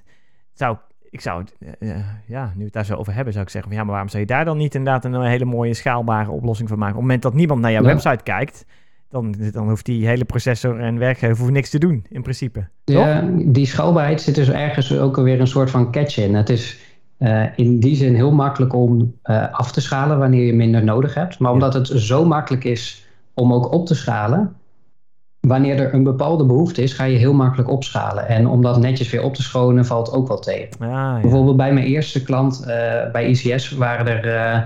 Zou, 0.54 0.78
ik 1.10 1.22
zou, 1.22 1.44
uh, 1.80 1.96
ja, 2.28 2.46
nu 2.46 2.58
we 2.58 2.64
het 2.64 2.74
daar 2.74 2.86
zo 2.86 2.96
over 2.96 3.14
hebben, 3.14 3.34
zou 3.34 3.46
ik 3.46 3.52
zeggen: 3.52 3.70
van, 3.70 3.80
ja, 3.80 3.86
maar 3.86 3.94
waarom 3.94 4.10
zou 4.10 4.22
je 4.22 4.30
daar 4.30 4.46
dan 4.46 4.58
niet 4.58 4.76
inderdaad 4.76 5.06
een 5.06 5.22
hele 5.22 5.46
mooie 5.46 5.74
schaalbare 5.74 6.32
oplossing 6.32 6.70
van 6.70 6.78
maken? 6.78 6.96
Op 6.96 7.02
het 7.02 7.08
moment 7.08 7.24
dat 7.24 7.34
niemand 7.34 7.62
naar 7.62 7.72
jouw 7.72 7.82
ja. 7.82 7.88
website 7.88 8.24
kijkt, 8.24 8.66
dan, 9.10 9.36
dan 9.52 9.70
hoeft 9.70 9.86
die 9.86 10.08
hele 10.08 10.26
processor 10.26 10.80
en 10.80 10.98
werkgever 10.98 11.52
niks 11.52 11.70
te 11.70 11.80
doen, 11.80 12.06
in 12.10 12.22
principe. 12.22 12.68
Ja, 12.84 13.30
die 13.46 13.66
schaalbaarheid 13.66 14.22
zit 14.22 14.36
dus 14.36 14.50
ergens 14.50 14.98
ook 14.98 15.18
alweer 15.18 15.40
een 15.40 15.48
soort 15.48 15.70
van 15.70 15.92
catch 15.92 16.18
in. 16.18 16.36
Het 16.36 16.50
is 16.50 16.80
uh, 17.20 17.46
in 17.56 17.80
die 17.80 17.96
zin 17.96 18.16
heel 18.16 18.32
makkelijk 18.32 18.74
om 18.74 19.14
uh, 19.24 19.54
af 19.54 19.72
te 19.72 19.82
schalen 19.82 20.20
wanneer 20.20 20.46
je 20.46 20.54
minder 20.54 20.84
nodig 20.84 21.14
hebt. 21.14 21.40
Maar 21.40 21.52
omdat 21.52 21.74
het 21.74 21.88
zo 21.88 22.26
makkelijk 22.26 22.64
is 22.64 23.08
om 23.34 23.54
ook 23.54 23.72
op 23.72 23.86
te 23.86 23.96
schalen, 23.96 24.56
wanneer 25.48 25.80
er 25.80 25.94
een 25.94 26.04
bepaalde 26.04 26.46
behoefte 26.46 26.82
is, 26.82 26.94
ga 26.94 27.04
je 27.04 27.18
heel 27.18 27.34
makkelijk 27.34 27.70
opschalen. 27.70 28.28
En 28.28 28.48
om 28.48 28.62
dat 28.62 28.80
netjes 28.80 29.10
weer 29.10 29.24
op 29.24 29.34
te 29.34 29.42
schonen, 29.42 29.86
valt 29.86 30.12
ook 30.12 30.28
wel 30.28 30.40
tegen. 30.40 30.70
Ah, 30.80 30.88
ja. 30.88 31.20
Bijvoorbeeld 31.22 31.58
bij 31.58 31.74
mijn 31.74 31.86
eerste 31.86 32.24
klant, 32.24 32.60
uh, 32.62 32.68
bij 33.12 33.28
ICS, 33.28 33.72
waren 33.72 34.08
er 34.08 34.26
uh, 34.26 34.62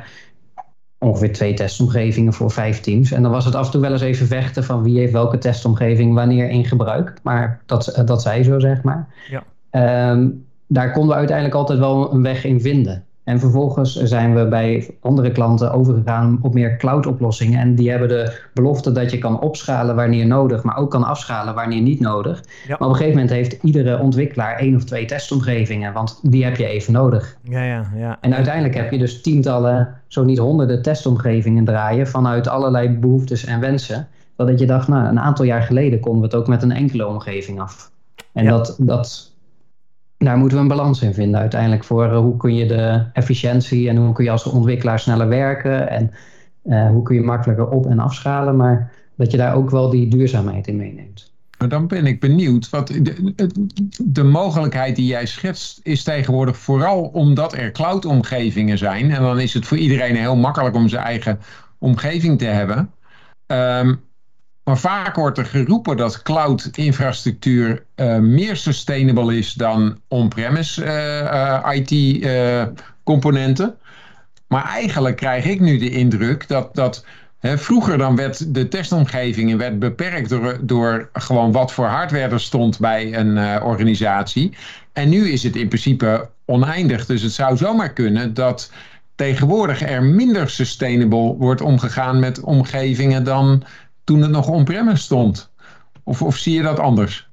ongeveer 0.98 1.34
twee 1.34 1.54
testomgevingen 1.54 2.34
voor 2.34 2.52
vijf 2.52 2.80
teams. 2.80 3.12
En 3.12 3.22
dan 3.22 3.32
was 3.32 3.46
het 3.46 3.56
af 3.56 3.66
en 3.66 3.72
toe 3.72 3.82
wel 3.82 3.92
eens 3.92 4.02
even 4.02 4.28
vechten 4.28 4.64
van 4.64 4.84
wie 4.84 5.00
heeft 5.00 5.14
welke 5.14 5.38
testomgeving 5.38 6.14
wanneer 6.14 6.50
in 6.50 6.66
gebruik. 6.66 7.14
Maar 7.24 7.62
dat, 7.66 8.02
dat 8.06 8.22
zij 8.22 8.44
zo, 8.44 8.60
zeg 8.60 8.84
maar. 8.84 9.08
Ja. 9.30 10.12
Um, 10.12 10.46
daar 10.68 10.92
konden 10.92 11.10
we 11.10 11.16
uiteindelijk 11.16 11.58
altijd 11.58 11.80
wel 11.80 12.14
een 12.14 12.24
weg 12.24 12.44
in 12.44 12.62
vinden. 12.62 13.06
En 13.24 13.40
vervolgens 13.40 13.96
zijn 13.96 14.36
we 14.36 14.48
bij 14.48 14.96
andere 15.02 15.32
klanten 15.32 15.72
overgegaan 15.72 16.40
op 16.42 16.54
meer 16.54 16.78
cloud-oplossingen. 16.78 17.60
En 17.60 17.76
die 17.76 17.90
hebben 17.90 18.08
de 18.08 18.40
belofte 18.54 18.92
dat 18.92 19.12
je 19.12 19.18
kan 19.18 19.40
opschalen 19.40 19.96
wanneer 19.96 20.26
nodig, 20.26 20.64
maar 20.64 20.78
ook 20.78 20.92
kan 20.92 21.04
afschalen 21.04 21.56
wanneer 21.56 21.82
niet 21.82 22.00
nodig. 22.00 22.44
Ja. 22.68 22.76
Maar 22.80 22.88
op 22.88 22.94
een 22.94 23.00
gegeven 23.00 23.20
moment 23.20 23.30
heeft 23.30 23.64
iedere 23.64 24.00
ontwikkelaar 24.00 24.56
één 24.56 24.76
of 24.76 24.84
twee 24.84 25.06
testomgevingen, 25.06 25.94
want 25.94 26.20
die 26.22 26.44
heb 26.44 26.56
je 26.56 26.66
even 26.66 26.94
nodig. 26.94 27.38
Ja, 27.44 27.64
ja, 27.64 27.92
ja. 27.96 28.18
En 28.22 28.34
uiteindelijk 28.36 28.76
heb 28.76 28.92
je 28.92 28.98
dus 28.98 29.22
tientallen, 29.22 29.96
zo 30.08 30.24
niet 30.24 30.38
honderden 30.38 30.82
testomgevingen 30.82 31.66
draaien 31.66 32.08
vanuit 32.08 32.48
allerlei 32.48 32.90
behoeftes 32.90 33.46
en 33.46 33.60
wensen. 33.60 34.08
Dat 34.36 34.60
je 34.60 34.66
dacht, 34.66 34.88
nou, 34.88 35.08
een 35.08 35.20
aantal 35.20 35.46
jaar 35.46 35.62
geleden 35.62 36.00
konden 36.00 36.22
we 36.22 36.28
het 36.28 36.36
ook 36.36 36.48
met 36.48 36.64
een 36.64 36.72
enkele 36.72 37.08
omgeving 37.08 37.60
af. 37.60 37.92
En 38.34 38.44
ja. 38.44 38.50
dat, 38.50 38.76
dat 38.80 39.31
daar 40.26 40.38
moeten 40.38 40.58
we 40.58 40.64
een 40.64 40.70
balans 40.70 41.02
in 41.02 41.14
vinden 41.14 41.40
uiteindelijk 41.40 41.84
voor 41.84 42.06
uh, 42.06 42.18
hoe 42.18 42.38
kun 42.38 42.56
je 42.56 42.66
de 42.66 43.04
efficiëntie 43.14 43.90
en 43.90 43.98
hoe 43.98 44.14
kun 44.14 44.24
je 44.24 44.32
als 44.32 44.46
ontwikkelaar 44.46 45.00
sneller 45.00 45.28
werken 45.28 45.90
en 45.90 46.12
uh, 46.64 46.90
hoe 46.90 47.04
kun 47.04 47.16
je 47.16 47.22
makkelijker 47.22 47.70
op- 47.70 47.86
en 47.86 48.00
afschalen, 48.00 48.56
maar 48.56 48.92
dat 49.16 49.32
je 49.32 49.38
daar 49.38 49.56
ook 49.56 49.70
wel 49.70 49.90
die 49.90 50.08
duurzaamheid 50.08 50.68
in 50.68 50.76
meeneemt. 50.76 51.34
Maar 51.58 51.70
dan 51.70 51.88
ben 51.88 52.06
ik 52.06 52.20
benieuwd, 52.20 52.70
wat 52.70 52.88
de, 52.88 53.34
de, 54.04 54.24
mogelijkheid 54.24 54.96
die 54.96 55.06
jij 55.06 55.26
schetst 55.26 55.80
is 55.84 56.04
tegenwoordig 56.04 56.58
vooral 56.58 57.02
omdat 57.02 57.54
er 57.54 57.72
cloud-omgevingen 57.72 58.78
zijn 58.78 59.12
en 59.12 59.22
dan 59.22 59.40
is 59.40 59.54
het 59.54 59.66
voor 59.66 59.78
iedereen 59.78 60.16
heel 60.16 60.36
makkelijk 60.36 60.76
om 60.76 60.88
zijn 60.88 61.04
eigen 61.04 61.40
omgeving 61.78 62.38
te 62.38 62.46
hebben. 62.46 62.92
Um, 63.48 64.02
maar 64.64 64.78
vaak 64.78 65.16
wordt 65.16 65.38
er 65.38 65.46
geroepen 65.46 65.98
dat 65.98 66.22
cloud-infrastructuur 66.22 67.86
uh, 67.96 68.18
meer 68.18 68.56
sustainable 68.56 69.38
is 69.38 69.54
dan 69.54 70.00
on-premise 70.08 70.84
uh, 70.84 71.22
uh, 71.22 71.68
IT-componenten. 71.74 73.78
maar 74.48 74.66
eigenlijk 74.66 75.16
krijg 75.16 75.46
ik 75.46 75.60
nu 75.60 75.78
de 75.78 75.90
indruk 75.90 76.48
dat, 76.48 76.76
dat 76.76 77.06
vroeger 77.42 77.98
dan 77.98 78.16
werd 78.16 78.54
de 78.54 78.68
testomgeving 78.68 79.58
werd 79.58 79.80
beperkt 79.80 80.30
door, 80.30 80.58
door 80.62 81.10
gewoon 81.14 81.52
wat 81.52 81.72
voor 81.72 81.86
hardware 81.86 82.34
er 82.34 82.40
stond 82.40 82.80
bij 82.80 83.16
een 83.16 83.62
organisatie. 83.62 84.54
En 84.94 85.10
nu 85.10 85.30
is 85.30 85.44
het 85.44 85.56
in 85.56 85.68
principe 85.68 86.30
oneindig. 86.46 87.06
Dus 87.06 87.22
het 87.22 87.32
zou 87.32 87.58
zomaar 87.58 87.94
kunnen 87.94 88.34
dat 88.34 88.72
tegenwoordig 89.16 89.82
er 89.82 90.04
minder 90.04 90.50
sustainable 90.50 91.36
wordt 91.38 91.62
omgegaan 91.62 92.20
met 92.20 92.40
omgevingen 92.40 93.24
dan 93.24 93.64
toen 94.12 94.22
het 94.22 94.32
nog 94.32 94.50
on-premise 94.50 95.02
stond? 95.02 95.52
Of, 96.04 96.22
of 96.22 96.36
zie 96.36 96.56
je 96.56 96.62
dat 96.62 96.80
anders? 96.80 97.30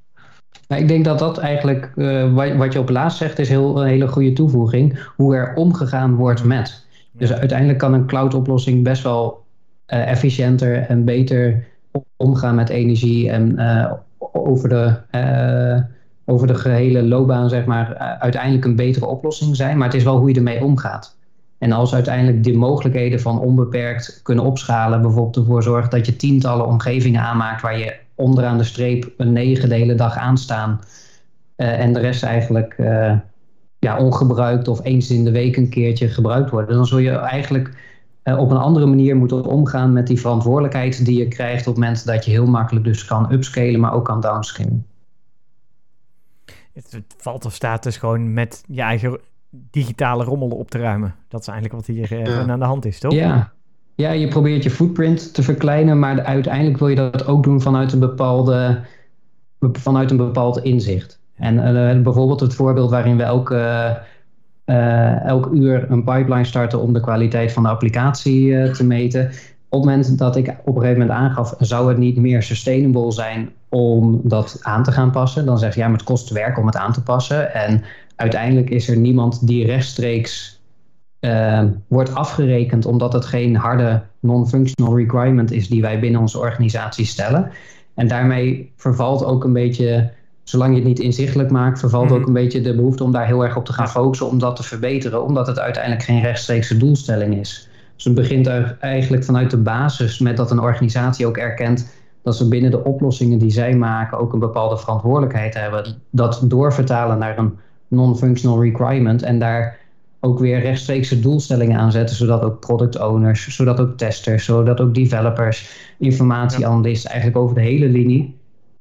Nou, 0.69 0.83
ik 0.83 0.89
denk 0.89 1.05
dat 1.05 1.19
dat 1.19 1.39
eigenlijk, 1.39 1.93
uh, 1.97 2.35
wat, 2.35 2.55
wat, 2.55 2.73
je 2.73 2.79
op 2.79 2.89
laatst 2.89 3.19
zegt, 3.19 3.39
is 3.39 3.49
heel, 3.49 3.83
een 3.83 3.89
hele 3.89 4.09
goede 4.09 4.33
toevoeging. 4.33 4.99
Hoe 5.17 5.37
er 5.37 5.55
omgegaan 5.55 6.15
wordt 6.15 6.45
met. 6.45 6.87
Dus 7.13 7.33
uiteindelijk 7.33 7.79
kan 7.79 7.93
een 7.93 8.07
cloud-oplossing 8.07 8.85
best 8.85 9.03
wel 9.03 9.45
uh, 9.89 10.11
efficiënter 10.11 10.77
en 10.77 11.05
beter 11.05 11.67
omgaan 12.17 12.55
met 12.55 12.69
energie 12.69 13.31
en 13.31 13.61
uh, 13.61 13.93
over, 14.19 14.69
de, 14.69 14.95
over 16.25 16.47
de 16.47 16.55
gehele 16.55 17.03
loopbaan, 17.03 17.49
zeg 17.49 17.65
maar, 17.65 17.95
uiteindelijk 17.97 18.65
een 18.65 18.77
betere 18.77 19.07
oplossing 19.07 19.57
zijn. 19.57 19.79
Maar 19.79 19.87
het 19.87 19.97
is 19.97 20.05
wel 20.05 20.19
hoe 20.19 20.29
je 20.29 20.35
ermee 20.35 20.65
omgaat. 20.65 21.18
En 21.59 21.73
als 21.73 21.95
uiteindelijk 21.95 22.45
die 22.45 22.57
mogelijkheden 22.57 23.21
van 23.21 23.41
onbeperkt 23.41 24.21
kunnen 24.23 24.45
opschalen, 24.45 25.03
bijvoorbeeld 25.03 25.37
ervoor 25.37 25.63
zorgt 25.63 25.91
dat 25.91 26.07
je 26.07 26.17
tientallen 26.17 26.67
omgevingen 26.67 27.23
aanmaakt 27.23 27.63
waar 27.63 27.79
je 27.79 27.97
onderaan 28.15 28.59
de 28.59 28.65
streep 28.65 29.13
een 29.17 29.33
negen 29.33 29.69
de 29.69 29.75
hele 29.75 29.95
dag 29.95 30.17
aanstaan 30.17 30.81
uh, 31.57 31.81
en 31.81 31.93
de 31.93 32.01
rest 32.01 32.23
eigenlijk 32.23 32.75
uh, 32.79 33.17
ja, 33.79 33.99
ongebruikt 33.99 34.69
of 34.69 34.85
eens 34.85 35.11
in 35.11 35.25
de 35.25 35.31
week 35.31 35.57
een 35.57 35.69
keertje 35.69 36.09
gebruikt 36.09 36.51
worden, 36.51 36.77
dan 36.77 36.87
zul 36.87 36.99
je 36.99 37.11
eigenlijk 37.11 37.71
uh, 38.25 38.39
op 38.39 38.51
een 38.51 38.57
andere 38.57 38.87
manier 38.87 39.17
moeten 39.17 39.45
omgaan 39.45 39.93
met 39.93 40.07
die 40.07 40.21
verantwoordelijkheid 40.21 41.05
die 41.05 41.19
je 41.19 41.29
krijgt 41.29 41.67
op 41.67 41.75
het 41.75 41.85
moment 41.85 42.07
dat 42.07 42.25
je 42.25 42.31
heel 42.31 42.47
makkelijk 42.47 42.85
dus 42.85 43.05
kan 43.05 43.33
upscalen, 43.33 43.81
maar 43.81 43.93
ook 43.93 44.05
kan 44.05 44.21
downscalen. 44.21 44.87
Het 46.73 47.05
valt 47.17 47.45
of 47.45 47.55
staat 47.55 47.83
dus 47.83 47.97
gewoon 47.97 48.33
met 48.33 48.65
je 48.67 48.81
eigen 48.81 49.19
digitale 49.51 50.25
rommel 50.25 50.49
op 50.49 50.71
te 50.71 50.79
ruimen. 50.79 51.15
Dat 51.29 51.41
is 51.41 51.47
eigenlijk 51.47 51.79
wat 51.79 51.97
hier 51.97 52.13
uh, 52.13 52.27
ja. 52.27 52.47
aan 52.47 52.59
de 52.59 52.65
hand 52.65 52.85
is, 52.85 52.99
toch? 52.99 53.13
Ja. 53.13 53.53
ja, 53.95 54.11
je 54.11 54.29
probeert 54.29 54.63
je 54.63 54.71
footprint 54.71 55.35
te 55.35 55.43
verkleinen, 55.43 55.99
maar 55.99 56.25
uiteindelijk 56.25 56.79
wil 56.79 56.89
je 56.89 56.97
dat 56.97 57.27
ook 57.27 57.43
doen 57.43 57.61
vanuit 57.61 57.93
een, 57.93 57.99
bepaalde, 57.99 58.81
vanuit 59.61 60.11
een 60.11 60.17
bepaald 60.17 60.59
inzicht. 60.59 61.21
En 61.35 61.55
uh, 61.55 62.03
bijvoorbeeld 62.03 62.41
het 62.41 62.55
voorbeeld 62.55 62.91
waarin 62.91 63.17
we 63.17 63.23
elke, 63.23 63.99
uh, 64.67 65.25
elk 65.25 65.51
uur 65.53 65.91
een 65.91 66.05
pipeline 66.05 66.45
starten 66.45 66.81
om 66.81 66.93
de 66.93 67.01
kwaliteit 67.01 67.53
van 67.53 67.63
de 67.63 67.69
applicatie 67.69 68.71
te 68.71 68.87
meten. 68.87 69.27
Op 69.71 69.81
het 69.81 69.89
moment 69.89 70.19
dat 70.19 70.37
ik 70.37 70.49
op 70.65 70.75
een 70.75 70.83
gegeven 70.83 71.01
moment 71.01 71.19
aangaf, 71.19 71.55
zou 71.59 71.89
het 71.89 71.99
niet 71.99 72.17
meer 72.17 72.43
sustainable 72.43 73.13
zijn 73.13 73.51
om 73.69 74.21
dat 74.25 74.59
aan 74.63 74.83
te 74.83 74.93
gaan 74.93 75.11
passen? 75.11 75.47
Dan 75.47 75.59
zeg 75.59 75.75
je 75.75 75.81
ja, 75.81 75.89
maar 75.89 75.97
het 75.97 76.07
kost 76.07 76.31
werk 76.31 76.59
om 76.59 76.67
het 76.67 76.77
aan 76.77 76.93
te 76.93 77.03
passen. 77.03 77.55
En 77.55 77.83
uiteindelijk 78.19 78.71
is 78.71 78.89
er 78.89 78.97
niemand 78.97 79.47
die 79.47 79.67
rechtstreeks 79.67 80.61
uh, 81.21 81.63
wordt 81.89 82.15
afgerekend 82.15 82.87
omdat 82.87 83.13
het 83.13 83.25
geen 83.25 83.57
harde 83.57 84.03
non-functional 84.21 84.97
requirement 84.97 85.53
is 85.53 85.69
die 85.69 85.83
wij 85.83 86.01
binnen 86.01 86.21
onze 86.21 86.39
organisatie 86.39 87.05
stellen. 87.05 87.51
En 87.95 88.09
daarmee 88.09 88.73
vervalt 88.77 89.25
ook 89.25 89.45
een 89.45 89.53
beetje, 89.53 90.11
zolang 90.43 90.71
je 90.71 90.79
het 90.79 90.89
niet 90.89 90.99
inzichtelijk 90.99 91.51
maakt, 91.51 91.79
vervalt 91.79 92.11
ook 92.11 92.27
een 92.27 92.33
beetje 92.33 92.61
de 92.61 92.75
behoefte 92.75 93.05
om 93.05 93.13
daar 93.13 93.27
heel 93.27 93.45
erg 93.45 93.57
op 93.57 93.65
te 93.65 93.73
gaan 93.73 93.89
focussen 93.89 94.29
om 94.29 94.39
dat 94.39 94.57
te 94.57 94.63
verbeteren, 94.63 95.25
omdat 95.25 95.47
het 95.47 95.59
uiteindelijk 95.59 96.05
geen 96.05 96.21
rechtstreekse 96.21 96.77
doelstelling 96.77 97.39
is. 97.39 97.69
Dus 97.95 98.05
het 98.05 98.15
begint 98.15 98.47
er 98.47 98.77
eigenlijk 98.81 99.25
vanuit 99.25 99.51
de 99.51 99.57
basis 99.57 100.19
met 100.19 100.37
dat 100.37 100.51
een 100.51 100.61
organisatie 100.61 101.27
ook 101.27 101.37
erkent 101.37 101.93
dat 102.23 102.37
ze 102.37 102.49
binnen 102.49 102.71
de 102.71 102.85
oplossingen 102.85 103.39
die 103.39 103.51
zij 103.51 103.75
maken 103.75 104.19
ook 104.19 104.33
een 104.33 104.39
bepaalde 104.39 104.79
verantwoordelijkheid 104.79 105.55
hebben. 105.55 106.03
Dat 106.11 106.41
doorvertalen 106.45 107.19
naar 107.19 107.39
een 107.39 107.59
non-functional 107.89 108.63
requirement 108.63 109.23
en 109.23 109.39
daar 109.39 109.79
ook 110.21 110.39
weer 110.39 110.61
rechtstreekse 110.61 111.21
doelstellingen 111.21 111.79
aanzetten, 111.79 112.17
zodat 112.17 112.43
ook 112.43 112.61
product 112.61 113.01
owners, 113.01 113.57
zodat 113.57 113.81
ook 113.81 113.97
testers, 113.97 114.45
zodat 114.45 114.81
ook 114.81 114.95
developers, 114.95 115.93
informatieanalisten, 115.99 117.11
eigenlijk 117.11 117.41
over 117.43 117.55
de 117.55 117.63
hele 117.63 117.89
linie 117.89 118.37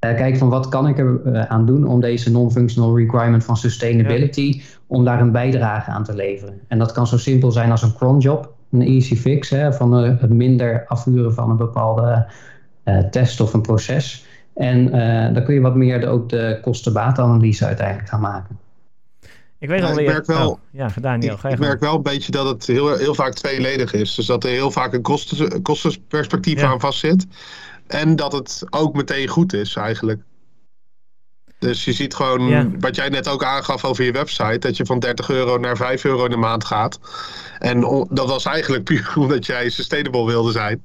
uh, 0.06 0.16
kijken 0.16 0.40
van 0.40 0.50
wat 0.50 0.70
kan 0.70 0.88
ik 0.88 0.98
er 0.98 1.22
uh, 1.26 1.42
aan 1.42 1.66
doen 1.66 1.88
om 1.88 2.00
deze 2.00 2.32
non-functional 2.32 2.98
requirement 2.98 3.44
van 3.44 3.58
sustainability, 3.58 4.62
om 4.88 5.06
daar 5.06 5.22
een 5.22 5.32
bijdrage 5.32 5.92
aan 5.92 6.04
te 6.04 6.16
leveren. 6.16 6.60
En 6.68 6.78
dat 6.78 6.92
kan 6.92 7.08
zo 7.08 7.18
simpel 7.18 7.52
zijn 7.52 7.72
als 7.72 7.82
een 7.82 7.94
cron 7.94 8.20
job, 8.20 8.54
een 8.72 8.82
easy 8.82 9.16
fix, 9.16 9.50
hè, 9.50 9.74
van 9.74 10.04
uh, 10.04 10.20
het 10.20 10.30
minder 10.30 10.86
afvuren 10.88 11.34
van 11.34 11.50
een 11.50 11.58
bepaalde 11.58 12.32
test 13.12 13.42
of 13.42 13.54
een 13.54 13.62
proces. 13.62 14.26
En 14.54 14.92
dan 15.34 15.44
kun 15.44 15.54
je 15.54 15.62
wat 15.62 15.76
meer 15.76 16.00
de, 16.00 16.08
ook 16.08 16.30
de 16.30 16.60
kosten-baatanalyse 16.62 17.66
uiteindelijk 17.66 18.10
gaan 18.10 18.22
maken. 18.22 18.58
Ik 19.60 19.68
weet 19.68 19.80
ja, 19.80 19.90
al 19.90 20.00
ik 20.00 20.06
merk 20.06 20.26
wel, 20.26 20.50
oh, 20.50 20.60
ja, 20.72 20.90
Daniel, 21.02 21.34
ik, 21.34 21.44
ik 21.44 21.60
merk 21.60 21.80
wel 21.80 21.96
een 21.96 22.04
beetje 22.04 22.32
dat 22.32 22.46
het 22.46 22.68
heel, 22.68 22.96
heel 22.96 23.16
vaak 23.16 23.34
tweeledig 23.34 23.94
is. 23.94 24.16
Dus 24.16 24.26
dat 24.26 24.44
er 24.44 24.50
heel 24.50 24.72
vaak 24.72 24.94
een 24.94 25.02
kosten, 25.02 25.62
kostenperspectief 25.62 26.60
ja. 26.60 26.68
aan 26.68 26.80
vastzit. 26.80 27.26
En 27.88 28.16
dat 28.16 28.32
het 28.32 28.64
ook 28.70 28.96
meteen 28.96 29.28
goed 29.28 29.54
is 29.54 29.76
eigenlijk. 29.76 30.22
Dus 31.60 31.86
je 31.86 31.94
ziet 31.94 32.16
gewoon, 32.16 32.80
wat 32.80 32.96
jij 32.96 33.10
net 33.10 33.28
ook 33.28 33.44
aangaf 33.44 33.86
over 33.86 34.04
je 34.04 34.12
website, 34.12 34.58
dat 34.60 34.78
je 34.78 34.86
van 34.86 35.00
30 35.00 35.30
euro 35.30 35.58
naar 35.58 35.78
5 35.78 36.04
euro 36.04 36.24
in 36.24 36.30
de 36.30 36.38
maand 36.38 36.66
gaat. 36.66 37.00
En 37.60 38.08
dat 38.10 38.28
was 38.28 38.46
eigenlijk 38.46 38.84
puur 38.90 39.14
omdat 39.16 39.46
jij 39.46 39.70
sustainable 39.70 40.26
wilde 40.26 40.52
zijn. 40.52 40.84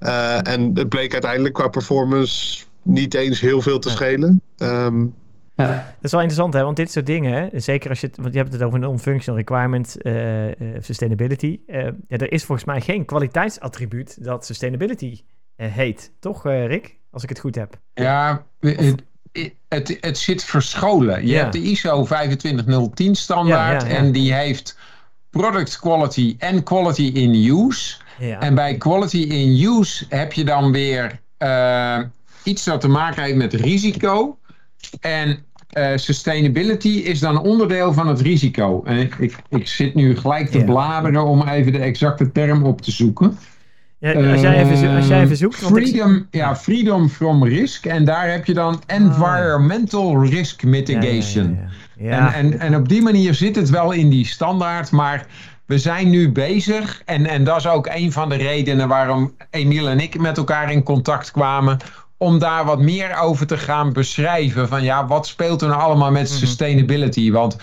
Uh, 0.00 0.48
en 0.48 0.70
het 0.74 0.88
bleek 0.88 1.12
uiteindelijk 1.12 1.54
qua 1.54 1.68
performance 1.68 2.64
niet 2.82 3.14
eens 3.14 3.40
heel 3.40 3.62
veel 3.62 3.78
te 3.78 3.90
schelen. 3.90 4.42
Um, 4.58 5.14
ja. 5.60 5.74
Dat 5.94 6.04
is 6.04 6.10
wel 6.10 6.20
interessant, 6.20 6.54
hè? 6.54 6.62
want 6.62 6.76
dit 6.76 6.90
soort 6.90 7.06
dingen, 7.06 7.50
zeker 7.62 7.90
als 7.90 8.00
je 8.00 8.06
het, 8.06 8.16
want 8.16 8.32
je 8.32 8.38
hebt 8.38 8.52
het 8.52 8.62
over 8.62 8.74
een 8.74 8.84
non-functional 8.84 9.38
requirement, 9.38 9.96
uh, 10.02 10.46
uh, 10.46 10.52
sustainability. 10.80 11.60
Uh, 11.66 11.84
ja, 11.84 12.16
er 12.16 12.32
is 12.32 12.44
volgens 12.44 12.66
mij 12.66 12.80
geen 12.80 13.04
kwaliteitsattribuut 13.04 14.24
dat 14.24 14.46
sustainability 14.46 15.20
heet, 15.56 16.12
toch, 16.20 16.44
Rick? 16.44 16.98
Als 17.10 17.22
ik 17.22 17.28
het 17.28 17.38
goed 17.38 17.54
heb. 17.54 17.78
Ja, 17.94 18.44
het, 18.60 19.04
het, 19.68 19.98
het 20.00 20.18
zit 20.18 20.44
verscholen. 20.44 21.26
Je 21.26 21.36
hebt 21.36 21.52
de 21.52 21.62
ISO 21.62 22.04
25010 22.04 23.14
standaard 23.14 23.84
en 23.84 24.12
die 24.12 24.34
heeft 24.34 24.78
product 25.30 25.78
quality 25.78 26.34
en 26.38 26.62
quality 26.62 27.10
in 27.14 27.34
use. 27.34 27.96
En 28.18 28.54
bij 28.54 28.76
quality 28.76 29.18
in 29.18 29.68
use 29.68 30.04
heb 30.08 30.32
je 30.32 30.44
dan 30.44 30.72
weer 30.72 31.20
iets 32.42 32.64
dat 32.64 32.80
te 32.80 32.88
maken 32.88 33.22
heeft 33.22 33.36
met 33.36 33.54
risico. 33.54 34.38
En 35.00 35.44
uh, 35.72 35.86
sustainability 35.94 36.88
is 36.88 37.20
dan 37.20 37.42
onderdeel 37.42 37.92
van 37.92 38.08
het 38.08 38.20
risico. 38.20 38.82
En 38.84 38.96
ik, 38.96 39.14
ik, 39.14 39.36
ik 39.48 39.66
zit 39.66 39.94
nu 39.94 40.16
gelijk 40.16 40.50
te 40.50 40.64
bladeren 40.64 41.24
om 41.24 41.48
even 41.48 41.72
de 41.72 41.78
exacte 41.78 42.32
term 42.32 42.64
op 42.64 42.80
te 42.80 42.90
zoeken. 42.90 43.38
Ja, 43.98 44.12
als, 44.12 44.40
jij 44.40 44.64
even, 44.64 44.96
als 44.96 45.06
jij 45.06 45.22
even 45.22 45.36
zoekt. 45.36 45.56
Freedom, 45.56 46.26
ja, 46.30 46.56
freedom 46.56 47.08
from 47.08 47.44
risk. 47.44 47.86
En 47.86 48.04
daar 48.04 48.30
heb 48.30 48.46
je 48.46 48.54
dan 48.54 48.82
environmental 48.86 50.24
risk 50.24 50.62
mitigation. 50.62 51.58
Ja, 51.96 52.34
en, 52.34 52.52
en, 52.52 52.60
en 52.60 52.76
op 52.76 52.88
die 52.88 53.02
manier 53.02 53.34
zit 53.34 53.56
het 53.56 53.70
wel 53.70 53.92
in 53.92 54.10
die 54.10 54.26
standaard. 54.26 54.90
Maar 54.90 55.26
we 55.66 55.78
zijn 55.78 56.10
nu 56.10 56.32
bezig. 56.32 57.02
En, 57.04 57.26
en 57.26 57.44
dat 57.44 57.56
is 57.56 57.66
ook 57.66 57.88
een 57.92 58.12
van 58.12 58.28
de 58.28 58.36
redenen 58.36 58.88
waarom 58.88 59.34
Emiel 59.50 59.88
en 59.88 60.00
ik 60.00 60.18
met 60.18 60.36
elkaar 60.36 60.72
in 60.72 60.82
contact 60.82 61.30
kwamen 61.30 61.78
om 62.22 62.38
daar 62.38 62.64
wat 62.64 62.80
meer 62.80 63.16
over 63.16 63.46
te 63.46 63.58
gaan 63.58 63.92
beschrijven. 63.92 64.68
Van 64.68 64.82
ja, 64.82 65.06
wat 65.06 65.26
speelt 65.26 65.62
er 65.62 65.68
nou 65.68 65.80
allemaal 65.80 66.10
met 66.10 66.28
mhm. 66.28 66.38
sustainability? 66.38 67.30
Want 67.30 67.56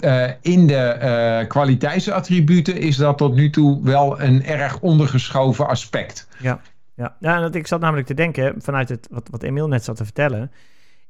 uh, 0.00 0.30
in 0.40 0.66
de 0.66 0.96
uh, 1.42 1.48
kwaliteitsattributen 1.48 2.76
is 2.76 2.96
dat 2.96 3.18
tot 3.18 3.34
nu 3.34 3.50
toe 3.50 3.80
wel 3.82 4.20
een 4.20 4.44
erg 4.44 4.80
ondergeschoven 4.80 5.66
aspect. 5.66 6.28
Ja, 6.38 6.60
ja. 6.94 7.16
ja 7.20 7.48
ik 7.52 7.66
zat 7.66 7.80
namelijk 7.80 8.06
te 8.06 8.14
denken, 8.14 8.54
vanuit 8.58 8.88
het, 8.88 9.08
wat, 9.10 9.28
wat 9.30 9.42
Emiel 9.42 9.68
net 9.68 9.84
zat 9.84 9.96
te 9.96 10.04
vertellen, 10.04 10.52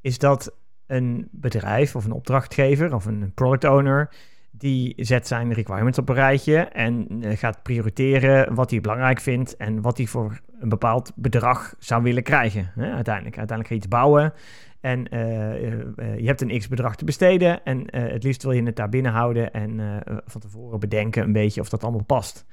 is 0.01 0.19
dat 0.19 0.53
een 0.87 1.29
bedrijf 1.31 1.97
of 1.97 2.05
een 2.05 2.13
opdrachtgever 2.13 2.95
of 2.95 3.05
een 3.05 3.33
product 3.35 3.65
owner 3.65 4.11
die 4.59 4.95
zet 4.97 5.27
zijn 5.27 5.53
requirements 5.53 5.99
op 5.99 6.09
een 6.09 6.15
rijtje 6.15 6.57
en 6.59 7.07
uh, 7.11 7.37
gaat 7.37 7.63
prioriteren 7.63 8.55
wat 8.55 8.71
hij 8.71 8.81
belangrijk 8.81 9.21
vindt 9.21 9.57
en 9.57 9.81
wat 9.81 9.97
hij 9.97 10.07
voor 10.07 10.41
een 10.61 10.69
bepaald 10.69 11.13
bedrag 11.15 11.75
zou 11.79 12.03
willen 12.03 12.23
krijgen. 12.23 12.71
Hè, 12.75 12.93
uiteindelijk. 12.93 13.39
Uiteindelijk 13.39 13.69
ga 13.69 13.75
je 13.75 13.81
iets 13.81 13.89
bouwen 13.89 14.33
en 14.81 15.15
uh, 15.15 15.63
uh, 15.63 16.19
je 16.19 16.27
hebt 16.27 16.41
een 16.41 16.59
x 16.59 16.69
bedrag 16.69 16.97
te 16.97 17.05
besteden 17.05 17.65
en 17.65 17.85
het 17.91 18.23
liefst 18.23 18.43
wil 18.43 18.53
je 18.53 18.63
het 18.63 18.77
daar 18.77 18.89
binnen 18.89 19.13
houden 19.13 19.53
en 19.53 20.03
van 20.25 20.41
tevoren 20.41 20.81
bedenken 20.81 21.23
een 21.23 21.33
beetje 21.33 21.61
of 21.61 21.69
dat 21.69 21.83
allemaal 21.83 22.05
past. 22.05 22.45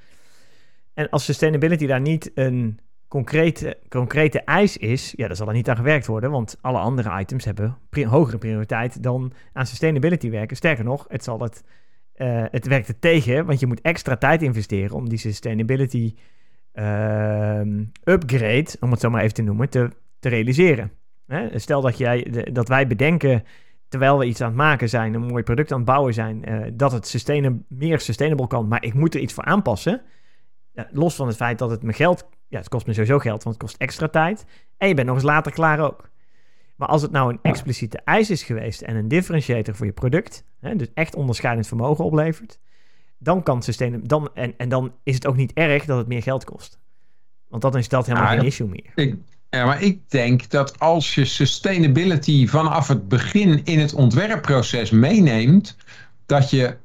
En 0.94 1.10
als 1.10 1.24
sustainability 1.24 1.86
daar 1.86 2.00
niet 2.00 2.30
een 2.34 2.78
concrete, 3.08 3.78
concrete 3.88 4.40
eis 4.40 4.76
is, 4.76 5.12
ja, 5.16 5.26
dan 5.26 5.36
zal 5.36 5.48
er 5.48 5.54
niet 5.54 5.68
aan 5.68 5.76
gewerkt 5.76 6.06
worden, 6.06 6.30
want 6.30 6.58
alle 6.60 6.78
andere 6.78 7.20
items 7.20 7.44
hebben 7.44 7.76
hogere 7.90 8.38
prioriteit 8.38 9.02
dan 9.02 9.32
aan 9.52 9.66
sustainability 9.66 10.30
werken. 10.30 10.56
Sterker 10.56 10.84
nog, 10.84 11.04
het 11.08 11.24
zal 11.24 11.40
het 11.40 11.64
uh, 12.16 12.44
het 12.50 12.66
werkt 12.66 12.88
er 12.88 12.98
tegen, 12.98 13.46
want 13.46 13.60
je 13.60 13.66
moet 13.66 13.80
extra 13.80 14.16
tijd 14.16 14.42
investeren 14.42 14.96
om 14.96 15.08
die 15.08 15.18
sustainability 15.18 16.14
uh, 16.74 17.60
upgrade, 18.04 18.66
om 18.80 18.90
het 18.90 19.00
zo 19.00 19.10
maar 19.10 19.22
even 19.22 19.34
te 19.34 19.42
noemen, 19.42 19.68
te, 19.68 19.90
te 20.18 20.28
realiseren. 20.28 20.92
Hè? 21.26 21.58
Stel 21.58 21.80
dat, 21.80 21.98
jij, 21.98 22.46
dat 22.52 22.68
wij 22.68 22.86
bedenken, 22.86 23.44
terwijl 23.88 24.18
we 24.18 24.24
iets 24.24 24.40
aan 24.40 24.48
het 24.48 24.56
maken 24.56 24.88
zijn, 24.88 25.14
een 25.14 25.26
mooi 25.26 25.42
product 25.42 25.72
aan 25.72 25.78
het 25.78 25.86
bouwen 25.86 26.14
zijn, 26.14 26.48
uh, 26.48 26.66
dat 26.72 26.92
het 26.92 27.68
meer 27.68 28.00
sustainable 28.00 28.46
kan, 28.46 28.68
maar 28.68 28.84
ik 28.84 28.94
moet 28.94 29.14
er 29.14 29.20
iets 29.20 29.32
voor 29.34 29.44
aanpassen. 29.44 30.02
Ja, 30.72 30.88
los 30.90 31.14
van 31.14 31.26
het 31.26 31.36
feit 31.36 31.58
dat 31.58 31.70
het 31.70 31.82
me 31.82 31.92
geld, 31.92 32.28
ja, 32.48 32.58
het 32.58 32.68
kost 32.68 32.86
me 32.86 32.92
sowieso 32.92 33.18
geld, 33.18 33.42
want 33.42 33.56
het 33.56 33.64
kost 33.64 33.80
extra 33.80 34.08
tijd. 34.08 34.46
En 34.76 34.88
je 34.88 34.94
bent 34.94 35.06
nog 35.06 35.16
eens 35.16 35.24
later 35.24 35.52
klaar 35.52 35.80
ook. 35.80 36.10
Maar 36.76 36.88
als 36.88 37.02
het 37.02 37.10
nou 37.10 37.32
een 37.32 37.38
expliciete 37.42 38.00
eis 38.04 38.30
is 38.30 38.42
geweest 38.42 38.80
en 38.80 38.96
een 38.96 39.08
differentiator 39.08 39.74
voor 39.74 39.86
je 39.86 39.92
product, 39.92 40.44
hè, 40.60 40.76
dus 40.76 40.88
echt 40.94 41.14
onderscheidend 41.14 41.66
vermogen 41.66 42.04
oplevert, 42.04 42.58
dan 43.18 43.42
kan 43.42 43.54
het 43.54 43.64
systeem, 43.64 44.08
dan, 44.08 44.30
en, 44.34 44.54
en 44.56 44.68
dan 44.68 44.92
is 45.02 45.14
het 45.14 45.26
ook 45.26 45.36
niet 45.36 45.52
erg 45.52 45.84
dat 45.84 45.98
het 45.98 46.06
meer 46.06 46.22
geld 46.22 46.44
kost. 46.44 46.78
Want 47.48 47.62
dan 47.62 47.76
is 47.76 47.88
dat 47.88 48.06
helemaal 48.06 48.28
geen 48.28 48.44
issue 48.44 48.68
meer. 48.68 48.92
Ik, 48.94 49.16
ja, 49.50 49.66
maar 49.66 49.82
ik 49.82 50.10
denk 50.10 50.50
dat 50.50 50.78
als 50.78 51.14
je 51.14 51.24
sustainability 51.24 52.46
vanaf 52.46 52.88
het 52.88 53.08
begin 53.08 53.64
in 53.64 53.78
het 53.78 53.94
ontwerpproces 53.94 54.90
meeneemt, 54.90 55.76
dat, 56.26 56.50
je, 56.50 56.76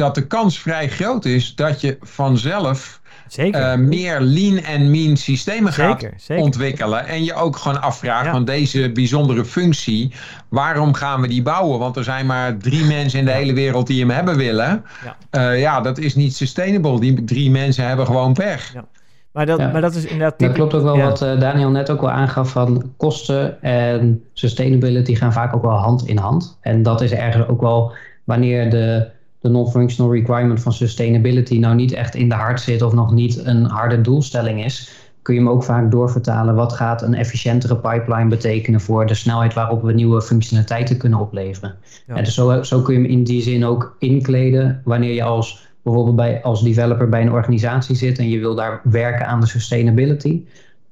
dat 0.00 0.14
de 0.14 0.26
kans 0.26 0.58
vrij 0.58 0.88
groot 0.88 1.24
is 1.24 1.54
dat 1.54 1.80
je 1.80 1.96
vanzelf 2.00 3.00
Zeker. 3.28 3.60
Uh, 3.60 3.78
meer 3.78 4.20
lean 4.20 4.58
en 4.58 4.90
mean 4.90 5.16
systemen 5.16 5.72
gaat 5.72 6.08
ontwikkelen. 6.28 7.06
En 7.06 7.24
je 7.24 7.34
ook 7.34 7.56
gewoon 7.56 7.82
afvraagt 7.82 8.30
van 8.30 8.44
deze 8.44 8.90
bijzondere 8.92 9.44
functie, 9.44 10.12
waarom 10.48 10.94
gaan 10.94 11.20
we 11.20 11.28
die 11.28 11.42
bouwen? 11.42 11.78
Want 11.78 11.96
er 11.96 12.04
zijn 12.04 12.26
maar 12.26 12.56
drie 12.56 12.84
mensen 12.84 13.18
in 13.18 13.24
de 13.24 13.30
hele 13.30 13.52
wereld 13.52 13.86
die 13.86 14.00
hem 14.00 14.10
hebben 14.10 14.36
willen. 14.36 14.84
Ja, 15.30 15.50
uh, 15.52 15.60
ja 15.60 15.80
dat 15.80 15.98
is 15.98 16.14
niet 16.14 16.36
sustainable. 16.36 17.00
Die 17.00 17.24
drie 17.24 17.50
mensen 17.50 17.86
hebben 17.86 18.06
gewoon 18.06 18.32
pech. 18.32 18.72
Ja. 18.72 18.84
Maar 19.32 19.46
dat, 19.46 19.58
maar 19.58 19.80
dat 19.80 19.94
is 19.94 20.04
inderdaad... 20.04 20.38
Dat 20.38 20.52
klopt 20.52 20.74
ook 20.74 20.82
wel 20.82 20.98
wat 20.98 21.22
uh, 21.22 21.40
Daniel 21.40 21.70
net 21.70 21.90
ook 21.90 22.00
wel 22.00 22.10
aangaf 22.10 22.50
van 22.50 22.92
kosten 22.96 23.62
en 23.62 24.24
sustainability 24.32 25.14
gaan 25.14 25.32
vaak 25.32 25.54
ook 25.54 25.62
wel 25.62 25.76
hand 25.76 26.06
in 26.06 26.16
hand. 26.16 26.58
En 26.60 26.82
dat 26.82 27.00
is 27.00 27.12
ergens 27.12 27.48
ook 27.48 27.60
wel 27.60 27.92
wanneer 28.24 28.70
de 28.70 29.10
de 29.40 29.48
non-functional 29.48 30.14
requirement 30.14 30.60
van 30.60 30.72
sustainability 30.72 31.58
nou 31.58 31.74
niet 31.74 31.92
echt 31.92 32.14
in 32.14 32.28
de 32.28 32.34
hart 32.34 32.60
zit 32.60 32.82
of 32.82 32.92
nog 32.92 33.12
niet 33.12 33.44
een 33.44 33.64
harde 33.64 34.00
doelstelling 34.00 34.64
is, 34.64 34.92
kun 35.22 35.34
je 35.34 35.40
hem 35.40 35.48
ook 35.48 35.64
vaak 35.64 35.90
doorvertalen. 35.90 36.54
Wat 36.54 36.72
gaat 36.72 37.02
een 37.02 37.14
efficiëntere 37.14 37.76
pipeline 37.76 38.28
betekenen 38.28 38.80
voor 38.80 39.06
de 39.06 39.14
snelheid 39.14 39.54
waarop 39.54 39.82
we 39.82 39.92
nieuwe 39.92 40.22
functionaliteiten 40.22 40.96
kunnen 40.96 41.18
opleveren? 41.18 41.74
En 42.06 42.24
dus 42.24 42.34
zo, 42.34 42.62
zo 42.62 42.82
kun 42.82 42.94
je 42.94 43.00
hem 43.00 43.10
in 43.10 43.24
die 43.24 43.42
zin 43.42 43.64
ook 43.64 43.96
inkleden 43.98 44.80
wanneer 44.84 45.14
je 45.14 45.22
als 45.22 45.68
bijvoorbeeld 45.82 46.16
bij, 46.16 46.42
als 46.42 46.62
developer 46.62 47.08
bij 47.08 47.22
een 47.22 47.32
organisatie 47.32 47.96
zit 47.96 48.18
en 48.18 48.28
je 48.28 48.38
wil 48.38 48.54
daar 48.54 48.80
werken 48.84 49.26
aan 49.26 49.40
de 49.40 49.46
sustainability. 49.46 50.42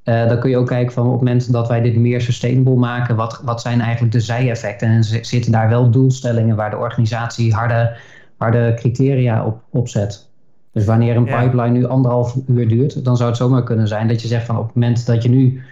Uh, 0.04 0.28
dan 0.28 0.40
kun 0.40 0.50
je 0.50 0.56
ook 0.56 0.66
kijken 0.66 0.92
van 0.92 1.06
op 1.06 1.10
het 1.10 1.20
moment 1.20 1.52
dat 1.52 1.68
wij 1.68 1.80
dit 1.80 1.96
meer 1.96 2.20
sustainable 2.20 2.74
maken, 2.74 3.16
wat, 3.16 3.40
wat 3.44 3.60
zijn 3.60 3.80
eigenlijk 3.80 4.12
de 4.12 4.20
zijeffecten? 4.20 4.88
En 4.88 5.04
zitten 5.04 5.52
daar 5.52 5.68
wel 5.68 5.90
doelstellingen 5.90 6.56
waar 6.56 6.70
de 6.70 6.76
organisatie 6.76 7.54
harde 7.54 7.96
harde 8.38 8.74
criteria 8.74 9.44
op, 9.44 9.60
opzet. 9.70 10.26
Dus 10.72 10.84
wanneer 10.84 11.16
een 11.16 11.24
pipeline 11.24 11.78
nu 11.78 11.86
anderhalf 11.86 12.36
uur 12.46 12.68
duurt, 12.68 13.04
dan 13.04 13.16
zou 13.16 13.28
het 13.28 13.38
zomaar 13.38 13.62
kunnen 13.62 13.88
zijn 13.88 14.08
dat 14.08 14.22
je 14.22 14.28
zegt 14.28 14.46
van 14.46 14.56
op 14.58 14.66
het 14.66 14.74
moment 14.74 15.06
dat 15.06 15.22
je 15.22 15.28
nu 15.28 15.62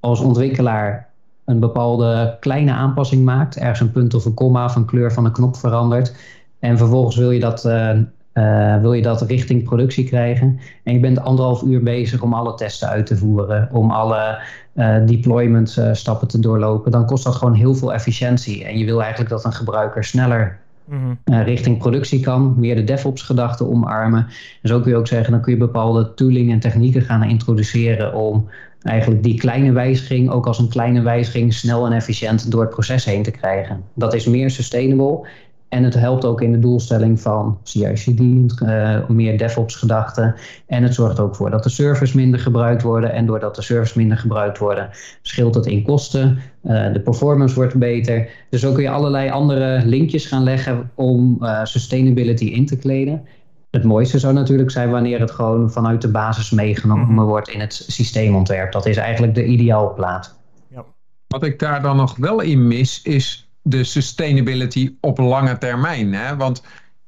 als 0.00 0.20
ontwikkelaar 0.20 1.08
een 1.44 1.60
bepaalde 1.60 2.36
kleine 2.40 2.72
aanpassing 2.72 3.24
maakt, 3.24 3.56
ergens 3.56 3.80
een 3.80 3.92
punt 3.92 4.14
of 4.14 4.24
een 4.24 4.34
komma 4.34 4.64
of 4.64 4.76
een 4.76 4.84
kleur 4.84 5.12
van 5.12 5.24
een 5.24 5.32
knop 5.32 5.56
verandert, 5.56 6.14
en 6.58 6.78
vervolgens 6.78 7.16
wil 7.16 7.30
je 7.30 7.40
dat 7.40 7.64
uh, 7.64 7.90
uh, 8.34 8.80
wil 8.80 8.92
je 8.92 9.02
dat 9.02 9.22
richting 9.22 9.64
productie 9.64 10.04
krijgen. 10.04 10.58
En 10.82 10.92
je 10.92 11.00
bent 11.00 11.20
anderhalf 11.20 11.62
uur 11.62 11.82
bezig 11.82 12.22
om 12.22 12.34
alle 12.34 12.54
testen 12.54 12.88
uit 12.88 13.06
te 13.06 13.16
voeren, 13.16 13.68
om 13.72 13.90
alle 13.90 14.38
uh, 14.74 15.06
deployment 15.06 15.80
stappen 15.92 16.28
te 16.28 16.40
doorlopen. 16.40 16.90
Dan 16.90 17.06
kost 17.06 17.24
dat 17.24 17.34
gewoon 17.34 17.54
heel 17.54 17.74
veel 17.74 17.92
efficiëntie. 17.92 18.64
En 18.64 18.78
je 18.78 18.84
wil 18.84 19.00
eigenlijk 19.00 19.30
dat 19.30 19.44
een 19.44 19.52
gebruiker 19.52 20.04
sneller 20.04 20.58
Mm 20.88 21.18
richting 21.24 21.78
productie 21.78 22.20
kan, 22.20 22.54
meer 22.58 22.74
de 22.74 22.84
DevOps-gedachte 22.84 23.66
omarmen. 23.66 24.26
En 24.62 24.68
zo 24.68 24.80
kun 24.80 24.90
je 24.90 24.96
ook 24.96 25.06
zeggen, 25.06 25.32
dan 25.32 25.40
kun 25.40 25.52
je 25.52 25.58
bepaalde 25.58 26.14
tooling 26.14 26.52
en 26.52 26.60
technieken 26.60 27.02
gaan 27.02 27.22
introduceren 27.22 28.14
om 28.14 28.48
eigenlijk 28.82 29.22
die 29.22 29.38
kleine 29.38 29.72
wijziging 29.72 30.30
ook 30.30 30.46
als 30.46 30.58
een 30.58 30.68
kleine 30.68 31.02
wijziging 31.02 31.54
snel 31.54 31.86
en 31.86 31.92
efficiënt 31.92 32.50
door 32.50 32.60
het 32.60 32.70
proces 32.70 33.04
heen 33.04 33.22
te 33.22 33.30
krijgen. 33.30 33.84
Dat 33.94 34.14
is 34.14 34.26
meer 34.26 34.50
sustainable 34.50 35.28
en 35.68 35.84
het 35.84 35.94
helpt 35.94 36.24
ook 36.24 36.40
in 36.40 36.52
de 36.52 36.58
doelstelling 36.58 37.20
van 37.20 37.58
CI/CD, 37.62 38.20
uh, 38.20 39.08
meer 39.08 39.38
DevOps-gedachten. 39.38 40.34
En 40.66 40.82
het 40.82 40.94
zorgt 40.94 41.20
ook 41.20 41.36
voor 41.36 41.50
dat 41.50 41.62
de 41.62 41.68
servers 41.68 42.12
minder 42.12 42.40
gebruikt 42.40 42.82
worden. 42.82 43.12
En 43.12 43.26
doordat 43.26 43.54
de 43.54 43.62
servers 43.62 43.94
minder 43.94 44.18
gebruikt 44.18 44.58
worden, 44.58 44.90
scheelt 45.22 45.54
het 45.54 45.66
in 45.66 45.82
kosten. 45.82 46.38
Uh, 46.64 46.92
de 46.92 47.00
performance 47.00 47.54
wordt 47.54 47.74
beter. 47.74 48.28
Dus 48.50 48.60
zo 48.60 48.72
kun 48.72 48.82
je 48.82 48.90
allerlei 48.90 49.30
andere 49.30 49.82
linkjes 49.84 50.26
gaan 50.26 50.42
leggen 50.42 50.90
om 50.94 51.36
uh, 51.40 51.64
sustainability 51.64 52.44
in 52.44 52.66
te 52.66 52.76
kleden. 52.76 53.24
Het 53.70 53.84
mooiste 53.84 54.18
zou 54.18 54.34
natuurlijk 54.34 54.70
zijn 54.70 54.90
wanneer 54.90 55.20
het 55.20 55.30
gewoon 55.30 55.70
vanuit 55.70 56.02
de 56.02 56.10
basis 56.10 56.50
meegenomen 56.50 57.14
mhm. 57.14 57.24
wordt 57.24 57.48
in 57.48 57.60
het 57.60 57.84
systeemontwerp. 57.88 58.72
Dat 58.72 58.86
is 58.86 58.96
eigenlijk 58.96 59.34
de 59.34 59.44
ideaalplaat. 59.44 60.38
Ja. 60.68 60.84
Wat 61.26 61.44
ik 61.44 61.58
daar 61.58 61.82
dan 61.82 61.96
nog 61.96 62.16
wel 62.16 62.40
in 62.40 62.66
mis, 62.66 63.02
is 63.02 63.45
de 63.68 63.84
sustainability 63.84 64.94
op 65.00 65.18
lange 65.18 65.58
termijn. 65.58 66.14
Hè? 66.14 66.36
Want 66.36 66.62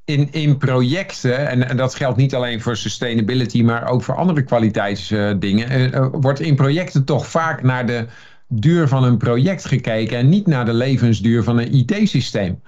in, 0.05 0.29
in 0.33 0.57
projecten, 0.57 1.49
en, 1.49 1.77
dat 1.77 1.95
geldt 1.95 2.17
niet 2.17 2.35
alleen 2.35 2.61
voor 2.61 2.77
sustainability, 2.77 3.63
maar 3.63 3.89
ook 3.89 4.03
voor 4.03 4.15
andere 4.15 4.43
kwaliteitsdingen, 4.43 5.73
uh, 5.73 5.87
uh, 5.87 6.07
wordt 6.13 6.41
in 6.41 6.57
projecten 6.57 7.05
toch 7.05 7.27
vaak 7.27 7.63
naar 7.63 7.87
de 7.87 8.07
duur 8.49 8.89
van 8.89 9.05
een 9.05 9.17
project 9.17 9.65
gekeken 9.65 10.17
en 10.17 10.29
niet 10.29 10.47
naar 10.47 10.65
de 10.65 10.73
levensduur 10.73 11.43
van 11.43 11.59
een 11.59 11.75
IT-systeem. 11.75 12.61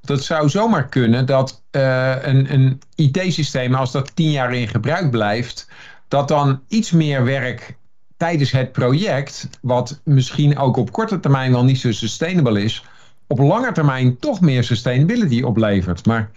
Dat 0.00 0.24
zou 0.24 0.48
zomaar 0.48 0.88
kunnen 0.88 1.26
dat 1.26 1.62
uh, 1.70 2.14
een, 2.22 2.52
een 2.52 2.80
IT-systeem, 2.94 3.74
als 3.74 3.92
dat 3.92 4.16
tien 4.16 4.30
jaar 4.30 4.54
in 4.54 4.68
gebruik 4.68 5.10
blijft, 5.10 5.68
dat 6.08 6.28
dan 6.28 6.60
iets 6.68 6.90
meer 6.90 7.24
werk 7.24 7.76
tijdens 8.16 8.50
het 8.50 8.72
project, 8.72 9.48
wat 9.60 10.00
misschien 10.04 10.58
ook 10.58 10.76
op 10.76 10.92
korte 10.92 11.20
termijn 11.20 11.52
wel 11.52 11.64
niet 11.64 11.78
zo 11.80 11.92
sustainable 11.92 12.62
is, 12.62 12.84
op 13.26 13.38
lange 13.38 13.72
termijn 13.72 14.18
toch 14.18 14.40
meer 14.40 14.64
sustainability 14.64 15.42
oplevert. 15.42 16.06
Maar 16.06 16.30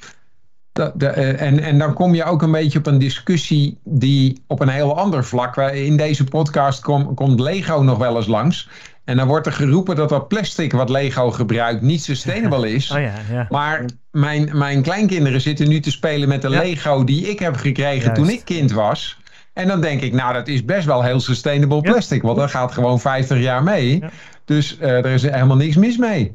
de, 0.71 0.91
de, 0.95 1.07
eh, 1.07 1.41
en, 1.41 1.59
en 1.59 1.77
dan 1.77 1.93
kom 1.93 2.15
je 2.15 2.23
ook 2.23 2.41
een 2.41 2.51
beetje 2.51 2.79
op 2.79 2.87
een 2.87 2.99
discussie 2.99 3.77
die 3.83 4.43
op 4.47 4.59
een 4.59 4.69
heel 4.69 4.97
ander 4.97 5.25
vlak. 5.25 5.57
In 5.57 5.97
deze 5.97 6.23
podcast 6.23 6.81
kom, 6.81 7.13
komt 7.13 7.39
Lego 7.39 7.81
nog 7.81 7.97
wel 7.97 8.15
eens 8.15 8.27
langs. 8.27 8.69
En 9.03 9.17
dan 9.17 9.27
wordt 9.27 9.45
er 9.45 9.53
geroepen 9.53 9.95
dat 9.95 10.09
dat 10.09 10.27
plastic 10.27 10.71
wat 10.71 10.89
Lego 10.89 11.31
gebruikt 11.31 11.81
niet 11.81 12.03
sustainable 12.03 12.71
is. 12.75 12.91
Oh 12.91 13.01
ja, 13.01 13.13
ja. 13.31 13.47
Maar 13.49 13.85
mijn, 14.11 14.49
mijn 14.53 14.81
kleinkinderen 14.81 15.41
zitten 15.41 15.67
nu 15.67 15.79
te 15.79 15.91
spelen 15.91 16.27
met 16.27 16.41
de 16.41 16.49
Lego 16.49 17.03
die 17.03 17.29
ik 17.29 17.39
heb 17.39 17.55
gekregen 17.55 18.13
toen 18.13 18.29
ik 18.29 18.41
kind 18.45 18.71
was. 18.71 19.17
En 19.53 19.67
dan 19.67 19.81
denk 19.81 20.01
ik, 20.01 20.13
nou 20.13 20.33
dat 20.33 20.47
is 20.47 20.65
best 20.65 20.85
wel 20.85 21.03
heel 21.03 21.19
sustainable 21.19 21.81
plastic. 21.81 22.21
Want 22.21 22.37
dat 22.37 22.49
gaat 22.49 22.71
gewoon 22.71 22.99
50 22.99 23.39
jaar 23.39 23.63
mee. 23.63 24.03
Dus 24.45 24.77
uh, 24.81 24.89
er 24.89 25.05
is 25.05 25.21
helemaal 25.21 25.57
niks 25.57 25.75
mis 25.75 25.97
mee. 25.97 26.31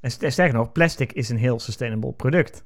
En 0.00 0.10
sterker 0.10 0.54
nog, 0.54 0.72
plastic 0.72 1.12
is 1.12 1.28
een 1.28 1.36
heel 1.36 1.60
sustainable 1.60 2.12
product. 2.12 2.64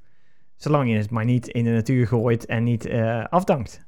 Zolang 0.57 0.91
je 0.91 0.97
het 0.97 1.11
maar 1.11 1.25
niet 1.25 1.49
in 1.49 1.65
de 1.65 1.71
natuur 1.71 2.07
gooit 2.07 2.47
en 2.47 2.65
niet 2.65 2.87
uh, 2.87 3.25
afdankt. 3.25 3.85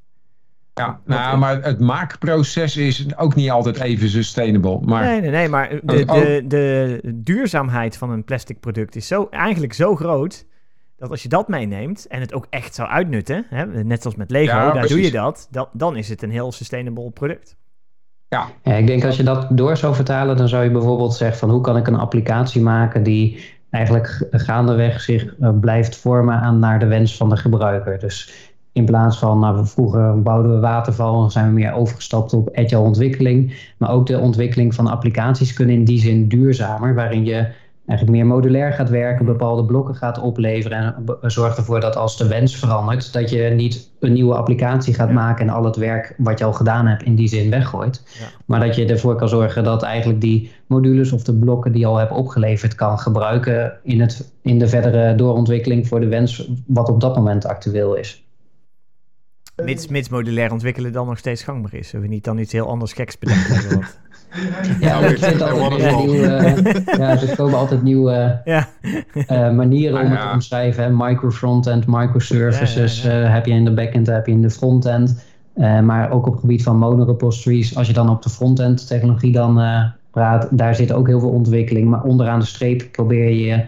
Ja, 0.75 1.01
nou, 1.05 1.39
maar 1.39 1.63
het 1.63 1.81
maakproces 1.81 2.77
is 2.77 3.17
ook 3.17 3.35
niet 3.35 3.51
altijd 3.51 3.81
even 3.81 4.09
sustainable. 4.09 4.81
Maar... 4.81 5.05
Nee, 5.05 5.21
nee, 5.21 5.31
nee, 5.31 5.49
maar 5.49 5.69
de, 5.69 6.05
de, 6.05 6.45
de 6.47 7.01
duurzaamheid 7.15 7.97
van 7.97 8.11
een 8.11 8.25
plastic 8.25 8.61
product 8.61 8.97
is 8.97 9.07
zo, 9.07 9.27
eigenlijk 9.31 9.73
zo 9.73 9.97
groot... 9.97 10.47
dat 10.97 11.11
als 11.11 11.23
je 11.23 11.29
dat 11.29 11.49
meeneemt 11.49 12.07
en 12.07 12.21
het 12.21 12.35
ook 12.35 12.47
echt 12.51 12.75
zou 12.75 12.89
uitnutten... 12.89 13.47
Hè, 13.49 13.85
net 13.85 14.03
zoals 14.03 14.17
met 14.17 14.31
Lego, 14.31 14.73
daar 14.73 14.87
doe 14.87 15.03
je 15.03 15.11
dat, 15.11 15.49
dat... 15.51 15.71
dan 15.73 15.97
is 15.97 16.09
het 16.09 16.23
een 16.23 16.31
heel 16.31 16.53
sustainable 16.53 17.11
product. 17.11 17.57
Ja. 18.35 18.49
ja, 18.63 18.73
ik 18.73 18.87
denk 18.87 19.05
als 19.05 19.17
je 19.17 19.23
dat 19.23 19.47
door 19.51 19.77
zou 19.77 19.95
vertalen, 19.95 20.37
dan 20.37 20.49
zou 20.49 20.65
je 20.65 20.71
bijvoorbeeld 20.71 21.15
zeggen 21.15 21.39
van 21.39 21.51
hoe 21.51 21.61
kan 21.61 21.77
ik 21.77 21.87
een 21.87 21.99
applicatie 21.99 22.61
maken 22.61 23.03
die 23.03 23.53
eigenlijk 23.71 24.27
gaandeweg 24.31 25.01
zich 25.01 25.35
uh, 25.41 25.49
blijft 25.61 25.97
vormen 25.97 26.35
aan 26.35 26.59
naar 26.59 26.79
de 26.79 26.87
wens 26.87 27.17
van 27.17 27.29
de 27.29 27.37
gebruiker. 27.37 27.99
Dus 27.99 28.33
in 28.73 28.85
plaats 28.85 29.19
van, 29.19 29.39
nou, 29.39 29.67
vroeger 29.67 30.23
bouwden 30.23 30.55
we 30.55 30.61
waterval, 30.61 31.31
zijn 31.31 31.47
we 31.47 31.53
meer 31.53 31.73
overgestapt 31.73 32.33
op 32.33 32.57
agile 32.57 32.81
ontwikkeling. 32.81 33.71
Maar 33.79 33.91
ook 33.91 34.07
de 34.07 34.19
ontwikkeling 34.19 34.75
van 34.75 34.87
applicaties 34.87 35.53
kunnen 35.53 35.75
in 35.75 35.85
die 35.85 35.99
zin 35.99 36.29
duurzamer, 36.29 36.95
waarin 36.95 37.25
je 37.25 37.47
eigenlijk 37.87 38.19
meer 38.19 38.27
modulair 38.27 38.73
gaat 38.73 38.89
werken, 38.91 39.25
bepaalde 39.25 39.65
blokken 39.65 39.95
gaat 39.95 40.19
opleveren 40.19 40.95
en 41.21 41.31
zorgt 41.31 41.57
ervoor 41.57 41.81
dat 41.81 41.97
als 41.97 42.17
de 42.17 42.29
wens 42.29 42.57
verandert, 42.57 43.13
dat 43.13 43.31
je 43.31 43.43
niet 43.43 43.91
een 44.01 44.13
nieuwe 44.13 44.35
applicatie 44.35 44.95
gaat 44.95 45.13
maken 45.13 45.49
en 45.49 45.55
al 45.55 45.65
het 45.65 45.77
werk 45.77 46.15
wat 46.19 46.39
je 46.39 46.45
al 46.45 46.53
gedaan 46.53 46.87
hebt 46.87 47.03
in 47.03 47.15
die 47.15 47.29
zin 47.29 47.51
weggooit. 47.51 48.03
Ja. 48.19 48.27
Maar 48.45 48.61
dat 48.61 48.77
je 48.77 48.87
ervoor 48.87 49.17
kan 49.17 49.29
zorgen 49.29 49.65
dat 49.65 49.83
eigenlijk 49.83 50.21
die 50.21 50.53
modules 50.67 51.13
of 51.13 51.23
de 51.23 51.35
blokken 51.35 51.73
die 51.73 51.81
je 51.81 51.87
al 51.87 51.97
hebt 51.97 52.13
opgeleverd 52.13 52.75
kan 52.75 52.99
gebruiken 52.99 53.79
in, 53.83 54.01
het, 54.01 54.33
in 54.43 54.59
de 54.59 54.69
verdere 54.69 55.15
doorontwikkeling 55.15 55.89
voor 55.89 56.01
de 56.01 56.09
wens 56.09 56.51
wat 56.67 56.89
op 56.89 57.01
dat 57.01 57.17
moment 57.17 57.47
actueel 57.47 57.95
is. 57.95 58.25
Mits, 59.63 59.89
mits 59.89 60.09
modulair 60.09 60.53
ontwikkelen 60.53 60.93
dan 60.93 61.07
nog 61.07 61.19
steeds 61.19 61.43
gangbaar 61.43 61.75
is. 61.75 61.91
We 61.91 62.07
niet 62.07 62.25
dan 62.25 62.39
iets 62.39 62.53
heel 62.53 62.69
anders 62.69 62.93
geks 62.93 63.19
bedenken. 63.19 63.83
Ja, 64.81 64.99
ik 64.99 65.19
vind 65.19 65.43
altijd 65.43 65.97
nieuwe, 65.97 66.27
ja, 66.99 67.11
er 67.21 67.37
komen 67.37 67.59
altijd 67.59 67.83
nieuwe 67.83 68.41
ja. 68.45 68.69
uh, 69.15 69.51
manieren 69.51 70.01
om 70.01 70.11
het 70.11 70.21
te 70.21 70.31
omschrijven. 70.33 70.97
Micro 70.97 71.31
frontend, 71.31 71.87
microservices 71.87 73.07
uh, 73.07 73.33
heb 73.33 73.47
je 73.47 73.53
in 73.53 73.65
de 73.65 73.75
backend, 73.75 74.07
heb 74.07 74.27
je 74.27 74.33
in 74.33 74.43
de 74.43 74.51
frontend. 74.51 75.25
Uh, 75.57 75.81
maar 75.81 76.11
ook 76.11 76.27
op 76.27 76.33
het 76.33 76.41
gebied 76.41 76.63
van 76.63 76.79
monorepositories, 76.79 77.77
als 77.77 77.87
je 77.87 77.93
dan 77.93 78.11
op 78.11 78.23
de 78.23 78.31
frontend 78.31 78.87
technologie 78.87 79.33
dan 79.33 79.63
praat, 80.11 80.49
daar 80.51 80.75
zit 80.75 80.93
ook 80.93 81.07
heel 81.07 81.21
veel 81.21 81.31
ontwikkeling. 81.31 81.89
Maar 81.89 82.03
onderaan 82.03 82.41
de 82.41 82.47
streep 82.47 82.89
probeer 82.93 83.31
je 83.31 83.65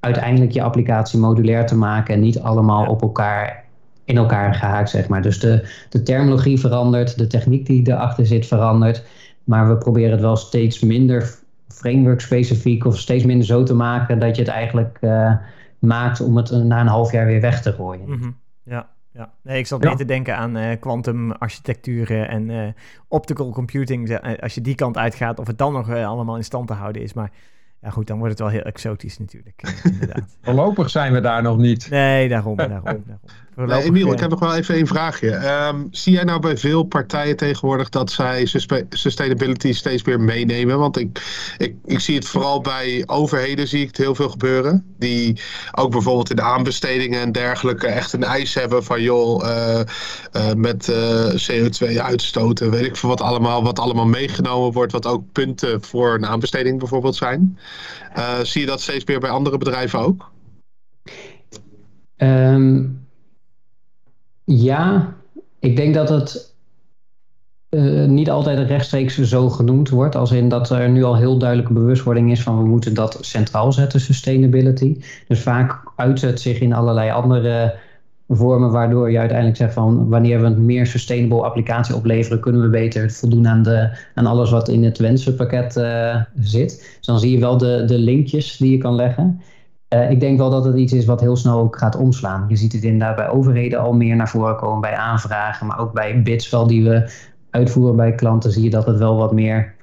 uiteindelijk 0.00 0.52
je 0.52 0.62
applicatie 0.62 1.18
modulair 1.18 1.66
te 1.66 1.76
maken 1.76 2.14
en 2.14 2.20
niet 2.20 2.40
allemaal 2.40 2.86
op 2.86 3.02
elkaar 3.02 3.66
in 4.08 4.16
elkaar 4.16 4.54
gehaakt, 4.54 4.90
zeg 4.90 5.08
maar. 5.08 5.22
Dus 5.22 5.40
de, 5.40 5.68
de 5.88 6.02
terminologie 6.02 6.60
verandert, 6.60 7.18
de 7.18 7.26
techniek 7.26 7.66
die 7.66 7.90
erachter 7.90 8.26
zit 8.26 8.46
verandert. 8.46 9.04
Maar 9.48 9.68
we 9.68 9.76
proberen 9.76 10.10
het 10.10 10.20
wel 10.20 10.36
steeds 10.36 10.80
minder 10.80 11.34
framework 11.68 12.20
specifiek 12.20 12.84
of 12.84 12.98
steeds 12.98 13.24
minder 13.24 13.46
zo 13.46 13.62
te 13.62 13.74
maken 13.74 14.18
dat 14.18 14.36
je 14.36 14.42
het 14.42 14.50
eigenlijk 14.50 14.98
uh, 15.00 15.32
maakt 15.78 16.20
om 16.20 16.36
het 16.36 16.50
na 16.50 16.80
een 16.80 16.86
half 16.86 17.12
jaar 17.12 17.26
weer 17.26 17.40
weg 17.40 17.62
te 17.62 17.72
gooien. 17.72 18.08
Mm 18.08 18.20
-hmm. 18.20 18.36
Ja, 18.62 18.88
ja. 19.12 19.32
Nee, 19.42 19.58
ik 19.58 19.66
zat 19.66 19.82
ja. 19.82 19.88
meer 19.88 19.96
te 19.96 20.04
denken 20.04 20.36
aan 20.36 20.56
uh, 20.56 20.80
quantum 20.80 21.32
architecturen 21.32 22.28
en 22.28 22.48
uh, 22.48 22.68
optical 23.08 23.50
computing. 23.50 24.20
Als 24.40 24.54
je 24.54 24.60
die 24.60 24.74
kant 24.74 24.96
uitgaat, 24.96 25.38
of 25.38 25.46
het 25.46 25.58
dan 25.58 25.72
nog 25.72 25.90
allemaal 25.90 26.36
in 26.36 26.44
stand 26.44 26.66
te 26.66 26.74
houden 26.74 27.02
is. 27.02 27.12
Maar 27.12 27.30
ja, 27.80 27.90
goed, 27.90 28.06
dan 28.06 28.18
wordt 28.18 28.32
het 28.32 28.40
wel 28.40 28.50
heel 28.50 28.62
exotisch 28.62 29.18
natuurlijk. 29.18 29.80
inderdaad. 29.84 30.36
Voorlopig 30.42 30.90
zijn 30.90 31.12
we 31.12 31.20
daar 31.20 31.42
nog 31.42 31.56
niet. 31.56 31.90
Nee, 31.90 32.28
daarom. 32.28 32.56
daarom, 32.56 32.82
daarom. 32.84 33.04
Nee, 33.66 33.82
Emiel, 33.82 34.12
ik 34.12 34.20
heb 34.20 34.30
nog 34.30 34.38
wel 34.38 34.54
even 34.54 34.78
een 34.78 34.86
vraagje. 34.86 35.34
Um, 35.68 35.88
zie 35.90 36.12
jij 36.12 36.24
nou 36.24 36.40
bij 36.40 36.56
veel 36.56 36.82
partijen 36.82 37.36
tegenwoordig 37.36 37.88
dat 37.88 38.10
zij 38.10 38.46
sustainability 38.88 39.72
steeds 39.72 40.04
meer 40.04 40.20
meenemen? 40.20 40.78
Want 40.78 40.98
ik, 40.98 41.22
ik, 41.58 41.74
ik 41.84 42.00
zie 42.00 42.14
het 42.14 42.28
vooral 42.28 42.60
bij 42.60 43.02
overheden 43.06 43.68
zie 43.68 43.80
ik 43.80 43.86
het 43.86 43.96
heel 43.96 44.14
veel 44.14 44.28
gebeuren. 44.28 44.94
Die 44.98 45.40
ook 45.72 45.90
bijvoorbeeld 45.90 46.30
in 46.30 46.36
de 46.36 46.42
aanbestedingen 46.42 47.20
en 47.20 47.32
dergelijke 47.32 47.86
echt 47.86 48.12
een 48.12 48.24
eis 48.24 48.54
hebben 48.54 48.84
van 48.84 49.02
joh, 49.02 49.44
uh, 49.44 49.80
uh, 50.32 50.52
met 50.52 50.88
uh, 50.88 51.30
CO2 51.30 51.96
uitstoten, 52.00 52.70
weet 52.70 52.86
ik 52.86 52.96
veel 52.96 53.08
wat 53.08 53.20
allemaal, 53.20 53.62
wat 53.62 53.78
allemaal 53.78 54.06
meegenomen 54.06 54.72
wordt, 54.72 54.92
wat 54.92 55.06
ook 55.06 55.32
punten 55.32 55.82
voor 55.82 56.14
een 56.14 56.26
aanbesteding 56.26 56.78
bijvoorbeeld 56.78 57.16
zijn. 57.16 57.58
zie 58.42 58.60
je 58.60 58.66
dat 58.66 58.80
steeds 58.80 59.04
meer 59.04 59.20
bij 59.20 59.30
andere 59.30 59.58
bedrijven 59.58 59.98
ook? 59.98 60.30
Um 62.16 63.06
ja, 64.48 65.14
ik 65.58 65.76
denk 65.76 65.94
dat 65.94 66.08
het 66.08 66.54
uh, 67.70 68.04
niet 68.04 68.30
altijd 68.30 68.68
rechtstreeks 68.68 69.20
zo 69.20 69.48
genoemd 69.48 69.88
wordt. 69.88 70.16
Als 70.16 70.32
in 70.32 70.48
dat 70.48 70.70
er 70.70 70.88
nu 70.88 71.04
al 71.04 71.16
heel 71.16 71.38
duidelijke 71.38 71.72
bewustwording 71.72 72.30
is 72.30 72.42
van 72.42 72.58
we 72.58 72.64
moeten 72.64 72.94
dat 72.94 73.18
centraal 73.20 73.72
zetten, 73.72 74.00
sustainability. 74.00 75.00
Dus 75.28 75.40
vaak 75.40 75.82
uit 75.96 76.20
het 76.20 76.40
zich 76.40 76.60
in 76.60 76.72
allerlei 76.72 77.10
andere 77.10 77.76
vormen, 78.28 78.70
waardoor 78.70 79.10
je 79.10 79.18
uiteindelijk 79.18 79.58
zegt 79.58 79.72
van 79.74 80.08
wanneer 80.08 80.40
we 80.40 80.46
een 80.46 80.64
meer 80.64 80.86
sustainable 80.86 81.42
applicatie 81.42 81.94
opleveren, 81.94 82.40
kunnen 82.40 82.62
we 82.62 82.68
beter 82.68 83.10
voldoen 83.10 83.48
aan, 83.48 83.62
de, 83.62 83.98
aan 84.14 84.26
alles 84.26 84.50
wat 84.50 84.68
in 84.68 84.84
het 84.84 84.98
wensenpakket 84.98 85.76
uh, 85.76 86.16
zit. 86.38 86.96
Dus 86.96 87.06
dan 87.06 87.18
zie 87.18 87.32
je 87.32 87.38
wel 87.38 87.58
de, 87.58 87.84
de 87.86 87.98
linkjes 87.98 88.56
die 88.56 88.70
je 88.70 88.78
kan 88.78 88.94
leggen. 88.94 89.40
Ik 89.88 90.20
denk 90.20 90.38
wel 90.38 90.50
dat 90.50 90.64
het 90.64 90.76
iets 90.76 90.92
is 90.92 91.04
wat 91.04 91.20
heel 91.20 91.36
snel 91.36 91.58
ook 91.58 91.78
gaat 91.78 91.96
omslaan. 91.96 92.44
Je 92.48 92.56
ziet 92.56 92.72
het 92.72 92.82
inderdaad 92.82 93.16
bij 93.16 93.28
overheden 93.28 93.80
al 93.80 93.92
meer 93.92 94.16
naar 94.16 94.28
voren 94.28 94.56
komen, 94.56 94.80
bij 94.80 94.96
aanvragen, 94.96 95.66
maar 95.66 95.78
ook 95.78 95.92
bij 95.92 96.22
bids 96.22 96.50
wel 96.50 96.66
die 96.66 96.84
we 96.84 97.10
uitvoeren 97.50 97.96
bij 97.96 98.14
klanten, 98.14 98.50
zie 98.50 98.62
je 98.62 98.70
dat 98.70 98.86
het 98.86 98.98
wel 98.98 99.16
wat 99.16 99.32
meer 99.32 99.74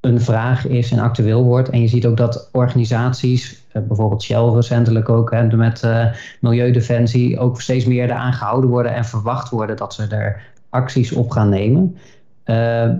een 0.00 0.20
vraag 0.20 0.66
is 0.66 0.92
en 0.92 0.98
actueel 0.98 1.44
wordt. 1.44 1.68
En 1.68 1.80
je 1.80 1.88
ziet 1.88 2.06
ook 2.06 2.16
dat 2.16 2.48
organisaties, 2.52 3.66
eh, 3.72 3.82
bijvoorbeeld 3.82 4.22
Shell 4.22 4.48
recentelijk 4.48 5.08
ook 5.08 5.30
hè, 5.30 5.56
met 5.56 5.82
uh, 5.82 6.06
Milieudefensie, 6.40 7.38
ook 7.38 7.60
steeds 7.60 7.84
meer 7.84 8.04
eraan 8.04 8.32
gehouden 8.32 8.70
worden 8.70 8.94
en 8.94 9.04
verwacht 9.04 9.50
worden 9.50 9.76
dat 9.76 9.94
ze 9.94 10.06
er 10.06 10.42
acties 10.70 11.12
op 11.12 11.30
gaan 11.30 11.48
nemen. 11.48 11.96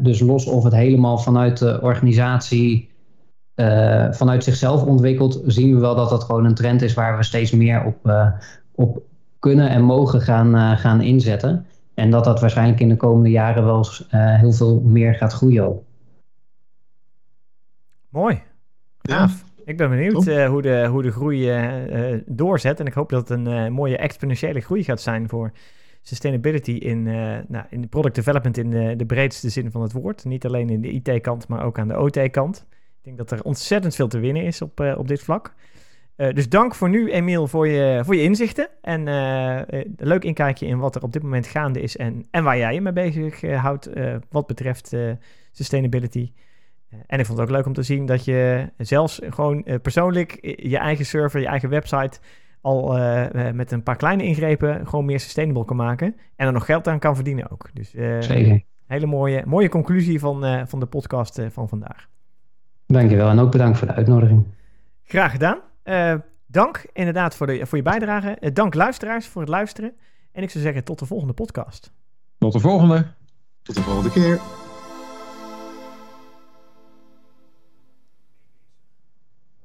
Dus 0.02 0.20
los 0.20 0.46
of 0.46 0.64
het 0.64 0.72
helemaal 0.72 1.18
vanuit 1.18 1.58
de 1.58 1.78
organisatie, 1.82 2.90
uh, 3.56 4.12
vanuit 4.12 4.44
zichzelf 4.44 4.82
ontwikkelt, 4.82 5.42
zien 5.46 5.74
we 5.74 5.80
wel 5.80 5.94
dat 5.94 6.10
dat 6.10 6.24
gewoon 6.24 6.44
een 6.44 6.54
trend 6.54 6.82
is 6.82 6.94
waar 6.94 7.16
we 7.16 7.22
steeds 7.22 7.50
meer 7.50 7.84
op, 7.84 8.30
op 8.74 9.02
kunnen 9.38 9.68
en 9.68 9.82
mogen 9.82 10.20
gaan, 10.20 10.78
gaan 10.78 11.00
inzetten. 11.00 11.66
En 11.94 12.10
dat 12.10 12.24
dat 12.24 12.40
waarschijnlijk 12.40 12.80
in 12.80 12.88
de 12.88 12.96
komende 12.96 13.30
jaren 13.30 13.64
wel 13.64 13.86
heel 14.10 14.52
veel 14.52 14.80
meer 14.80 15.14
gaat 15.14 15.32
groeien 15.32 15.66
ook. 15.66 15.82
Mooi. 18.08 18.42
Gaaf. 19.02 19.44
Ik 19.64 19.76
ben 19.76 19.90
benieuwd 19.90 20.26
uh, 20.26 20.48
hoe, 20.48 20.62
de, 20.62 20.86
hoe 20.90 21.02
de 21.02 21.10
groei 21.10 21.56
uh, 21.56 22.20
doorzet. 22.26 22.80
En 22.80 22.86
ik 22.86 22.92
hoop 22.92 23.10
dat 23.10 23.28
het 23.28 23.38
een 23.38 23.72
mooie 23.72 23.96
exponentiële 23.96 24.60
groei 24.60 24.84
gaat 24.84 25.00
zijn 25.00 25.28
voor 25.28 25.52
sustainability 26.02 26.70
in, 26.72 27.02
nou, 27.48 27.64
in 27.70 27.88
product 27.88 28.14
development 28.14 28.56
in 28.56 28.70
de, 28.70 28.94
de 28.96 29.06
breedste 29.06 29.48
zin 29.48 29.70
van 29.70 29.82
het 29.82 29.92
woord. 29.92 30.24
Niet 30.24 30.46
alleen 30.46 30.70
in 30.70 30.80
de 30.80 30.90
IT-kant, 30.90 31.48
maar 31.48 31.64
ook 31.64 31.78
aan 31.78 31.88
de 31.88 31.98
OT-kant. 31.98 32.66
Ik 33.06 33.16
denk 33.16 33.28
dat 33.28 33.38
er 33.38 33.44
ontzettend 33.44 33.94
veel 33.94 34.08
te 34.08 34.18
winnen 34.18 34.42
is 34.42 34.62
op, 34.62 34.80
op 34.96 35.08
dit 35.08 35.22
vlak. 35.22 35.54
dus 36.16 36.48
dank 36.48 36.74
voor 36.74 36.88
nu, 36.88 37.10
Emiel, 37.10 37.46
voor 37.46 37.68
je, 37.68 38.00
voor 38.04 38.14
je 38.16 38.22
inzichten. 38.22 38.68
En 38.82 39.06
een 39.06 39.94
leuk 39.96 40.24
inkijkje 40.24 40.66
in 40.66 40.78
wat 40.78 40.94
er 40.94 41.02
op 41.02 41.12
dit 41.12 41.22
moment 41.22 41.46
gaande 41.46 41.80
is 41.80 41.96
en, 41.96 42.26
en 42.30 42.44
waar 42.44 42.58
jij 42.58 42.74
je 42.74 42.80
mee 42.80 42.92
bezig 42.92 43.40
houdt 43.40 43.90
wat 44.30 44.46
betreft 44.46 44.92
sustainability. 45.52 46.32
En 47.06 47.18
ik 47.18 47.26
vond 47.26 47.38
het 47.38 47.48
ook 47.48 47.54
leuk 47.54 47.66
om 47.66 47.72
te 47.72 47.82
zien 47.82 48.06
dat 48.06 48.24
je 48.24 48.70
zelfs 48.76 49.20
gewoon 49.28 49.64
eh, 49.64 49.80
persoonlijk 49.80 50.38
je 50.56 50.78
eigen 50.78 51.06
server, 51.06 51.40
je 51.40 51.46
eigen 51.46 51.68
website 51.68 52.18
al 52.60 52.98
uh, 52.98 53.50
met 53.52 53.72
een 53.72 53.82
paar 53.82 53.96
kleine 53.96 54.22
ingrepen 54.22 54.86
gewoon 54.86 55.04
meer 55.04 55.20
sustainable 55.20 55.64
kan 55.64 55.76
maken. 55.76 56.16
En 56.36 56.46
er 56.46 56.52
nog 56.52 56.64
geld 56.64 56.88
aan 56.88 56.98
kan 56.98 57.14
verdienen 57.14 57.50
ook. 57.50 57.68
Dus 57.72 57.94
uh, 57.94 58.20
Zeker. 58.20 58.62
hele 58.86 59.06
mooie, 59.06 59.42
mooie 59.46 59.68
conclusie 59.68 60.20
van, 60.20 60.68
van 60.68 60.80
de 60.80 60.86
podcast 60.86 61.40
van 61.50 61.68
vandaag. 61.68 62.08
Dankjewel 62.86 63.28
en 63.28 63.38
ook 63.38 63.50
bedankt 63.50 63.78
voor 63.78 63.86
de 63.86 63.94
uitnodiging. 63.94 64.46
Graag 65.04 65.30
gedaan. 65.30 65.58
dank 66.46 66.86
inderdaad 66.92 67.36
voor, 67.36 67.46
de, 67.46 67.66
voor 67.66 67.78
je 67.78 67.84
bijdrage. 67.84 68.50
dank 68.52 68.74
luisteraars 68.74 69.26
voor 69.26 69.40
het 69.40 69.50
luisteren. 69.50 69.92
En 70.32 70.42
ik 70.42 70.50
zou 70.50 70.64
zeggen 70.64 70.84
tot 70.84 70.98
de 70.98 71.06
volgende 71.06 71.32
podcast. 71.34 71.92
Tot 72.38 72.52
de 72.52 72.60
volgende. 72.60 73.06
Tot 73.62 73.74
de 73.74 73.82
volgende 73.82 74.10
keer. 74.10 74.40